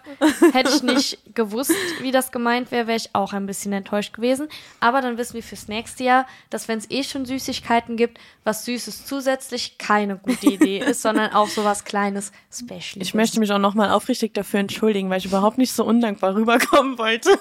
hätte 0.53 0.70
ich 0.73 0.83
nicht 0.85 1.18
gewusst, 1.35 1.75
wie 2.01 2.12
das 2.12 2.31
gemeint 2.31 2.70
wäre, 2.70 2.87
wäre 2.87 2.96
ich 2.96 3.11
auch 3.14 3.33
ein 3.33 3.46
bisschen 3.46 3.73
enttäuscht 3.73 4.12
gewesen. 4.12 4.49
Aber 4.79 5.01
dann 5.01 5.18
wissen 5.18 5.35
wir 5.35 5.42
fürs 5.42 5.66
nächste 5.66 6.05
Jahr, 6.05 6.27
dass 6.51 6.68
wenn 6.68 6.79
es 6.79 6.88
eh 6.90 7.03
schon 7.03 7.25
Süßigkeiten 7.25 7.96
gibt, 7.96 8.18
was 8.44 8.64
Süßes 8.64 9.07
zusätzlich 9.07 9.79
keine 9.79 10.16
gute 10.16 10.46
Idee 10.46 10.79
ist, 10.79 11.03
sondern 11.03 11.33
auch 11.33 11.49
so 11.49 11.64
was 11.64 11.85
Kleines, 11.85 12.33
Special. 12.53 13.03
Ich 13.03 13.14
möchte 13.14 13.40
mich 13.40 13.51
auch 13.53 13.59
nochmal 13.59 13.90
aufrichtig 13.90 14.35
dafür 14.35 14.61
entschuldigen, 14.61 15.11
weil 15.11 15.18
ich 15.18 15.27
überhaupt 15.27 15.59
nicht 15.59 15.73
so 15.73 15.85
undankbar 15.85 16.35
rüberkommen 16.35 16.96
wollte. 16.99 17.38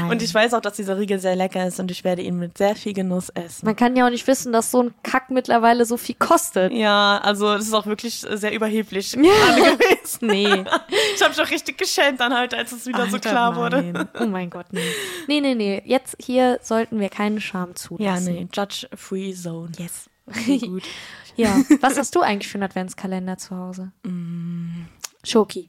Nein. 0.00 0.10
Und 0.10 0.22
ich 0.22 0.32
weiß 0.32 0.43
auch, 0.52 0.60
dass 0.60 0.74
dieser 0.74 0.98
Riegel 0.98 1.18
sehr 1.18 1.36
lecker 1.36 1.66
ist 1.66 1.80
und 1.80 1.90
ich 1.90 2.04
werde 2.04 2.20
ihn 2.22 2.38
mit 2.38 2.58
sehr 2.58 2.74
viel 2.76 2.92
Genuss 2.92 3.30
essen. 3.30 3.64
Man 3.64 3.76
kann 3.76 3.96
ja 3.96 4.04
auch 4.06 4.10
nicht 4.10 4.26
wissen, 4.26 4.52
dass 4.52 4.70
so 4.70 4.82
ein 4.82 4.94
Kack 5.02 5.30
mittlerweile 5.30 5.86
so 5.86 5.96
viel 5.96 6.16
kostet. 6.16 6.72
Ja, 6.72 7.18
also 7.22 7.54
das 7.54 7.66
ist 7.66 7.72
auch 7.72 7.86
wirklich 7.86 8.26
sehr 8.28 8.52
überheblich 8.52 9.12
gerade 9.12 9.76
gewesen. 9.78 10.26
Nee. 10.26 10.64
Ich 11.14 11.22
habe 11.22 11.30
mich 11.30 11.40
auch 11.40 11.50
richtig 11.50 11.78
geschämt 11.78 12.20
dann 12.20 12.34
halt, 12.34 12.52
als 12.52 12.72
es 12.72 12.86
wieder 12.86 13.06
so 13.06 13.14
Alter, 13.16 13.30
klar 13.30 13.56
wurde. 13.56 13.82
nein. 13.82 14.08
Oh 14.20 14.26
mein 14.26 14.50
Gott, 14.50 14.66
nee. 14.72 14.80
Nee, 15.28 15.40
nee, 15.40 15.54
nee. 15.54 15.82
Jetzt 15.86 16.16
hier 16.20 16.58
sollten 16.62 16.98
wir 17.00 17.08
keinen 17.08 17.40
Scham 17.40 17.74
zulassen. 17.76 18.26
Ja, 18.26 18.40
nee, 18.40 18.48
Judge-Free 18.52 19.32
Zone. 19.32 19.72
Yes. 19.78 20.10
Gut. 20.60 20.82
Ja. 21.36 21.56
Was 21.80 21.98
hast 21.98 22.14
du 22.14 22.20
eigentlich 22.20 22.46
für 22.46 22.58
einen 22.58 22.62
Adventskalender 22.70 23.36
zu 23.38 23.56
Hause? 23.56 23.90
Mm. 24.04 24.84
Schoki. 25.24 25.68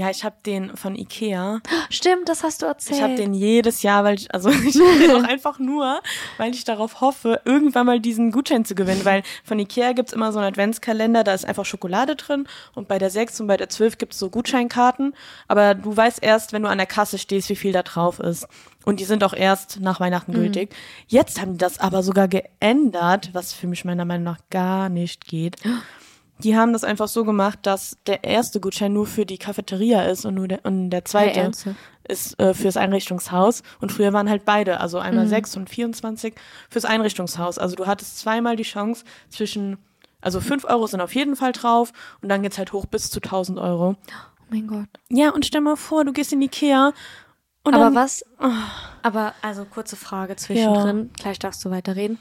Ja, 0.00 0.08
ich 0.08 0.24
habe 0.24 0.36
den 0.46 0.74
von 0.78 0.96
Ikea. 0.96 1.60
Stimmt, 1.90 2.30
das 2.30 2.42
hast 2.42 2.62
du 2.62 2.66
erzählt. 2.66 2.96
Ich 2.96 3.02
habe 3.02 3.16
den 3.16 3.34
jedes 3.34 3.82
Jahr, 3.82 4.02
weil 4.02 4.14
ich, 4.14 4.32
also 4.32 4.48
ich 4.66 4.80
hab 4.80 4.98
den 4.98 5.10
auch 5.10 5.28
einfach 5.28 5.58
nur, 5.58 6.00
weil 6.38 6.54
ich 6.54 6.64
darauf 6.64 7.02
hoffe, 7.02 7.42
irgendwann 7.44 7.84
mal 7.84 8.00
diesen 8.00 8.32
Gutschein 8.32 8.64
zu 8.64 8.74
gewinnen. 8.74 9.04
Weil 9.04 9.22
von 9.44 9.58
Ikea 9.58 9.92
gibt's 9.92 10.14
immer 10.14 10.32
so 10.32 10.38
einen 10.38 10.48
Adventskalender, 10.48 11.22
da 11.22 11.34
ist 11.34 11.44
einfach 11.44 11.66
Schokolade 11.66 12.16
drin 12.16 12.46
und 12.74 12.88
bei 12.88 12.98
der 12.98 13.10
6 13.10 13.42
und 13.42 13.46
bei 13.46 13.58
der 13.58 13.68
12 13.68 13.98
gibt's 13.98 14.18
so 14.18 14.30
Gutscheinkarten. 14.30 15.12
Aber 15.48 15.74
du 15.74 15.94
weißt 15.94 16.22
erst, 16.22 16.54
wenn 16.54 16.62
du 16.62 16.70
an 16.70 16.78
der 16.78 16.86
Kasse 16.86 17.18
stehst, 17.18 17.50
wie 17.50 17.56
viel 17.56 17.72
da 17.72 17.82
drauf 17.82 18.20
ist. 18.20 18.48
Und 18.86 19.00
die 19.00 19.04
sind 19.04 19.22
auch 19.22 19.34
erst 19.34 19.80
nach 19.80 20.00
Weihnachten 20.00 20.32
gültig. 20.32 20.74
Jetzt 21.08 21.42
haben 21.42 21.52
die 21.52 21.58
das 21.58 21.78
aber 21.78 22.02
sogar 22.02 22.26
geändert, 22.26 23.28
was 23.34 23.52
für 23.52 23.66
mich 23.66 23.84
meiner 23.84 24.06
Meinung 24.06 24.24
nach 24.24 24.38
gar 24.48 24.88
nicht 24.88 25.26
geht. 25.26 25.56
Die 26.42 26.56
haben 26.56 26.72
das 26.72 26.84
einfach 26.84 27.08
so 27.08 27.24
gemacht, 27.24 27.60
dass 27.62 27.96
der 28.06 28.24
erste 28.24 28.60
Gutschein 28.60 28.92
nur 28.92 29.06
für 29.06 29.26
die 29.26 29.38
Cafeteria 29.38 30.02
ist 30.02 30.24
und 30.24 30.34
nur 30.34 30.48
der, 30.48 30.64
und 30.64 30.90
der 30.90 31.04
zweite 31.04 31.40
ernsthaft? 31.40 31.76
ist 32.08 32.38
äh, 32.40 32.54
fürs 32.54 32.76
Einrichtungshaus. 32.76 33.62
Und 33.80 33.92
früher 33.92 34.12
waren 34.12 34.28
halt 34.28 34.44
beide, 34.44 34.80
also 34.80 34.98
einmal 34.98 35.26
sechs 35.26 35.56
und 35.56 35.70
24 35.70 36.34
fürs 36.68 36.84
Einrichtungshaus. 36.84 37.58
Also 37.58 37.76
du 37.76 37.86
hattest 37.86 38.18
zweimal 38.18 38.56
die 38.56 38.64
Chance 38.64 39.04
zwischen, 39.28 39.78
also 40.20 40.40
fünf 40.40 40.64
Euro 40.64 40.86
sind 40.86 41.00
auf 41.00 41.14
jeden 41.14 41.36
Fall 41.36 41.52
drauf 41.52 41.92
und 42.20 42.28
dann 42.28 42.42
geht's 42.42 42.58
halt 42.58 42.72
hoch 42.72 42.86
bis 42.86 43.10
zu 43.10 43.20
1000 43.20 43.58
Euro. 43.58 43.96
oh 44.08 44.44
mein 44.50 44.66
Gott. 44.66 44.88
Ja, 45.08 45.30
und 45.30 45.46
stell 45.46 45.60
mal 45.60 45.76
vor, 45.76 46.04
du 46.04 46.12
gehst 46.12 46.32
in 46.32 46.42
Ikea 46.42 46.92
und 47.62 47.74
Aber 47.74 47.84
dann, 47.84 47.94
was? 47.94 48.24
Aber, 49.02 49.34
also 49.42 49.64
kurze 49.64 49.96
Frage 49.96 50.36
zwischendrin. 50.36 51.10
Gleich 51.16 51.38
darfst 51.38 51.64
du 51.64 51.70
weiterreden. 51.70 52.18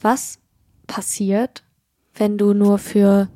Was 0.00 0.38
passiert, 0.86 1.63
wenn 2.14 2.38
du 2.38 2.52
nur 2.54 2.78
für 2.78 3.28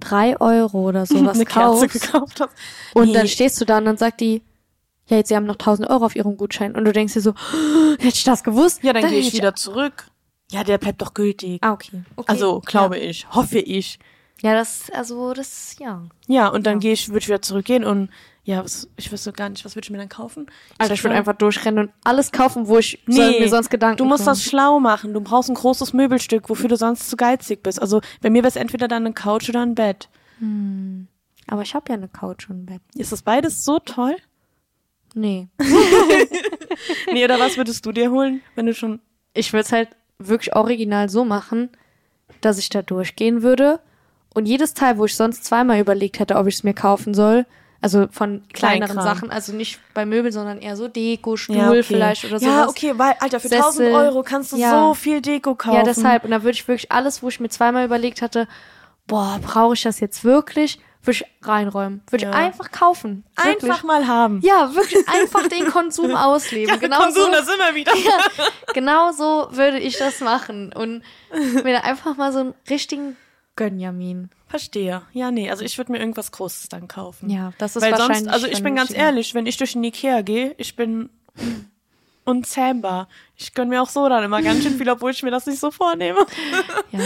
drei 0.00 0.38
Euro 0.40 0.88
oder 0.88 1.06
sowas 1.06 1.36
eine 1.36 1.44
Kerze 1.44 1.86
kaufst? 1.86 2.00
gekauft 2.00 2.40
hast. 2.40 2.52
Und 2.94 3.08
Nee. 3.08 3.14
dann 3.14 3.28
stehst 3.28 3.60
du 3.60 3.64
da 3.64 3.78
und 3.78 3.84
dann 3.84 3.96
sagt 3.96 4.20
die, 4.20 4.42
ja, 5.08 5.16
jetzt, 5.18 5.28
sie 5.28 5.36
haben 5.36 5.46
noch 5.46 5.56
1000 5.56 5.90
Euro 5.90 6.04
auf 6.06 6.16
ihrem 6.16 6.36
Gutschein. 6.36 6.74
Und 6.74 6.84
du 6.84 6.92
denkst 6.92 7.14
dir 7.14 7.20
so, 7.20 7.34
hätte 7.98 8.16
ich 8.16 8.24
das 8.24 8.44
gewusst? 8.44 8.82
Ja, 8.82 8.92
dann, 8.92 9.08
gehe 9.08 9.18
ich 9.18 9.32
wieder 9.32 9.54
zurück. 9.54 10.06
Ja, 10.50 10.64
der 10.64 10.78
bleibt 10.78 11.02
doch 11.02 11.14
gültig. 11.14 11.58
Ah, 11.62 11.72
okay. 11.72 12.02
okay. 12.16 12.30
Also, 12.30 12.60
glaube 12.60 12.98
ja. 12.98 13.04
ich, 13.08 13.26
hoffe 13.30 13.58
ich. 13.58 13.98
Ja, 14.42 14.54
das, 14.54 14.90
also, 14.92 15.32
das, 15.34 15.76
ja. 15.78 16.02
Ja, 16.26 16.48
und 16.48 16.66
dann 16.66 16.80
gehe 16.80 16.92
ich, 16.92 17.08
würde 17.08 17.18
ich 17.20 17.28
wieder 17.28 17.42
zurückgehen 17.42 17.84
und 17.84 18.10
ja, 18.44 18.64
was, 18.64 18.88
ich 18.96 19.12
wüsste 19.12 19.32
gar 19.32 19.48
nicht, 19.48 19.64
was 19.64 19.76
würde 19.76 19.86
ich 19.86 19.90
mir 19.90 19.98
dann 19.98 20.08
kaufen? 20.08 20.46
Alter, 20.78 20.94
ich 20.94 21.04
würde 21.04 21.14
einfach 21.16 21.34
durchrennen 21.34 21.86
und 21.86 21.94
alles 22.02 22.32
kaufen, 22.32 22.66
wo 22.66 22.78
ich 22.78 23.00
soll 23.06 23.38
mir 23.38 23.48
sonst 23.48 23.70
Gedanken 23.70 23.98
du 23.98 24.04
musst 24.04 24.26
machen. 24.26 24.34
das 24.34 24.42
schlau 24.42 24.80
machen. 24.80 25.14
Du 25.14 25.20
brauchst 25.20 25.48
ein 25.48 25.54
großes 25.54 25.92
Möbelstück, 25.92 26.48
wofür 26.50 26.68
du 26.68 26.76
sonst 26.76 27.08
zu 27.08 27.16
geizig 27.16 27.62
bist. 27.62 27.80
Also 27.80 28.00
bei 28.20 28.30
mir 28.30 28.42
wäre 28.42 28.48
es 28.48 28.56
entweder 28.56 28.88
dann 28.88 29.04
eine 29.06 29.14
Couch 29.14 29.48
oder 29.48 29.62
ein 29.62 29.74
Bett. 29.76 30.08
Aber 31.46 31.62
ich 31.62 31.74
habe 31.74 31.84
ja 31.88 31.94
eine 31.94 32.08
Couch 32.08 32.50
und 32.50 32.62
ein 32.62 32.66
Bett. 32.66 32.82
Ist 32.96 33.12
das 33.12 33.22
beides 33.22 33.64
so 33.64 33.78
toll? 33.78 34.16
Nee. 35.14 35.48
Nee, 37.12 37.24
oder 37.24 37.38
was 37.38 37.56
würdest 37.56 37.84
du 37.86 37.92
dir 37.92 38.10
holen, 38.10 38.40
wenn 38.54 38.66
du 38.66 38.74
schon... 38.74 39.00
Ich 39.34 39.52
würde 39.52 39.64
es 39.64 39.72
halt 39.72 39.90
wirklich 40.18 40.56
original 40.56 41.08
so 41.08 41.24
machen, 41.24 41.70
dass 42.40 42.58
ich 42.58 42.68
da 42.68 42.82
durchgehen 42.82 43.42
würde 43.42 43.80
und 44.34 44.46
jedes 44.46 44.74
Teil, 44.74 44.98
wo 44.98 45.04
ich 45.04 45.16
sonst 45.16 45.44
zweimal 45.44 45.80
überlegt 45.80 46.18
hätte, 46.18 46.36
ob 46.36 46.46
ich 46.46 46.56
es 46.56 46.64
mir 46.64 46.74
kaufen 46.74 47.14
soll, 47.14 47.46
also 47.82 48.06
von 48.10 48.42
kleineren 48.52 48.92
Kleinkram. 48.92 49.04
Sachen, 49.04 49.30
also 49.30 49.52
nicht 49.52 49.80
bei 49.92 50.06
Möbeln, 50.06 50.32
sondern 50.32 50.58
eher 50.60 50.76
so 50.76 50.88
Deko, 50.88 51.36
Stuhl 51.36 51.56
Ja, 51.56 51.68
okay. 51.68 51.82
vielleicht 51.82 52.24
oder 52.24 52.38
sowas. 52.38 52.54
Ja, 52.54 52.68
okay, 52.68 52.92
weil, 52.96 53.14
Alter, 53.20 53.40
für 53.40 53.48
Sessel. 53.48 53.86
1000 53.88 53.92
Euro 53.94 54.22
kannst 54.22 54.52
du 54.52 54.56
Ja. 54.56 54.70
so 54.70 54.94
viel 54.94 55.20
Deko 55.20 55.54
kaufen. 55.56 55.76
Ja, 55.76 55.82
deshalb. 55.82 56.24
Und 56.24 56.30
da 56.30 56.42
würde 56.42 56.52
ich 56.52 56.66
wirklich 56.68 56.90
alles, 56.92 57.22
wo 57.22 57.28
ich 57.28 57.40
mir 57.40 57.48
zweimal 57.48 57.84
überlegt 57.84 58.22
hatte, 58.22 58.46
boah, 59.06 59.38
brauche 59.42 59.74
ich 59.74 59.82
das 59.82 59.98
jetzt 60.00 60.22
wirklich, 60.24 60.78
würde 61.02 61.18
ich 61.20 61.46
reinräumen. 61.46 62.02
Würde 62.08 62.26
Ja. 62.26 62.30
ich 62.30 62.36
einfach 62.36 62.70
kaufen. 62.70 63.24
Wirklich. 63.36 63.64
Einfach 63.64 63.82
mal 63.82 64.06
haben. 64.06 64.40
Ja, 64.44 64.72
wirklich 64.76 65.04
einfach 65.08 65.48
den 65.48 65.66
Konsum 65.66 66.14
ausleben. 66.14 66.68
Ja, 66.68 66.76
genau 66.76 66.98
Konsum, 67.00 67.24
so. 67.24 67.30
da 67.32 67.42
sind 67.42 67.58
wir 67.58 67.74
wieder. 67.74 67.92
Ja, 67.96 68.44
genau 68.74 69.10
so 69.10 69.48
würde 69.50 69.80
ich 69.80 69.98
das 69.98 70.20
machen. 70.20 70.72
Und 70.72 71.02
mir 71.64 71.72
da 71.72 71.80
einfach 71.80 72.16
mal 72.16 72.32
so 72.32 72.38
einen 72.38 72.54
richtigen 72.70 73.16
Gönjamin. 73.56 74.30
Verstehe. 74.52 75.00
Ja, 75.14 75.30
nee, 75.30 75.48
also 75.48 75.64
ich 75.64 75.78
würde 75.78 75.92
mir 75.92 75.98
irgendwas 75.98 76.30
Großes 76.30 76.68
dann 76.68 76.86
kaufen. 76.86 77.30
Ja, 77.30 77.54
das 77.56 77.74
ist 77.74 77.80
Weil 77.80 77.92
wahrscheinlich 77.92 78.18
sonst, 78.18 78.34
also 78.34 78.46
ich 78.48 78.62
bin 78.62 78.76
ganz 78.76 78.90
ehrlich, 78.90 79.32
wenn 79.32 79.46
ich 79.46 79.56
durch 79.56 79.72
den 79.72 79.82
Ikea 79.82 80.20
gehe, 80.20 80.54
ich 80.58 80.76
bin 80.76 81.08
unzähmbar. 82.26 83.08
Ich 83.34 83.54
gönn 83.54 83.70
mir 83.70 83.80
auch 83.80 83.88
so 83.88 84.06
dann 84.10 84.22
immer 84.22 84.42
ganz 84.42 84.62
schön 84.62 84.76
viel, 84.76 84.90
obwohl 84.90 85.12
ich 85.12 85.22
mir 85.22 85.30
das 85.30 85.46
nicht 85.46 85.58
so 85.58 85.70
vornehme. 85.70 86.18
Ja, 86.90 87.00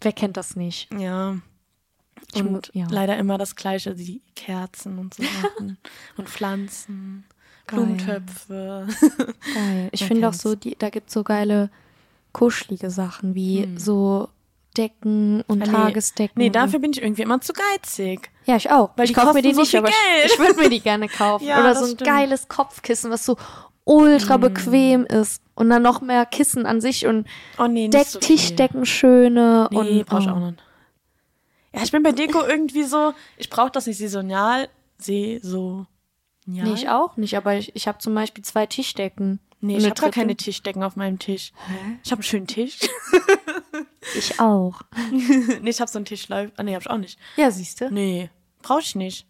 wer 0.00 0.12
kennt 0.14 0.38
das 0.38 0.56
nicht? 0.56 0.88
Ja. 0.98 1.36
Ich 2.32 2.42
Und 2.42 2.70
ja. 2.72 2.86
leider 2.88 3.18
immer 3.18 3.36
das 3.36 3.54
Gleiche, 3.54 3.94
die 3.94 4.22
Kerzen 4.34 4.98
und 4.98 5.12
so 5.12 5.24
Sachen. 5.24 5.76
und 6.16 6.30
Pflanzen, 6.30 7.26
Geil. 7.66 7.80
Blumentöpfe. 7.80 8.86
Geil. 9.54 9.88
Ich 9.92 10.06
finde 10.06 10.26
auch 10.30 10.32
so, 10.32 10.54
die, 10.54 10.74
da 10.78 10.88
gibt's 10.88 11.12
so 11.12 11.22
geile 11.22 11.68
kuschelige 12.32 12.88
Sachen 12.90 13.34
wie 13.34 13.68
so 13.76 14.30
Decken 14.78 15.42
und 15.48 15.62
Ah, 15.62 15.66
nee. 15.66 15.72
Tagesdecken. 15.72 16.34
Nee, 16.36 16.50
dafür 16.50 16.78
bin 16.78 16.92
ich 16.92 17.02
irgendwie 17.02 17.22
immer 17.22 17.40
zu 17.40 17.52
geizig. 17.52 18.30
Ja, 18.44 18.56
ich 18.56 18.70
auch. 18.70 18.90
Weil 18.96 19.06
ich 19.06 19.14
kaufe 19.14 19.34
mir 19.34 19.42
die 19.42 19.52
so 19.52 19.60
nicht, 19.60 19.74
aber 19.74 19.88
ich, 19.88 20.32
ich 20.32 20.38
würde 20.38 20.54
mir 20.54 20.70
die 20.70 20.80
gerne 20.80 21.08
kaufen. 21.08 21.44
Ja, 21.48 21.60
Oder 21.60 21.74
so 21.74 21.84
ein 21.84 21.90
stimmt. 21.92 22.04
geiles 22.04 22.48
Kopfkissen, 22.48 23.10
was 23.10 23.26
so 23.26 23.36
ultra 23.84 24.36
bequem 24.36 25.04
ist. 25.04 25.42
Und 25.54 25.70
dann 25.70 25.82
noch 25.82 26.00
mehr 26.00 26.24
Kissen 26.26 26.66
an 26.66 26.80
sich 26.80 27.06
und 27.06 27.26
Oh 27.58 27.66
nee, 27.66 27.88
Deck, 27.88 28.06
so. 28.06 28.18
Tischdecken 28.20 28.86
schöne. 28.86 29.68
Nee, 29.70 29.78
und, 29.78 30.06
brauch 30.06 30.20
ich 30.20 30.28
oh. 30.28 30.30
auch 30.30 30.38
nicht. 30.38 30.62
Ja, 31.74 31.82
ich 31.82 31.90
bin 31.90 32.02
bei 32.02 32.12
Deko 32.12 32.44
irgendwie 32.44 32.84
so, 32.84 33.12
ich 33.36 33.50
brauche 33.50 33.70
das 33.70 33.86
nicht 33.86 33.98
saisonal, 33.98 34.68
saisonal. 34.98 35.86
Nee, 36.46 36.72
ich 36.72 36.88
auch 36.88 37.16
nicht, 37.16 37.36
aber 37.36 37.56
ich, 37.56 37.74
ich 37.76 37.86
habe 37.88 37.98
zum 37.98 38.14
Beispiel 38.14 38.42
zwei 38.42 38.66
Tischdecken. 38.66 39.40
Nee, 39.60 39.76
ich 39.76 39.84
habe 39.84 40.00
gar 40.00 40.10
keine 40.10 40.36
Tischdecken 40.36 40.82
auf 40.82 40.96
meinem 40.96 41.18
Tisch. 41.18 41.52
Ich 42.04 42.10
habe 42.10 42.20
einen 42.20 42.22
schönen 42.22 42.46
Tisch. 42.46 42.78
Ich 44.16 44.38
auch. 44.40 44.80
nee, 45.10 45.70
ich 45.70 45.80
habe 45.80 45.90
so 45.90 45.98
einen 45.98 46.04
Tischlauf. 46.06 46.48
Ah, 46.56 46.62
nee, 46.62 46.74
hab 46.74 46.82
ich 46.82 46.90
auch 46.90 46.98
nicht. 46.98 47.18
Ja, 47.36 47.50
siehst 47.50 47.80
du? 47.80 47.90
Nee, 47.90 48.30
brauche 48.62 48.80
ich 48.80 48.94
nicht. 48.94 49.26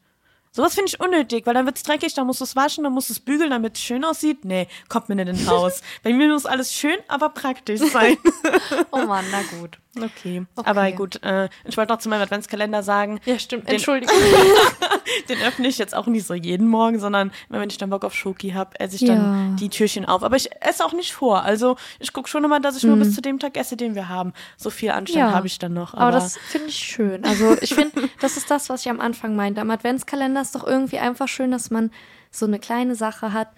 Sowas 0.51 0.75
finde 0.75 0.89
ich 0.89 0.99
unnötig, 0.99 1.47
weil 1.47 1.55
dann 1.55 1.67
wird's 1.67 1.83
dreckig, 1.83 2.15
dann 2.15 2.27
musst 2.27 2.41
du 2.41 2.45
es 2.45 2.57
waschen, 2.57 2.83
dann 2.85 2.93
musst 2.93 3.11
du 3.11 3.13
es 3.13 3.21
bügeln, 3.21 3.51
damit 3.51 3.77
es 3.77 3.83
schön 3.83 4.05
aussieht. 4.05 4.45
Nee, 4.45 4.67
kommt 4.89 5.09
mir 5.09 5.15
nicht 5.15 5.29
ins 5.29 5.47
Haus. 5.47 5.83
Bei 6.03 6.13
mir 6.13 6.29
muss 6.29 6.47
alles 6.47 6.73
schön, 6.73 6.97
aber 7.07 7.29
praktisch 7.31 7.81
sein. 7.81 8.17
Oh 8.91 9.05
Mann, 9.05 9.25
na 9.31 9.43
gut. 9.59 9.79
Okay. 9.97 10.45
Okay. 10.55 10.69
Aber 10.69 10.93
gut, 10.93 11.23
äh, 11.25 11.49
ich 11.65 11.77
wollte 11.77 11.93
noch 11.93 11.99
zu 11.99 12.09
meinem 12.09 12.23
Adventskalender 12.23 12.83
sagen, 12.83 13.21
Ja, 13.25 13.39
stimmt. 13.39 13.67
Den- 13.67 13.75
Entschuldigung. 13.77 14.15
den 15.29 15.39
öffne 15.43 15.67
ich 15.69 15.79
jetzt 15.79 15.95
auch 15.95 16.07
nicht 16.07 16.27
so 16.27 16.35
jeden 16.35 16.69
Morgen, 16.69 16.99
sondern 17.01 17.33
immer 17.49 17.61
wenn 17.61 17.71
ich 17.71 17.79
dann 17.79 17.91
Bock 17.91 18.05
auf 18.05 18.15
Schoki 18.15 18.51
habe, 18.51 18.79
esse 18.79 18.97
ich 18.97 19.03
Ja. 19.03 19.15
dann 19.15 19.57
die 19.57 19.69
Türchen 19.69 20.05
auf. 20.05 20.23
Aber 20.23 20.37
ich 20.37 20.51
esse 20.61 20.85
auch 20.85 20.93
nicht 20.93 21.13
vor. 21.13 21.43
Also 21.43 21.77
ich 21.99 22.13
gucke 22.13 22.29
schon 22.29 22.45
immer, 22.45 22.61
dass 22.61 22.77
ich 22.77 22.85
nur 22.85 22.97
bis 22.97 23.15
zu 23.15 23.23
dem 23.23 23.39
Tag 23.39 23.57
esse, 23.57 23.77
den 23.77 23.95
wir 23.95 24.09
haben. 24.09 24.33
So 24.57 24.71
viel 24.71 24.91
Anstand 24.91 25.25
Mhm. 25.27 25.31
Ja. 25.31 25.35
habe 25.37 25.47
ich 25.47 25.59
dann 25.59 25.73
noch. 25.75 25.95
Aber, 25.95 26.03
Aber, 26.03 26.11
das 26.13 26.37
finde 26.37 26.69
ich 26.69 26.77
schön. 26.77 27.25
Also 27.25 27.57
ich 27.61 27.75
finde, 27.75 28.09
das 28.21 28.37
ist 28.37 28.51
das, 28.51 28.69
was 28.69 28.83
ich 28.83 28.91
am 28.91 29.01
Anfang 29.01 29.35
meinte. 29.37 29.61
Am 29.61 29.71
Adventskalender 29.71 30.43
ist 30.43 30.55
doch 30.55 30.67
irgendwie 30.67 30.99
einfach 30.99 31.29
schön, 31.29 31.51
dass 31.51 31.71
man 31.71 31.91
so 32.31 32.47
eine 32.47 32.59
kleine 32.59 32.95
Sache 32.95 33.33
hat, 33.33 33.49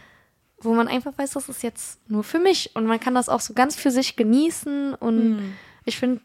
wo 0.63 0.75
man 0.75 0.89
einfach 0.89 1.13
weiß, 1.17 1.33
das 1.33 1.49
ist 1.49 1.63
jetzt 1.63 1.99
nur 2.09 2.23
für 2.23 2.39
mich. 2.39 2.71
Und 2.75 2.87
man 2.87 3.01
kann 3.01 3.15
das 3.15 3.29
auch 3.29 3.41
so 3.41 3.53
ganz 3.55 3.77
für 3.77 3.91
sich 3.91 4.17
genießen. 4.17 4.95
Und 4.95 5.19
Hm. 5.39 5.53
Ich 5.85 5.99
finde 5.99 6.21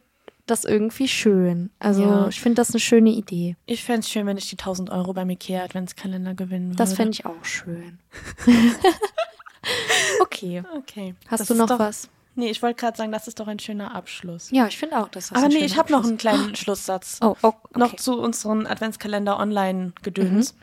das 0.46 0.64
irgendwie 0.64 1.08
schön. 1.08 1.72
Also 1.80 2.04
Ja. 2.04 2.28
ich 2.28 2.40
finde 2.40 2.56
das 2.58 2.70
eine 2.72 2.80
schöne 2.80 3.10
Idee. 3.10 3.56
ich 3.66 3.84
fände 3.84 4.02
es 4.02 4.10
schön, 4.10 4.28
wenn 4.28 4.38
ich 4.38 4.50
die 4.50 4.58
1000 4.58 4.90
Euro 4.92 5.14
beim 5.14 5.30
Ikea 5.30 5.64
Adventskalender 5.64 6.36
gewinnen 6.36 6.68
würde. 6.70 6.78
Das 6.78 6.94
fände 6.94 7.12
ich 7.14 7.26
auch 7.26 7.44
schön. 7.44 8.00
okay. 10.22 10.64
Okay. 10.78 11.16
Hast 11.28 11.40
Das 11.42 11.48
du 11.48 11.54
ist 11.54 11.60
noch 11.60 11.80
was? 11.80 12.10
Nee, 12.38 12.50
ich 12.50 12.62
wollte 12.62 12.80
gerade 12.82 12.98
sagen, 12.98 13.12
das 13.14 13.28
ist 13.30 13.40
doch 13.40 13.48
ein 13.48 13.60
schöner 13.60 13.96
Abschluss. 13.96 14.52
Ja, 14.52 14.68
ich 14.68 14.78
finde 14.78 14.98
auch, 15.00 15.08
dass 15.08 15.30
das 15.30 15.38
Aber 15.38 15.46
ein 15.48 15.52
nee, 15.54 15.64
ich 15.64 15.78
habe 15.78 15.92
noch 15.92 16.04
einen 16.04 16.18
kleinen 16.18 16.54
Schlusssatz. 16.56 17.20
Oh, 17.22 17.36
oh, 17.42 17.48
okay. 17.48 17.80
Noch 17.80 17.96
zu 17.96 18.20
unseren 18.20 18.68
Adventskalender 18.68 19.40
Online-Gedöns. 19.40 20.54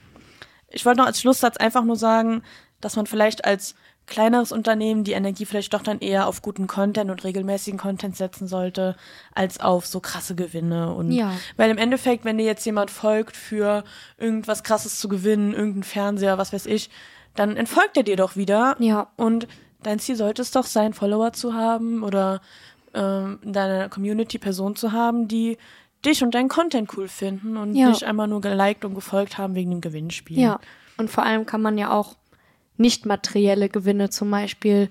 Ich 0.68 0.84
wollte 0.84 0.98
noch 1.00 1.06
als 1.06 1.20
Schlusssatz 1.20 1.56
einfach 1.56 1.82
nur 1.84 1.96
sagen, 1.96 2.42
dass 2.82 2.96
man 2.96 3.06
vielleicht 3.06 3.46
als 3.46 3.74
kleineres 4.06 4.52
Unternehmen 4.52 5.04
die 5.04 5.12
Energie 5.12 5.44
vielleicht 5.46 5.72
doch 5.74 5.82
dann 5.82 6.00
eher 6.00 6.26
auf 6.26 6.42
guten 6.42 6.66
Content 6.66 7.10
und 7.10 7.24
regelmäßigen 7.24 7.78
Content 7.78 8.16
setzen 8.16 8.46
sollte, 8.46 8.96
als 9.34 9.60
auf 9.60 9.86
so 9.86 10.00
krasse 10.00 10.34
Gewinne. 10.34 10.92
Und 10.94 11.12
Ja. 11.12 11.32
weil 11.56 11.70
im 11.70 11.78
Endeffekt, 11.78 12.24
wenn 12.24 12.36
dir 12.38 12.44
jetzt 12.44 12.64
jemand 12.66 12.90
folgt 12.90 13.36
für 13.36 13.84
irgendwas 14.18 14.62
krasses 14.64 14.98
zu 14.98 15.08
gewinnen, 15.08 15.54
irgendein 15.54 15.82
Fernseher, 15.84 16.36
was 16.38 16.52
weiß 16.52 16.66
ich, 16.66 16.90
dann 17.34 17.56
entfolgt 17.56 17.96
er 17.96 18.02
dir 18.02 18.16
doch 18.16 18.36
wieder. 18.36 18.76
Ja. 18.78 19.08
Und 19.16 19.46
dein 19.82 19.98
Ziel 19.98 20.16
sollte 20.16 20.42
es 20.42 20.50
doch 20.50 20.66
sein, 20.66 20.92
Follower 20.92 21.32
zu 21.32 21.54
haben 21.54 22.02
oder 22.02 22.40
ähm, 22.94 23.38
in 23.42 23.52
deiner 23.54 23.88
Community 23.88 24.38
Personen 24.38 24.76
zu 24.76 24.92
haben, 24.92 25.26
die 25.28 25.56
dich 26.04 26.22
und 26.22 26.34
deinen 26.34 26.48
Content 26.48 26.90
cool 26.96 27.08
finden 27.08 27.56
und 27.56 27.74
Ja. 27.74 27.88
nicht 27.88 28.02
einmal 28.04 28.28
nur 28.28 28.40
geliked 28.42 28.84
und 28.84 28.94
gefolgt 28.94 29.38
haben 29.38 29.54
wegen 29.54 29.70
dem 29.70 29.80
Gewinnspiel. 29.80 30.38
Ja, 30.38 30.60
und 30.98 31.08
vor 31.10 31.24
allem 31.24 31.46
kann 31.46 31.62
man 31.62 31.78
ja 31.78 31.90
auch 31.92 32.16
nicht 32.76 33.06
materielle 33.06 33.68
Gewinne 33.68 34.10
zum 34.10 34.30
Beispiel, 34.30 34.88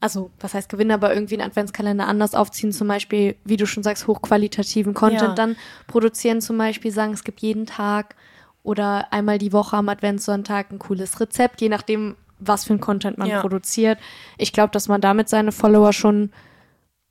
also 0.00 0.30
was 0.40 0.54
heißt 0.54 0.68
Gewinne, 0.68 0.94
aber 0.94 1.14
irgendwie 1.14 1.34
einen 1.34 1.48
Adventskalender 1.48 2.06
anders 2.06 2.34
aufziehen, 2.34 2.72
zum 2.72 2.88
Beispiel, 2.88 3.36
wie 3.44 3.56
du 3.56 3.66
schon 3.66 3.82
sagst, 3.82 4.06
hochqualitativen 4.06 4.94
Content 4.94 5.20
Ja. 5.22 5.34
dann 5.34 5.56
produzieren, 5.86 6.40
zum 6.40 6.58
Beispiel 6.58 6.90
sagen, 6.90 7.12
es 7.12 7.24
gibt 7.24 7.40
jeden 7.40 7.66
Tag 7.66 8.14
oder 8.62 9.12
einmal 9.12 9.38
die 9.38 9.52
Woche 9.52 9.76
am 9.76 9.88
Adventssonntag 9.88 10.70
ein 10.70 10.78
cooles 10.78 11.20
Rezept, 11.20 11.60
je 11.60 11.68
nachdem, 11.68 12.16
was 12.38 12.64
für 12.64 12.72
ein 12.74 12.80
Content 12.80 13.18
man 13.18 13.28
Ja. 13.28 13.40
produziert. 13.40 13.98
Ich 14.38 14.52
glaube, 14.52 14.70
dass 14.72 14.88
man 14.88 15.00
damit 15.00 15.28
seine 15.28 15.52
Follower 15.52 15.92
schon 15.92 16.30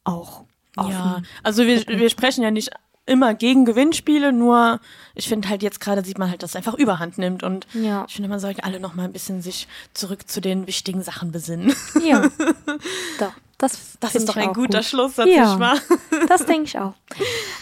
auch 0.04 0.44
Ja, 0.78 0.84
offen- 0.84 1.28
also 1.44 1.66
wir, 1.66 1.86
wir 1.88 2.10
sprechen 2.10 2.44
ja 2.44 2.52
nicht 2.52 2.72
immer 3.06 3.34
gegen 3.34 3.66
Gewinnspiele, 3.66 4.32
nur 4.32 4.80
ich 5.14 5.28
finde 5.28 5.49
halt 5.49 5.62
jetzt 5.62 5.80
gerade 5.82 6.04
sieht 6.06 6.18
man 6.18 6.30
halt, 6.30 6.41
dass 6.41 6.51
es 6.51 6.56
einfach 6.56 6.74
Überhand 6.74 7.18
nimmt 7.18 7.43
und 7.43 7.68
Ja. 7.74 8.06
ich 8.08 8.14
finde, 8.16 8.30
man 8.30 8.39
sollte 8.39 8.64
alle 8.64 8.80
noch 8.80 8.95
mal 8.95 9.04
ein 9.04 9.12
bisschen 9.14 9.41
sich 9.41 9.68
zurück 9.93 10.30
zu 10.30 10.39
den 10.39 10.68
wichtigen 10.68 11.01
Sachen 11.04 11.32
besinnen. 11.32 11.74
Ja, 12.01 12.22
doch, 13.20 13.34
das, 13.58 13.97
Das 13.99 14.16
ist 14.16 14.30
doch 14.30 14.38
ein 14.38 14.54
guter 14.54 14.78
gut. 14.80 14.86
Schlusssatz, 14.86 15.28
Ja. 15.30 15.60
wahr? 15.60 15.78
Das 16.30 16.45
denke 16.45 16.64
ich 16.66 16.80
auch. 16.80 16.93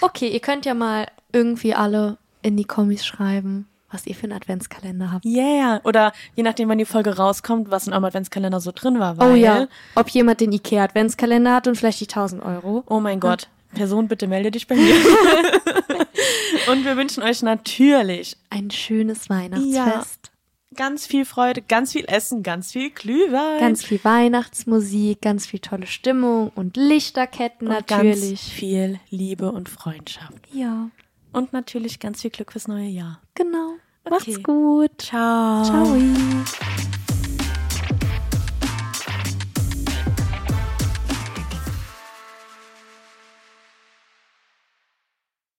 Okay, 0.01 0.27
ihr 0.29 0.39
könnt 0.39 0.65
ja 0.65 0.73
mal 0.73 1.07
irgendwie 1.33 1.73
alle 1.73 2.17
in 2.43 2.55
die 2.57 2.65
Kommis 2.65 3.05
schreiben, 3.05 3.67
was 3.91 4.05
ihr 4.05 4.13
für 4.15 4.23
einen 4.23 4.33
Adventskalender 4.33 5.11
habt. 5.11 5.25
Yeah. 5.25 5.81
Oder 5.83 6.11
je 6.35 6.43
nachdem, 6.43 6.69
wann 6.69 6.77
die 6.77 6.85
Folge 6.85 7.17
rauskommt, 7.17 7.71
was 7.71 7.87
in 7.87 7.93
eurem 7.93 8.05
Adventskalender 8.05 8.59
so 8.61 8.71
drin 8.73 8.99
war. 8.99 9.15
Oh 9.17 9.21
Weil, 9.21 9.37
ja, 9.37 9.67
ob 9.95 10.09
jemand 10.09 10.39
den 10.39 10.51
Ikea 10.51 10.83
Adventskalender 10.83 11.53
hat 11.55 11.67
und 11.67 11.75
vielleicht 11.75 11.99
die 11.99 12.07
1000 12.07 12.43
Euro. 12.43 12.83
Oh 12.87 12.99
mein 12.99 13.19
Gott. 13.19 13.49
Person, 13.72 14.07
bitte 14.07 14.28
melde 14.28 14.51
dich 14.51 14.67
bei 14.67 14.76
mir. 14.76 14.95
Und 16.72 16.86
wir 16.86 16.95
wünschen 16.97 17.24
euch 17.24 17.41
natürlich 17.41 18.38
Ein 18.49 18.69
schönes 18.72 19.30
Weihnachtsfest. 19.30 20.32
ganz 20.76 21.05
viel 21.05 21.26
Freude, 21.26 21.61
ganz 21.61 21.91
viel 21.93 22.05
Essen, 22.05 22.43
ganz 22.43 22.72
viel 22.74 22.91
Glühwein. 22.91 23.59
Ganz 23.59 23.84
viel 23.84 23.99
Weihnachtsmusik, 24.03 25.22
ganz 25.22 25.45
viel 25.47 25.59
tolle 25.59 25.88
Stimmung 25.88 26.51
und 26.55 26.78
Lichterketten 26.78 27.67
und 27.67 27.74
natürlich. 27.74 28.30
Ganz 28.30 28.49
viel 28.49 28.99
Liebe 29.09 29.51
und 29.51 29.69
Freundschaft. 29.69 30.34
Ja, 30.53 30.89
Und 31.34 31.53
natürlich 31.53 31.99
ganz 31.99 32.22
viel 32.22 32.32
Glück 32.32 32.51
fürs 32.51 32.67
neue 32.67 32.88
Jahr. 32.88 33.22
genau. 33.36 33.74
Okay. 34.03 34.15
Macht's 34.15 34.43
gut. 34.43 34.91
Ciao. 34.99 35.63
Ciao. 35.63 36.90